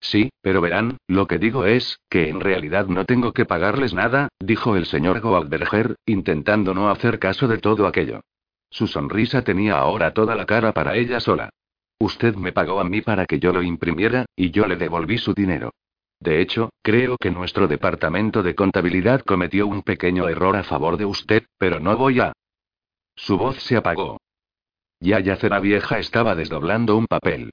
[0.00, 4.30] Sí, pero verán, lo que digo es, que en realidad no tengo que pagarles nada,
[4.40, 8.22] dijo el señor Goldberger, intentando no hacer caso de todo aquello.
[8.68, 11.50] Su sonrisa tenía ahora toda la cara para ella sola.
[12.00, 15.34] Usted me pagó a mí para que yo lo imprimiera, y yo le devolví su
[15.34, 15.70] dinero.
[16.20, 21.06] De hecho, creo que nuestro departamento de contabilidad cometió un pequeño error a favor de
[21.06, 22.34] usted, pero no voy a...
[23.16, 24.18] Su voz se apagó.
[25.00, 27.52] Yaya Cera Vieja estaba desdoblando un papel.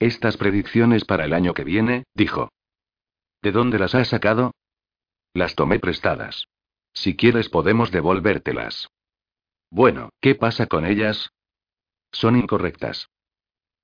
[0.00, 2.50] Estas predicciones para el año que viene, dijo.
[3.40, 4.52] ¿De dónde las has sacado?
[5.32, 6.46] Las tomé prestadas.
[6.92, 8.88] Si quieres podemos devolvértelas.
[9.70, 11.30] Bueno, ¿qué pasa con ellas?
[12.10, 13.08] Son incorrectas.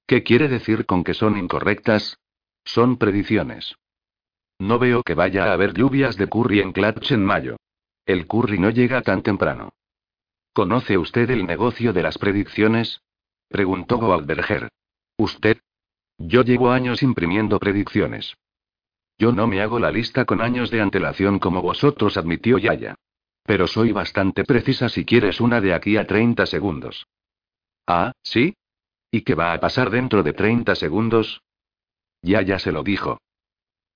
[0.06, 2.18] ¿Qué quiere decir con que son incorrectas?
[2.64, 3.76] Son predicciones.
[4.62, 7.56] No veo que vaya a haber lluvias de curry en Clutch en mayo.
[8.06, 9.72] El curry no llega tan temprano.
[10.52, 13.02] ¿Conoce usted el negocio de las predicciones?
[13.48, 14.68] Preguntó Goldberger.
[15.16, 15.58] ¿Usted?
[16.16, 18.36] Yo llevo años imprimiendo predicciones.
[19.18, 22.94] Yo no me hago la lista con años de antelación como vosotros, admitió Yaya.
[23.42, 27.08] Pero soy bastante precisa si quieres una de aquí a 30 segundos.
[27.84, 28.54] Ah, ¿sí?
[29.10, 31.42] ¿Y qué va a pasar dentro de 30 segundos?
[32.22, 33.18] Yaya se lo dijo.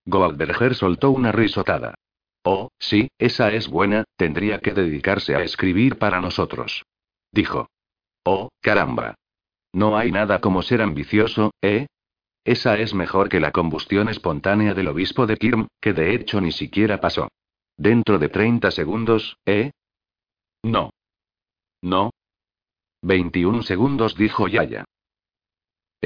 [0.06, 1.94] Goldberger soltó una risotada.
[2.44, 6.84] Oh, sí, esa es buena, tendría que dedicarse a escribir para nosotros.
[7.32, 7.68] Dijo.
[8.24, 9.16] Oh, caramba.
[9.72, 11.86] No hay nada como ser ambicioso, ¿eh?
[12.44, 16.52] Esa es mejor que la combustión espontánea del obispo de Kirm, que de hecho ni
[16.52, 17.28] siquiera pasó.
[17.76, 19.72] Dentro de 30 segundos, ¿eh?
[20.62, 20.90] No.
[21.82, 22.10] No.
[23.02, 24.84] 21 segundos, dijo Yaya.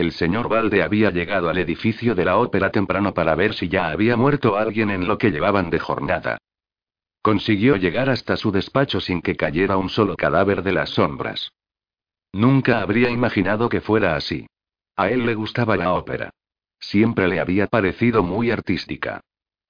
[0.01, 3.91] El señor Valde había llegado al edificio de la ópera temprano para ver si ya
[3.91, 6.39] había muerto alguien en lo que llevaban de jornada.
[7.21, 11.53] Consiguió llegar hasta su despacho sin que cayera un solo cadáver de las sombras.
[12.33, 14.47] Nunca habría imaginado que fuera así.
[14.97, 16.31] A él le gustaba la ópera.
[16.79, 19.21] Siempre le había parecido muy artística.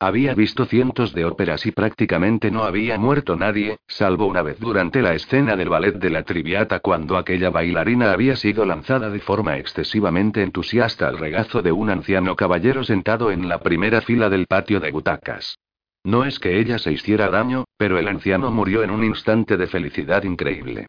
[0.03, 5.03] Había visto cientos de óperas y prácticamente no había muerto nadie, salvo una vez durante
[5.03, 9.59] la escena del ballet de la Triviata cuando aquella bailarina había sido lanzada de forma
[9.59, 14.81] excesivamente entusiasta al regazo de un anciano caballero sentado en la primera fila del patio
[14.81, 15.59] de butacas.
[16.03, 19.67] No es que ella se hiciera daño, pero el anciano murió en un instante de
[19.67, 20.87] felicidad increíble.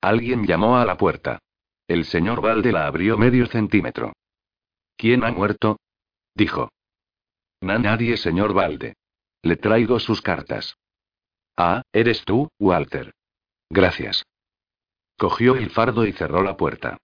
[0.00, 1.38] Alguien llamó a la puerta.
[1.86, 4.14] El señor Valde la abrió medio centímetro.
[4.96, 5.76] ¿Quién ha muerto?
[6.34, 6.70] dijo.
[7.62, 8.94] Nadie, señor Valde.
[9.42, 10.76] Le traigo sus cartas.
[11.56, 13.12] Ah, eres tú, Walter.
[13.70, 14.24] Gracias.
[15.16, 16.98] Cogió el fardo y cerró la puerta.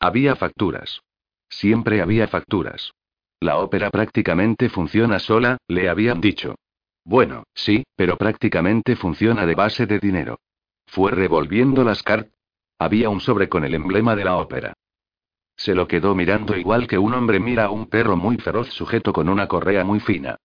[0.00, 1.00] Había facturas.
[1.48, 2.92] Siempre había facturas.
[3.40, 6.54] La ópera prácticamente funciona sola, le habían dicho.
[7.04, 10.38] Bueno, sí, pero prácticamente funciona de base de dinero.
[10.86, 12.32] Fue revolviendo las cartas.
[12.78, 14.74] Había un sobre con el emblema de la ópera.
[15.56, 19.12] Se lo quedó mirando igual que un hombre mira a un perro muy feroz sujeto
[19.12, 20.36] con una correa muy fina.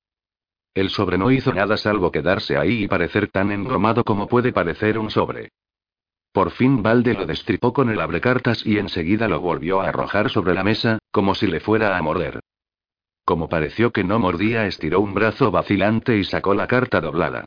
[0.74, 5.00] El sobre no hizo nada salvo quedarse ahí y parecer tan engromado como puede parecer
[5.00, 5.50] un sobre.
[6.32, 10.54] Por fin Valde lo destripó con el abrecartas y enseguida lo volvió a arrojar sobre
[10.54, 12.42] la mesa, como si le fuera a morder.
[13.26, 17.46] Como pareció que no mordía, estiró un brazo vacilante y sacó la carta doblada.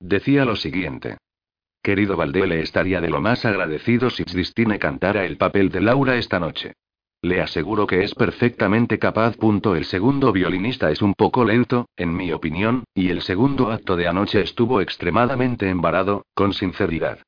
[0.00, 1.18] Decía lo siguiente.
[1.82, 6.16] Querido Valde, le estaría de lo más agradecido si Christine cantara el papel de Laura
[6.16, 6.74] esta noche.
[7.24, 9.36] Le aseguro que es perfectamente capaz.
[9.40, 14.08] El segundo violinista es un poco lento, en mi opinión, y el segundo acto de
[14.08, 17.20] anoche estuvo extremadamente embarado, con sinceridad.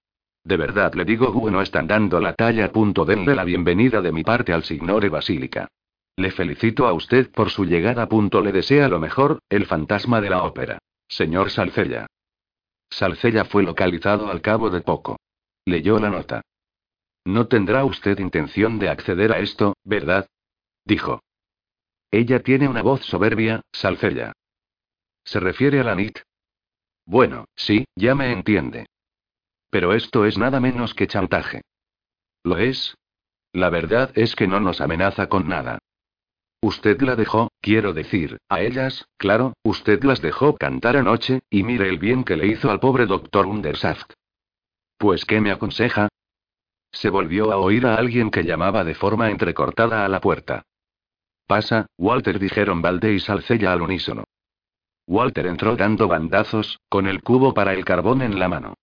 [0.43, 2.73] De verdad le digo, bueno, están dando la talla.
[3.07, 5.69] Denle la bienvenida de mi parte al signore Basílica.
[6.17, 8.09] Le felicito a usted por su llegada.
[8.43, 10.79] Le desea lo mejor, el fantasma de la ópera.
[11.07, 12.07] Señor Salcella.
[12.91, 15.19] Salcella fue localizado al cabo de poco.
[15.65, 16.43] Leyó la nota.
[17.25, 20.29] No tendrá usted intención de acceder a esto, ¿verdad?
[20.85, 21.23] Dijo.
[22.11, 24.33] Ella tiene una voz soberbia, Salcella.
[25.25, 26.19] ¿Se refiere a la NIT?
[27.07, 28.87] Bueno, sí, ya me entiende.
[29.71, 31.63] Pero esto es nada menos que chantaje.
[32.45, 32.97] ¿Lo es?
[33.53, 35.79] La verdad es que no nos amenaza con nada.
[36.61, 41.89] Usted la dejó, quiero decir, a ellas, claro, usted las dejó cantar anoche, y mire
[41.89, 44.13] el bien que le hizo al pobre doctor Undersaft.
[44.97, 46.09] Pues, ¿qué me aconseja?
[46.95, 50.63] Se volvió a oír a alguien que llamaba de forma entrecortada a la puerta.
[51.47, 54.25] Pasa, Walter, dijeron Valde y Salcella al unísono.
[55.07, 58.75] Walter entró dando bandazos, con el cubo para el carbón en la mano.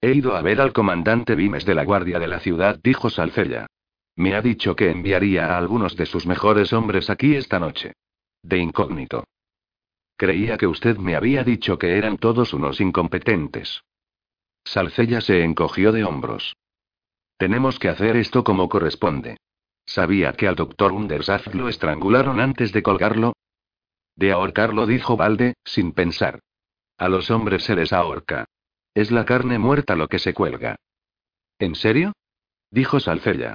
[0.00, 3.66] He ido a ver al comandante Vimes de la Guardia de la Ciudad, dijo Salcella.
[4.16, 7.92] Me ha dicho que enviaría a algunos de sus mejores hombres aquí esta noche.
[8.42, 9.24] De incógnito.
[10.16, 13.84] Creía que usted me había dicho que eran todos unos incompetentes.
[14.64, 16.56] Salcella se encogió de hombros.
[17.38, 19.38] Tenemos que hacer esto como corresponde.
[19.86, 23.34] ¿Sabía que al doctor Undersaft lo estrangularon antes de colgarlo?
[24.16, 26.40] De ahorcarlo, dijo Valde, sin pensar.
[26.98, 28.44] A los hombres se les ahorca.
[28.92, 30.76] Es la carne muerta lo que se cuelga.
[31.60, 32.12] ¿En serio?
[32.72, 33.54] Dijo Salcella.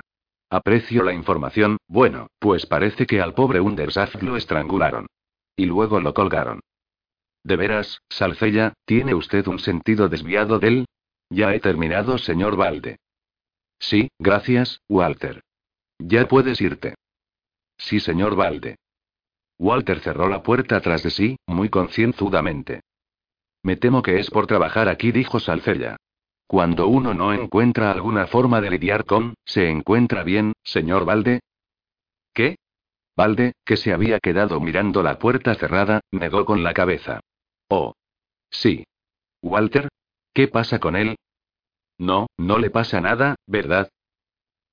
[0.49, 5.07] Aprecio la información, bueno, pues parece que al pobre Undersaft lo estrangularon.
[5.57, 6.61] Y luego lo colgaron.
[7.43, 10.85] ¿De veras, Salcella, tiene usted un sentido desviado de él?
[11.29, 12.97] Ya he terminado, señor Valde.
[13.83, 15.41] Sí, gracias, Walter.
[15.99, 16.95] Ya puedes irte.
[17.77, 18.77] Sí, señor Valde.
[19.59, 22.79] Walter cerró la puerta tras de sí, muy concienzudamente.
[23.61, 25.97] Me temo que es por trabajar aquí, dijo Salcella.
[26.47, 31.41] Cuando uno no encuentra alguna forma de lidiar con, ¿se encuentra bien, señor Valde?
[32.33, 32.55] ¿Qué?
[33.17, 37.19] Valde, que se había quedado mirando la puerta cerrada, negó con la cabeza.
[37.67, 37.93] Oh.
[38.49, 38.85] Sí.
[39.41, 39.89] Walter?
[40.33, 41.17] ¿Qué pasa con él?
[41.97, 43.89] No, no le pasa nada, ¿verdad?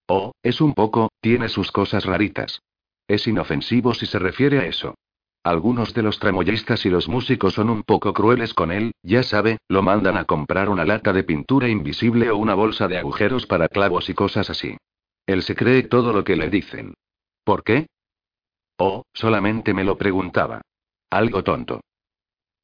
[0.06, 2.60] Oh, es un poco, tiene sus cosas raritas.
[3.06, 4.94] Es inofensivo si se refiere a eso.
[5.42, 9.58] Algunos de los tramoyistas y los músicos son un poco crueles con él, ya sabe,
[9.68, 13.68] lo mandan a comprar una lata de pintura invisible o una bolsa de agujeros para
[13.68, 14.76] clavos y cosas así.
[15.26, 16.94] Él se cree todo lo que le dicen.
[17.44, 17.86] ¿Por qué?
[18.76, 20.60] Oh, solamente me lo preguntaba.
[21.08, 21.80] Algo tonto.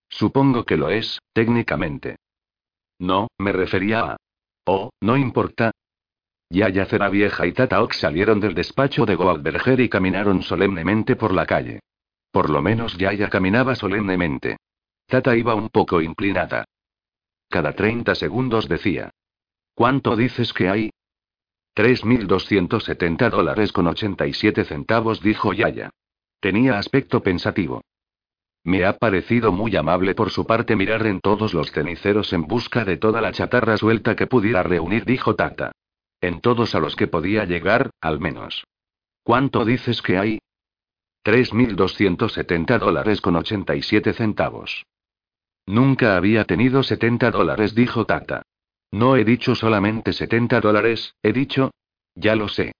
[0.08, 2.16] Supongo que lo es, técnicamente.
[2.98, 4.16] No, me refería a...
[4.66, 5.70] Oh, no importa.
[6.50, 11.32] Yaya Cera Vieja y Tata Ox salieron del despacho de Goldberger y caminaron solemnemente por
[11.32, 11.80] la calle.
[12.30, 14.58] Por lo menos Yaya caminaba solemnemente.
[15.06, 16.64] Tata iba un poco inclinada.
[17.48, 19.10] Cada 30 segundos decía.
[19.74, 20.90] ¿Cuánto dices que hay?
[21.76, 25.90] 3.270 dólares con 87 centavos, dijo Yaya.
[26.40, 27.82] Tenía aspecto pensativo.
[28.66, 32.84] Me ha parecido muy amable por su parte mirar en todos los ceniceros en busca
[32.84, 35.70] de toda la chatarra suelta que pudiera reunir, dijo Tata.
[36.20, 38.64] En todos a los que podía llegar, al menos.
[39.22, 40.40] ¿Cuánto dices que hay?
[41.24, 44.84] 3.270 dólares con 87 centavos.
[45.66, 48.42] Nunca había tenido 70 dólares, dijo Tata.
[48.90, 51.70] No he dicho solamente 70 dólares, he dicho...
[52.16, 52.72] Ya lo sé.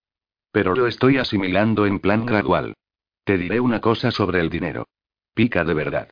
[0.50, 2.74] Pero lo estoy asimilando en plan gradual.
[3.22, 4.86] Te diré una cosa sobre el dinero.
[5.36, 6.08] Pica de verdad.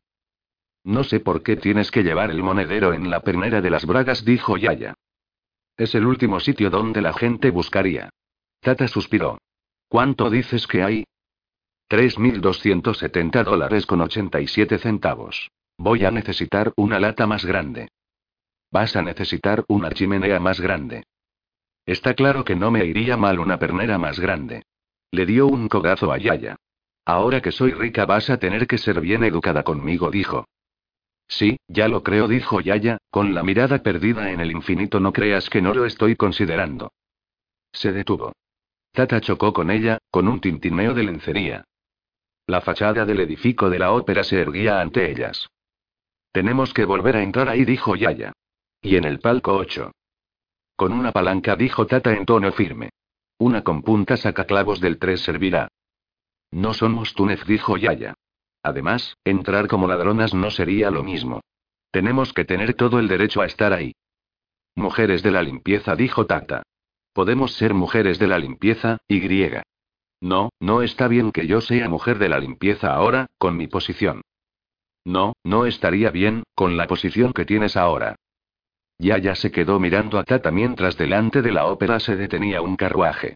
[0.83, 4.23] No sé por qué tienes que llevar el monedero en la pernera de las bragas,
[4.23, 4.93] dijo Yaya.
[5.75, 8.11] Es el último sitio donde la gente buscaría.
[8.59, 9.39] Tata suspiró.
[9.87, 11.05] ¿Cuánto dices que hay?
[11.89, 15.49] 3.270 dólares con 87 centavos.
[15.75, 17.89] Voy a necesitar una lata más grande.
[18.69, 21.03] Vas a necesitar una chimenea más grande.
[21.87, 24.61] Está claro que no me iría mal una pernera más grande.
[25.09, 26.57] Le dio un cogazo a Yaya.
[27.05, 30.47] Ahora que soy rica vas a tener que ser bien educada conmigo, dijo.
[31.27, 35.49] Sí, ya lo creo, dijo Yaya, con la mirada perdida en el infinito, no creas
[35.49, 36.91] que no lo estoy considerando.
[37.71, 38.33] Se detuvo.
[38.91, 41.65] Tata chocó con ella, con un tintineo de lencería.
[42.47, 45.49] La fachada del edificio de la ópera se erguía ante ellas.
[46.31, 48.33] Tenemos que volver a entrar ahí, dijo Yaya.
[48.81, 49.91] Y en el palco 8.
[50.75, 52.89] Con una palanca, dijo Tata en tono firme.
[53.37, 55.69] Una con punta sacaclavos del 3 servirá.
[56.55, 58.13] No somos Túnez, dijo Yaya.
[58.63, 61.41] Además, entrar como ladronas no sería lo mismo.
[61.91, 63.91] Tenemos que tener todo el derecho a estar ahí.
[64.73, 66.63] Mujeres de la limpieza, dijo Tata.
[67.11, 69.63] Podemos ser mujeres de la limpieza, y griega.
[70.21, 74.21] No, no está bien que yo sea mujer de la limpieza ahora, con mi posición.
[75.03, 78.15] No, no estaría bien, con la posición que tienes ahora.
[78.97, 83.35] Yaya se quedó mirando a Tata mientras delante de la ópera se detenía un carruaje.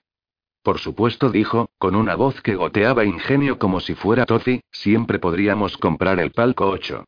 [0.69, 5.77] Por supuesto, dijo, con una voz que goteaba ingenio como si fuera Tofi, siempre podríamos
[5.77, 7.05] comprar el palco 8.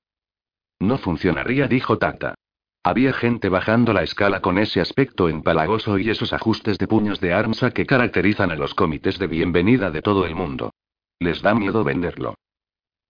[0.79, 2.33] No funcionaría, dijo Tata.
[2.81, 7.33] Había gente bajando la escala con ese aspecto empalagoso y esos ajustes de puños de
[7.33, 10.71] armsa que caracterizan a los comités de bienvenida de todo el mundo.
[11.19, 12.33] Les da miedo venderlo.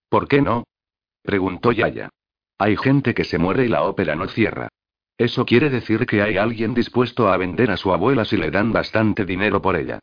[0.09, 0.65] ¿Por qué no?
[1.23, 2.09] preguntó Yaya.
[2.57, 4.67] Hay gente que se muere y la ópera no cierra.
[5.17, 8.73] Eso quiere decir que hay alguien dispuesto a vender a su abuela si le dan
[8.73, 10.01] bastante dinero por ella.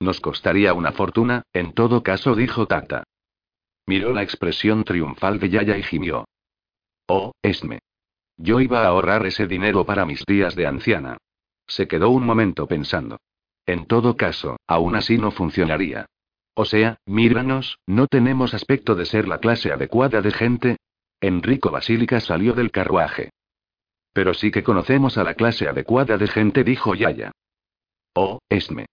[0.00, 3.04] Nos costaría una fortuna, en todo caso, dijo Tata.
[3.86, 6.26] Miró la expresión triunfal de Yaya y gimió.
[7.08, 7.80] Oh, Esme.
[8.36, 11.16] Yo iba a ahorrar ese dinero para mis días de anciana.
[11.66, 13.18] Se quedó un momento pensando.
[13.66, 16.06] En todo caso, aún así no funcionaría.
[16.54, 20.76] O sea, míranos, no tenemos aspecto de ser la clase adecuada de gente.
[21.20, 23.30] Enrico Basílica salió del carruaje.
[24.12, 27.32] Pero sí que conocemos a la clase adecuada de gente, dijo Yaya.
[28.14, 28.86] Oh, Esme.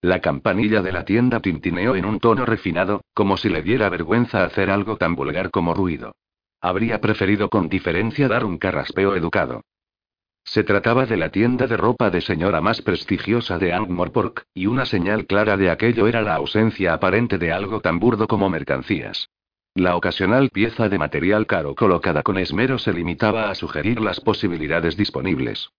[0.00, 4.44] La campanilla de la tienda tintineó en un tono refinado, como si le diera vergüenza
[4.44, 6.14] hacer algo tan vulgar como ruido.
[6.60, 9.62] Habría preferido con diferencia dar un carraspeo educado.
[10.44, 14.86] Se trataba de la tienda de ropa de señora más prestigiosa de Angmorpork, y una
[14.86, 19.28] señal clara de aquello era la ausencia aparente de algo tan burdo como mercancías.
[19.74, 24.96] La ocasional pieza de material caro colocada con esmero se limitaba a sugerir las posibilidades
[24.96, 25.70] disponibles.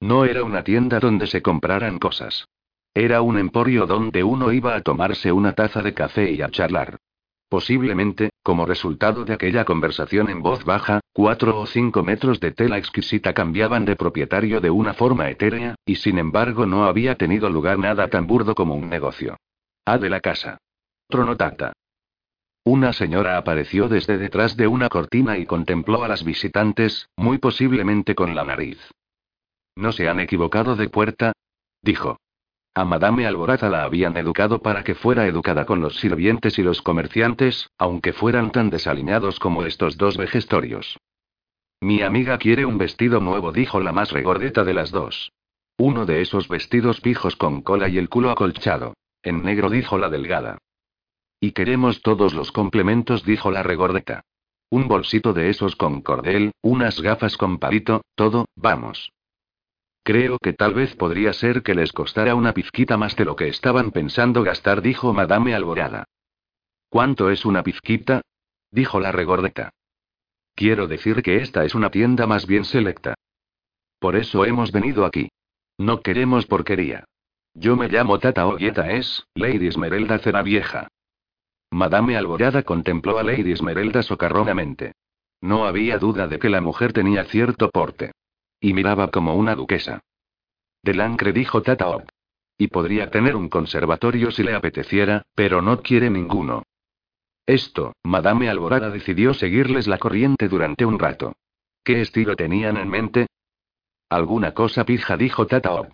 [0.00, 2.46] No era una tienda donde se compraran cosas.
[2.96, 6.96] Era un emporio donde uno iba a tomarse una taza de café y a charlar.
[7.50, 12.78] Posiblemente, como resultado de aquella conversación en voz baja, cuatro o cinco metros de tela
[12.78, 17.78] exquisita cambiaban de propietario de una forma etérea, y sin embargo no había tenido lugar
[17.78, 19.36] nada tan burdo como un negocio.
[19.84, 20.56] A de la casa.
[21.06, 21.74] Tronotata.
[22.64, 28.14] Una señora apareció desde detrás de una cortina y contempló a las visitantes, muy posiblemente
[28.14, 28.78] con la nariz.
[29.74, 31.32] ¿No se han equivocado de puerta?
[31.82, 32.16] dijo.
[32.76, 36.82] A Madame Alborata la habían educado para que fuera educada con los sirvientes y los
[36.82, 40.98] comerciantes, aunque fueran tan desaliñados como estos dos vejestorios.
[41.80, 45.32] Mi amiga quiere un vestido nuevo, dijo la más regordeta de las dos.
[45.78, 48.92] Uno de esos vestidos pijos con cola y el culo acolchado.
[49.22, 50.58] En negro, dijo la delgada.
[51.40, 54.20] Y queremos todos los complementos, dijo la regordeta.
[54.68, 59.12] Un bolsito de esos con cordel, unas gafas con palito, todo, vamos.
[60.06, 63.48] Creo que tal vez podría ser que les costara una pizquita más de lo que
[63.48, 66.04] estaban pensando gastar, dijo Madame Alborada.
[66.88, 68.22] ¿Cuánto es una pizquita?
[68.70, 69.70] dijo la regordeta.
[70.54, 73.16] Quiero decir que esta es una tienda más bien selecta.
[73.98, 75.28] Por eso hemos venido aquí.
[75.76, 77.02] No queremos porquería.
[77.54, 80.86] Yo me llamo Tata Ogueta es, Lady Esmeralda Cera Vieja.
[81.72, 84.92] Madame Alborada contempló a Lady Esmeralda socarronamente.
[85.40, 88.12] No había duda de que la mujer tenía cierto porte.
[88.60, 90.00] Y miraba como una duquesa.
[90.82, 92.04] Delancre dijo Tata Og.
[92.58, 96.62] Y podría tener un conservatorio si le apeteciera, pero no quiere ninguno.
[97.46, 101.34] Esto, Madame Alborada decidió seguirles la corriente durante un rato.
[101.84, 103.26] ¿Qué estilo tenían en mente?
[104.08, 105.88] Alguna cosa pija, dijo Tata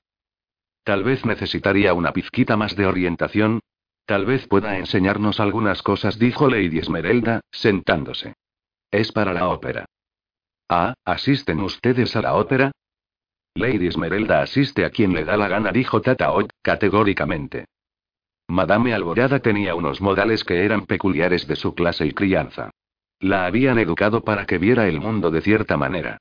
[0.85, 3.61] Tal vez necesitaría una pizquita más de orientación.
[4.07, 8.35] Tal vez pueda enseñarnos algunas cosas, dijo Lady Esmeralda, sentándose.
[8.91, 9.87] Es para la ópera.
[10.74, 12.73] Ah, ¿asisten ustedes a la ópera?
[13.55, 16.32] Lady Esmeralda asiste a quien le da la gana, dijo Tata
[16.62, 17.66] categóricamente.
[18.49, 22.70] Madame Alborada tenía unos modales que eran peculiares de su clase y crianza.
[23.20, 26.16] La habían educado para que viera el mundo de cierta manera.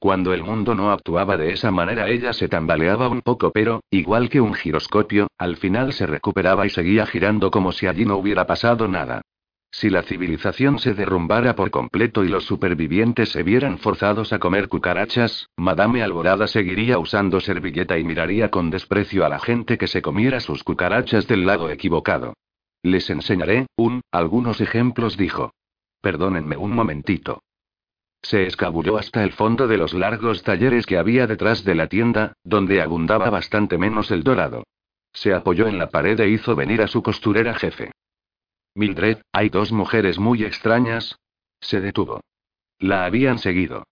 [0.00, 4.28] Cuando el mundo no actuaba de esa manera ella se tambaleaba un poco pero, igual
[4.30, 8.48] que un giroscopio, al final se recuperaba y seguía girando como si allí no hubiera
[8.48, 9.22] pasado nada.
[9.74, 14.68] Si la civilización se derrumbara por completo y los supervivientes se vieran forzados a comer
[14.68, 20.02] cucarachas, Madame Alborada seguiría usando servilleta y miraría con desprecio a la gente que se
[20.02, 22.34] comiera sus cucarachas del lado equivocado.
[22.82, 25.54] Les enseñaré, un, algunos ejemplos, dijo.
[26.02, 27.42] Perdónenme un momentito.
[28.20, 32.34] Se escabulló hasta el fondo de los largos talleres que había detrás de la tienda,
[32.44, 34.64] donde abundaba bastante menos el dorado.
[35.14, 37.90] Se apoyó en la pared e hizo venir a su costurera jefe.
[38.74, 41.18] Mildred, hay dos mujeres muy extrañas.
[41.60, 42.20] Se detuvo.
[42.78, 43.84] La habían seguido.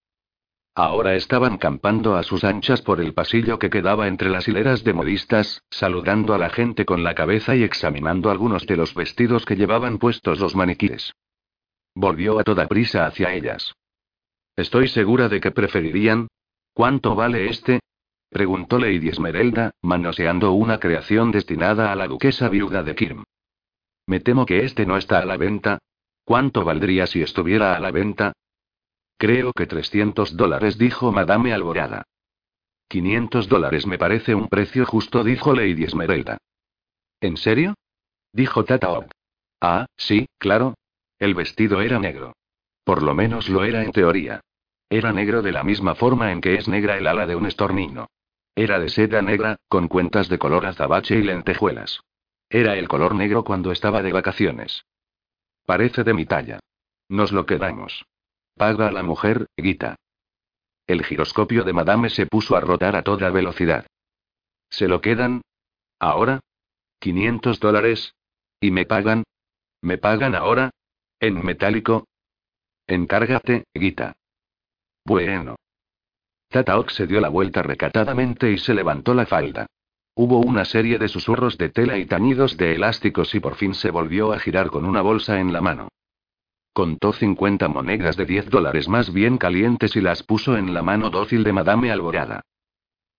[0.74, 4.94] Ahora estaban campando a sus anchas por el pasillo que quedaba entre las hileras de
[4.94, 9.56] modistas, saludando a la gente con la cabeza y examinando algunos de los vestidos que
[9.56, 11.12] llevaban puestos los maniquíes.
[11.94, 13.74] Volvió a toda prisa hacia ellas.
[14.56, 16.28] Estoy segura de que preferirían.
[16.72, 17.80] ¿Cuánto vale este?
[18.30, 23.24] preguntó Lady Esmeralda, manoseando una creación destinada a la duquesa viuda de Kirm.
[24.10, 25.78] Me temo que este no está a la venta.
[26.24, 28.32] ¿Cuánto valdría si estuviera a la venta?
[29.16, 32.02] Creo que 300 dólares, dijo Madame Alborada.
[32.88, 36.38] 500 dólares me parece un precio justo, dijo Lady Esmeralda.
[37.20, 37.74] ¿En serio?
[38.32, 38.88] Dijo Tata
[39.60, 40.74] Ah, sí, claro.
[41.20, 42.32] El vestido era negro.
[42.82, 44.40] Por lo menos lo era en teoría.
[44.88, 48.08] Era negro de la misma forma en que es negra el ala de un estornino.
[48.56, 52.00] Era de seda negra, con cuentas de color azabache y lentejuelas.
[52.50, 54.84] Era el color negro cuando estaba de vacaciones.
[55.64, 56.58] Parece de mi talla.
[57.08, 58.04] Nos lo quedamos.
[58.56, 59.94] Paga a la mujer, Guita.
[60.88, 63.86] El giroscopio de Madame se puso a rotar a toda velocidad.
[64.68, 65.42] ¿Se lo quedan?
[66.00, 66.40] ¿Ahora?
[67.00, 68.14] ¿500 dólares?
[68.60, 69.22] ¿Y me pagan?
[69.80, 70.70] ¿Me pagan ahora?
[71.20, 72.08] ¿En metálico?
[72.88, 74.14] Encárgate, Guita.
[75.04, 75.54] Bueno.
[76.48, 79.66] Tataok se dio la vuelta recatadamente y se levantó la falda.
[80.14, 83.90] Hubo una serie de susurros de tela y tañidos de elásticos y por fin se
[83.90, 85.88] volvió a girar con una bolsa en la mano.
[86.72, 91.10] Contó 50 monedas de 10 dólares más bien calientes y las puso en la mano
[91.10, 92.42] dócil de Madame Alborada.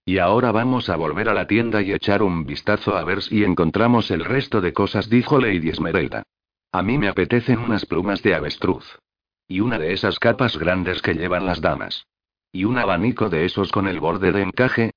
[0.06, 3.44] Y ahora vamos a volver a la tienda y echar un vistazo a ver si
[3.44, 6.24] encontramos el resto de cosas, dijo Lady Esmeralda.
[6.72, 9.00] A mí me apetecen unas plumas de avestruz.
[9.48, 12.08] Y una de esas capas grandes que llevan las damas.
[12.52, 14.92] Y un abanico de esos con el borde de encaje,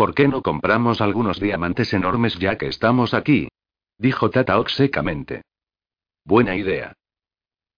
[0.00, 3.48] ¿Por qué no compramos algunos diamantes enormes ya que estamos aquí?
[3.98, 5.42] Dijo Tataok secamente.
[6.24, 6.94] Buena idea.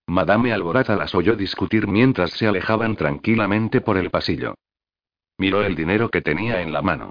[0.07, 4.55] Madame Alborada las oyó discutir mientras se alejaban tranquilamente por el pasillo.
[5.37, 7.11] Miró el dinero que tenía en la mano.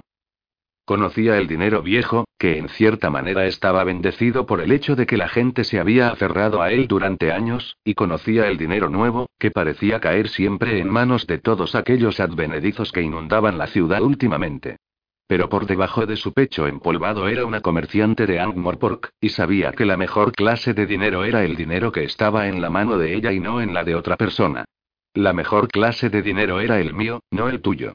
[0.86, 5.18] Conocía el dinero viejo, que en cierta manera estaba bendecido por el hecho de que
[5.18, 9.50] la gente se había aferrado a él durante años, y conocía el dinero nuevo, que
[9.50, 14.78] parecía caer siempre en manos de todos aquellos advenedizos que inundaban la ciudad últimamente.
[15.32, 19.86] Pero por debajo de su pecho empolvado era una comerciante de Angmorpork, y sabía que
[19.86, 23.32] la mejor clase de dinero era el dinero que estaba en la mano de ella
[23.32, 24.66] y no en la de otra persona.
[25.14, 27.94] La mejor clase de dinero era el mío, no el tuyo.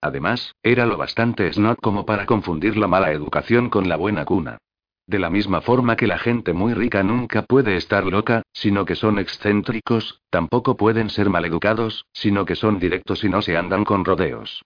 [0.00, 4.56] Además, era lo bastante snot como para confundir la mala educación con la buena cuna.
[5.06, 8.94] De la misma forma que la gente muy rica nunca puede estar loca, sino que
[8.94, 14.06] son excéntricos, tampoco pueden ser maleducados, sino que son directos y no se andan con
[14.06, 14.62] rodeos.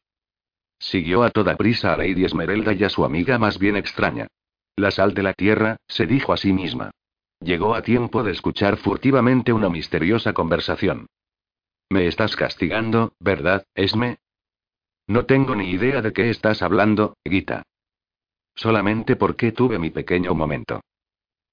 [0.82, 4.26] Siguió a toda prisa a Lady Esmeralda y a su amiga más bien extraña.
[4.74, 6.90] La sal de la tierra, se dijo a sí misma.
[7.38, 11.06] Llegó a tiempo de escuchar furtivamente una misteriosa conversación.
[11.88, 14.18] Me estás castigando, ¿verdad, Esme?
[15.06, 17.62] No tengo ni idea de qué estás hablando, Guita.
[18.56, 20.80] Solamente porque tuve mi pequeño momento.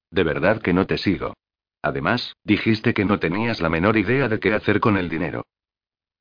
[0.09, 1.35] De verdad que no te sigo.
[1.83, 5.45] Además, dijiste que no tenías la menor idea de qué hacer con el dinero.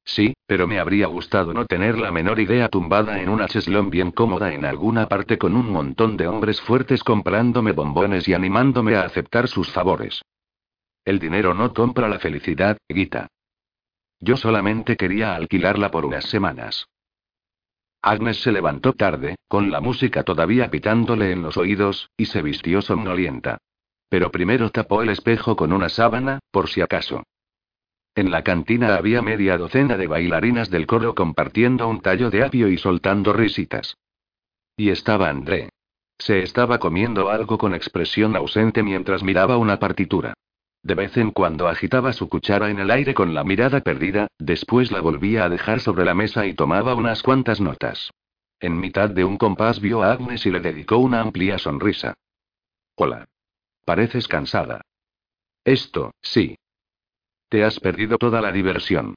[0.08, 4.10] Sí, pero me habría gustado no tener la menor idea tumbada en una cheslón bien
[4.10, 9.02] cómoda en alguna parte con un montón de hombres fuertes comprándome bombones y animándome a
[9.02, 10.22] aceptar sus favores.
[11.04, 13.28] El dinero no compra la felicidad, Guita.
[14.18, 16.86] Yo solamente quería alquilarla por unas semanas.
[18.00, 22.80] Agnes se levantó tarde, con la música todavía pitándole en los oídos, y se vistió
[22.80, 23.58] somnolienta.
[24.08, 27.24] Pero primero tapó el espejo con una sábana, por si acaso.
[28.18, 32.66] En la cantina había media docena de bailarinas del coro compartiendo un tallo de apio
[32.66, 33.96] y soltando risitas.
[34.76, 35.68] Y estaba André.
[36.18, 40.34] Se estaba comiendo algo con expresión ausente mientras miraba una partitura.
[40.82, 44.90] De vez en cuando agitaba su cuchara en el aire con la mirada perdida, después
[44.90, 48.10] la volvía a dejar sobre la mesa y tomaba unas cuantas notas.
[48.58, 52.14] En mitad de un compás vio a Agnes y le dedicó una amplia sonrisa.
[52.96, 53.28] Hola.
[53.84, 54.80] Pareces cansada.
[55.64, 56.56] Esto, sí,
[57.48, 59.14] te has perdido toda la diversión.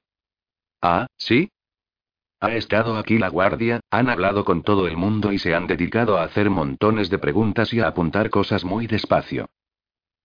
[0.80, 1.50] Ah, ¿sí?
[2.40, 6.18] Ha estado aquí la guardia, han hablado con todo el mundo y se han dedicado
[6.18, 9.46] a hacer montones de preguntas y a apuntar cosas muy despacio.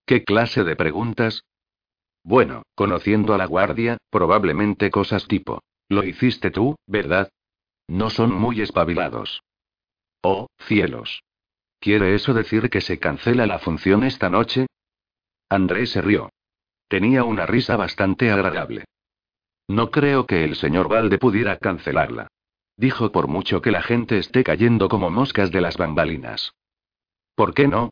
[0.06, 1.44] ¿Qué clase de preguntas?
[2.24, 5.62] Bueno, conociendo a la guardia, probablemente cosas tipo.
[5.90, 7.30] Lo hiciste tú, ¿verdad?
[7.88, 9.44] No son muy espabilados.
[10.22, 11.22] Oh, cielos.
[11.80, 14.66] ¿Quiere eso decir que se cancela la función esta noche?
[15.50, 16.30] Andrés se rió.
[16.88, 18.86] Tenía una risa bastante agradable.
[19.68, 22.28] No creo que el señor Valde pudiera cancelarla.
[22.78, 26.54] Dijo por mucho que la gente esté cayendo como moscas de las bambalinas.
[27.36, 27.90] ¿Por qué no?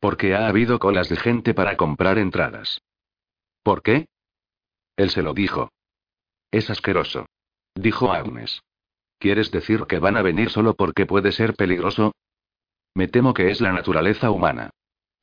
[0.00, 2.80] Porque ha habido colas de gente para comprar entradas.
[3.62, 4.06] ¿Por qué?
[4.96, 5.70] Él se lo dijo.
[6.50, 7.26] Es asqueroso.
[7.74, 8.60] Dijo Agnes.
[9.18, 12.12] ¿Quieres decir que van a venir solo porque puede ser peligroso?
[12.94, 14.70] Me temo que es la naturaleza humana.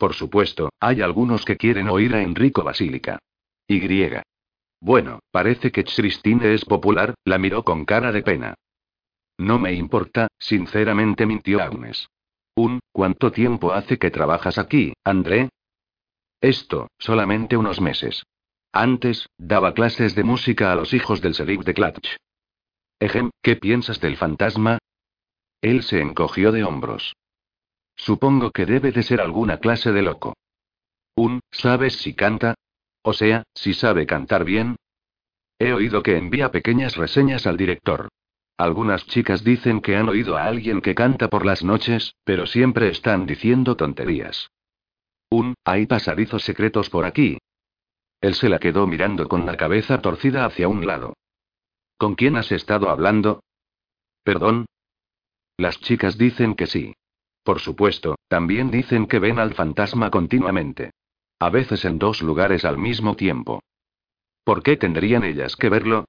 [0.02, 3.19] Por supuesto, hay algunos que quieren oír a Enrico Basílica.
[3.68, 3.80] Y.
[4.80, 8.56] Bueno, parece que Christine es popular, la miró con cara de pena.
[9.38, 12.07] No me importa, sinceramente mintió Agnes.
[12.56, 15.49] Un, ¿cuánto tiempo hace que trabajas aquí, André?
[16.41, 18.23] Esto, solamente unos meses.
[18.73, 22.18] Antes, daba clases de música a los hijos del sheriff de Clutch.
[22.99, 24.80] Ejem, ¿qué piensas del fantasma?
[25.61, 27.14] Él se encogió de hombros.
[27.95, 30.35] Supongo que debe de ser alguna clase de loco.
[31.15, 32.55] Un, ¿sabes si canta?
[33.03, 34.76] O sea, si sabe cantar bien.
[35.59, 38.09] He oído que envía pequeñas reseñas al director.
[38.57, 42.89] Algunas chicas dicen que han oído a alguien que canta por las noches, pero siempre
[42.89, 44.51] están diciendo tonterías.
[45.30, 47.38] Un, hay pasadizos secretos por aquí.
[48.19, 51.15] Él se la quedó mirando con la cabeza torcida hacia un lado.
[51.97, 53.43] ¿Con quién has estado hablando?
[54.23, 54.65] ¿Perdón?
[55.57, 56.93] Las chicas dicen que sí.
[57.43, 60.91] Por supuesto, también dicen que ven al fantasma continuamente.
[61.39, 63.61] A veces en dos lugares al mismo tiempo.
[64.43, 66.05] ¿Por qué tendrían ellas que verlo?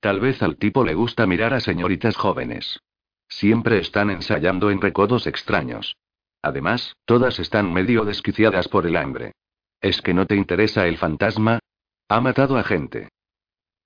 [0.00, 2.80] Tal vez al tipo le gusta mirar a señoritas jóvenes.
[3.28, 5.96] Siempre están ensayando en recodos extraños.
[6.42, 9.32] Además, todas están medio desquiciadas por el hambre.
[9.80, 11.60] ¿Es que no te interesa el fantasma?
[12.08, 13.08] Ha matado a gente.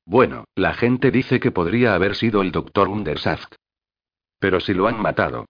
[0.05, 3.55] Bueno, la gente dice que podría haber sido el doctor Undersaft.
[4.38, 5.47] Pero si lo han matado,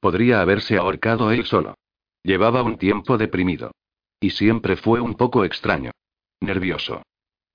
[0.00, 1.74] Podría haberse ahorcado él solo.
[2.22, 3.72] Llevaba un tiempo deprimido.
[4.20, 5.92] Y siempre fue un poco extraño.
[6.40, 7.02] Nervioso.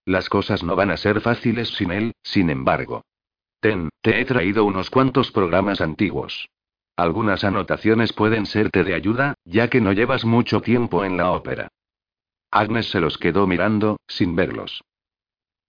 [0.06, 3.04] Las cosas no van a ser fáciles sin él, sin embargo.
[3.60, 6.50] Ten, te he traído unos cuantos programas antiguos.
[6.96, 11.70] Algunas anotaciones pueden serte de ayuda, ya que no llevas mucho tiempo en la ópera.
[12.52, 14.84] Agnes se los quedó mirando, sin verlos.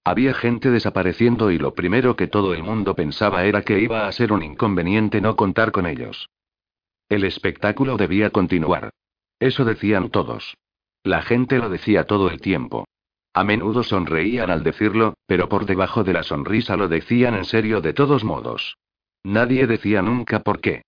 [0.05, 4.13] Había gente desapareciendo y lo primero que todo el mundo pensaba era que iba a
[4.13, 6.29] ser un inconveniente no contar con ellos.
[7.13, 8.89] El espectáculo debía continuar.
[9.39, 10.57] Eso decían todos.
[11.05, 12.87] La gente lo decía todo el tiempo.
[13.35, 17.83] A menudo sonreían al decirlo, pero por debajo de la sonrisa lo decían en serio
[17.83, 18.79] de todos modos.
[19.25, 20.85] Nadie decía nunca por qué.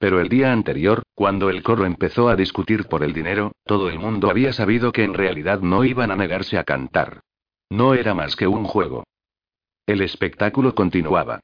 [0.00, 4.00] Pero el día anterior, cuando el coro empezó a discutir por el dinero, todo el
[4.00, 7.20] mundo había sabido que en realidad no iban a negarse a cantar.
[7.70, 9.04] No era más que un juego.
[9.86, 11.38] El espectáculo continuaba.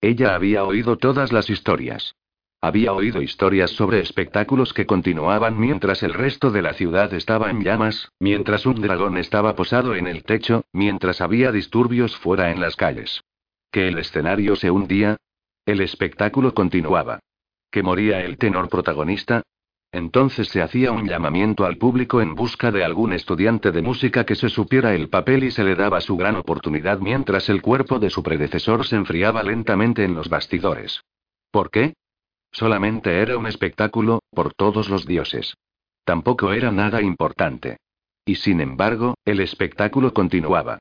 [0.00, 2.14] Ella había oído todas las historias.
[2.62, 7.62] Había oído historias sobre espectáculos que continuaban mientras el resto de la ciudad estaba en
[7.62, 12.76] llamas, mientras un dragón estaba posado en el techo, mientras había disturbios fuera en las
[12.76, 13.22] calles.
[13.70, 15.16] Que el escenario se hundía.
[15.64, 17.20] El espectáculo continuaba.
[17.70, 19.42] Que moría el tenor protagonista.
[19.90, 24.34] Entonces se hacía un llamamiento al público en busca de algún estudiante de música que
[24.34, 28.10] se supiera el papel y se le daba su gran oportunidad mientras el cuerpo de
[28.10, 31.00] su predecesor se enfriaba lentamente en los bastidores.
[31.50, 31.94] ¿Por qué?
[32.52, 35.56] Solamente era un espectáculo, por todos los dioses.
[36.04, 37.78] Tampoco era nada importante.
[38.24, 40.78] Y sin embargo, el espectáculo continuaba.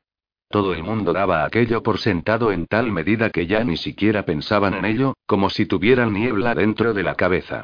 [0.50, 4.74] Todo el mundo daba aquello por sentado en tal medida que ya ni siquiera pensaban
[4.74, 7.64] en ello, como si tuvieran niebla dentro de la cabeza.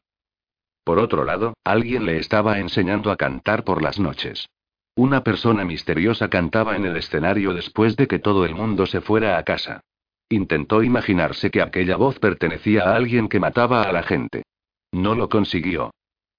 [0.83, 4.47] Por otro lado, alguien le estaba enseñando a cantar por las noches.
[4.95, 9.39] Una persona misteriosa cantaba en el escenario después de que todo el mundo se fuera
[9.39, 9.81] a casa.
[10.29, 14.43] Intentó imaginarse que aquella voz pertenecía a alguien que mataba a la gente.
[14.91, 15.91] No lo consiguió.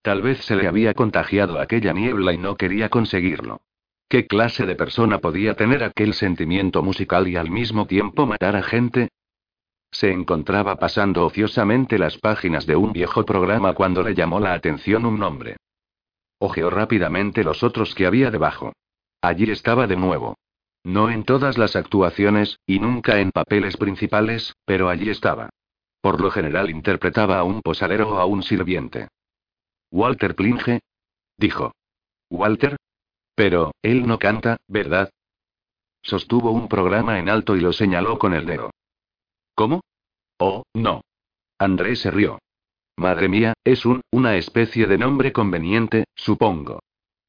[0.02, 3.60] Tal vez se le había contagiado aquella niebla y no quería conseguirlo.
[4.08, 8.62] ¿Qué clase de persona podía tener aquel sentimiento musical y al mismo tiempo matar a
[8.62, 9.08] gente?
[9.90, 15.06] Se encontraba pasando ociosamente las páginas de un viejo programa cuando le llamó la atención
[15.06, 15.56] un nombre.
[16.38, 18.72] Ojeó rápidamente los otros que había debajo.
[19.22, 20.36] Allí estaba de nuevo.
[20.86, 25.50] No en todas las actuaciones, y nunca en papeles principales, pero allí estaba.
[26.00, 29.08] Por lo general interpretaba a un posadero o a un sirviente.
[29.90, 30.78] Walter Plinge.
[31.36, 31.72] Dijo.
[32.30, 32.76] Walter.
[33.34, 35.10] Pero, él no canta, ¿verdad?
[36.02, 38.70] Sostuvo un programa en alto y lo señaló con el dedo.
[39.56, 39.80] ¿Cómo?
[40.38, 41.00] Oh, no.
[41.58, 42.38] Andrés se rió.
[42.96, 46.78] Madre mía, es un, una especie de nombre conveniente, supongo.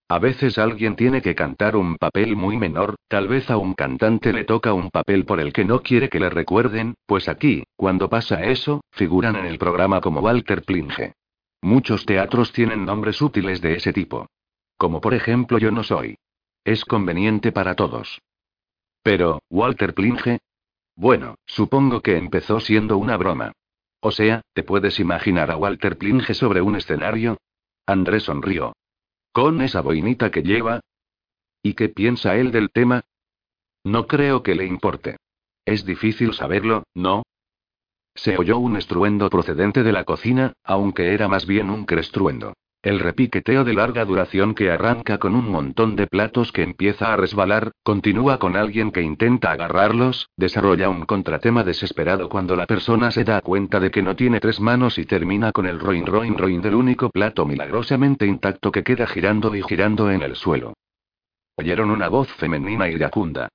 [0.10, 4.32] A veces alguien tiene que cantar un papel muy menor, tal vez a un cantante
[4.32, 8.10] le toca un papel por el que no quiere que le recuerden, pues aquí, cuando
[8.10, 11.14] pasa eso, figuran en el programa como Walter Plinge.
[11.62, 14.28] Muchos teatros tienen nombres útiles de ese tipo.
[14.78, 16.18] Como por ejemplo yo no soy.
[16.64, 18.22] Es conveniente para todos.
[19.04, 20.40] Pero, Walter Plinge.
[20.96, 23.52] Bueno, supongo que empezó siendo una broma.
[24.00, 27.38] O sea, ¿te puedes imaginar a Walter Plinge sobre un escenario?
[27.86, 28.74] Andrés sonrió.
[29.38, 30.80] ¿Con esa boinita que lleva?
[31.62, 33.04] ¿Y qué piensa él del tema?
[33.84, 35.18] No creo que le importe.
[35.64, 37.22] Es difícil saberlo, ¿no?
[38.16, 42.54] Se oyó un estruendo procedente de la cocina, aunque era más bien un crestruendo.
[42.88, 47.18] El repiqueteo de larga duración que arranca con un montón de platos que empieza a
[47.18, 53.26] resbalar, continúa con alguien que intenta agarrarlos, desarrolla un contratema desesperado cuando la persona se
[53.26, 56.62] da cuenta de que no tiene tres manos y termina con el roin roin roin
[56.62, 60.72] del único plato milagrosamente intacto que queda girando y girando en el suelo.
[61.58, 63.50] Oyeron una voz femenina iracunda.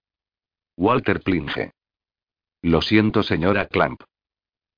[0.77, 1.71] Walter Plinge.
[2.61, 4.03] Lo siento, señora Clamp.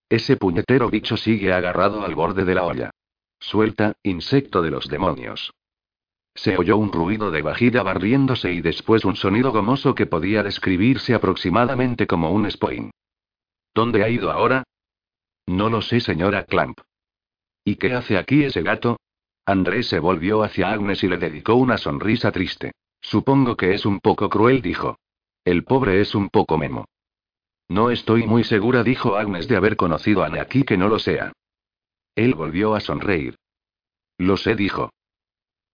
[0.09, 2.90] Ese puñetero bicho sigue agarrado al borde de la olla.
[3.44, 5.52] Suelta, insecto de los demonios.
[6.34, 11.14] Se oyó un ruido de vajilla barriéndose y después un sonido gomoso que podía describirse
[11.14, 12.90] aproximadamente como un spoin.
[13.74, 14.64] ¿Dónde ha ido ahora?
[15.46, 16.80] No lo sé, señora Clamp.
[17.64, 18.98] ¿Y qué hace aquí ese gato?
[19.44, 22.72] Andrés se volvió hacia Agnes y le dedicó una sonrisa triste.
[23.02, 24.98] Supongo que es un poco cruel, dijo.
[25.44, 26.86] El pobre es un poco memo.
[27.68, 31.34] No estoy muy segura, dijo Agnes, de haber conocido a aquí que no lo sea.
[32.14, 33.36] Él volvió a sonreír.
[34.18, 34.90] Lo sé, dijo.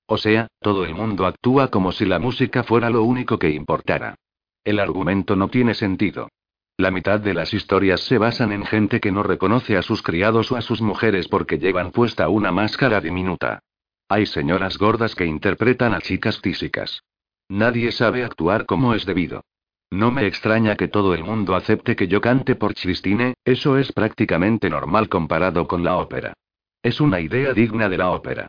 [0.06, 4.16] O sea, todo el mundo actúa como si la música fuera lo único que importara.
[4.64, 6.28] El argumento no tiene sentido.
[6.76, 10.50] La mitad de las historias se basan en gente que no reconoce a sus criados
[10.50, 13.60] o a sus mujeres porque llevan puesta una máscara diminuta.
[14.08, 17.02] Hay señoras gordas que interpretan a chicas tísicas.
[17.48, 19.44] Nadie sabe actuar como es debido.
[19.90, 23.92] No me extraña que todo el mundo acepte que yo cante por Christine, eso es
[23.92, 26.34] prácticamente normal comparado con la ópera.
[26.82, 28.46] Es una idea digna de la ópera.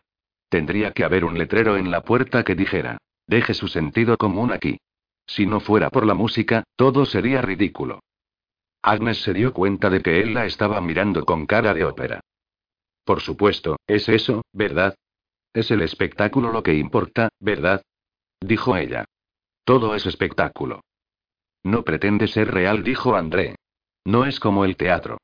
[0.49, 4.77] Tendría que haber un letrero en la puerta que dijera, deje su sentido común aquí.
[5.25, 8.01] Si no fuera por la música, todo sería ridículo.
[8.83, 12.19] Agnes se dio cuenta de que él la estaba mirando con cara de ópera.
[13.03, 14.95] Por supuesto, es eso, ¿verdad?
[15.53, 17.81] Es el espectáculo lo que importa, ¿verdad?
[18.39, 19.05] Dijo ella.
[19.63, 20.81] Todo es espectáculo.
[21.63, 23.55] No pretende ser real, dijo André.
[24.05, 25.17] No es como el teatro.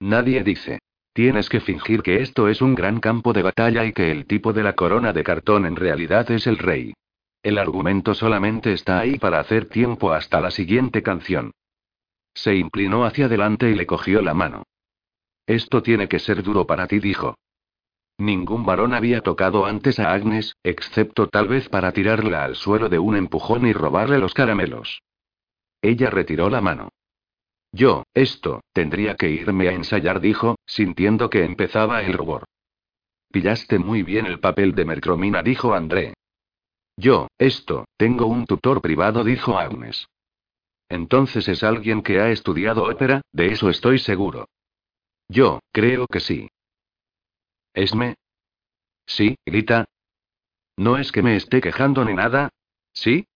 [0.00, 0.80] Nadie dice.
[1.12, 4.52] Tienes que fingir que esto es un gran campo de batalla y que el tipo
[4.52, 6.92] de la corona de cartón en realidad es el rey.
[7.42, 11.52] El argumento solamente está ahí para hacer tiempo hasta la siguiente canción.
[12.34, 14.64] Se inclinó hacia adelante y le cogió la mano.
[15.46, 17.36] Esto tiene que ser duro para ti, dijo.
[18.18, 22.98] Ningún varón había tocado antes a Agnes, excepto tal vez para tirarla al suelo de
[22.98, 25.02] un empujón y robarle los caramelos.
[25.84, 26.88] Ella retiró la mano.
[27.70, 32.44] Yo, esto, tendría que irme a ensayar, dijo, sintiendo que empezaba el rubor.
[33.30, 36.14] Pillaste muy bien el papel de Mercromina, dijo André.
[36.96, 40.08] Yo, esto, tengo un tutor privado, dijo Agnes.
[40.88, 44.48] Entonces es alguien que ha estudiado ópera, de eso estoy seguro.
[45.28, 46.48] Yo, creo que sí.
[47.74, 48.14] ¿Esme?
[49.04, 49.84] Sí, grita.
[50.78, 52.48] No es que me esté quejando ni nada.
[52.94, 53.26] ¿Sí?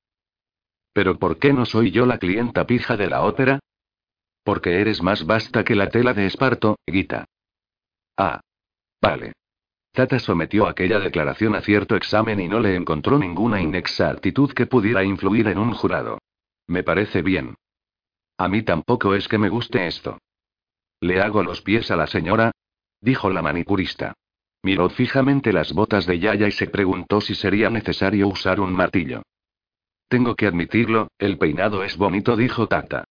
[0.98, 3.60] ¿Pero por qué no soy yo la clienta pija de la ópera?
[4.42, 7.24] Porque eres más vasta que la tela de esparto, Guita.
[8.16, 8.40] Ah.
[9.00, 9.34] Vale.
[9.92, 15.04] Tata sometió aquella declaración a cierto examen y no le encontró ninguna inexactitud que pudiera
[15.04, 16.18] influir en un jurado.
[16.66, 17.54] Me parece bien.
[18.36, 20.18] A mí tampoco es que me guste esto.
[20.98, 22.50] ¿Le hago los pies a la señora?
[23.00, 24.14] dijo la manicurista.
[24.64, 29.22] Miró fijamente las botas de Yaya y se preguntó si sería necesario usar un martillo.
[30.08, 33.04] Tengo que admitirlo, el peinado es bonito, dijo Tata.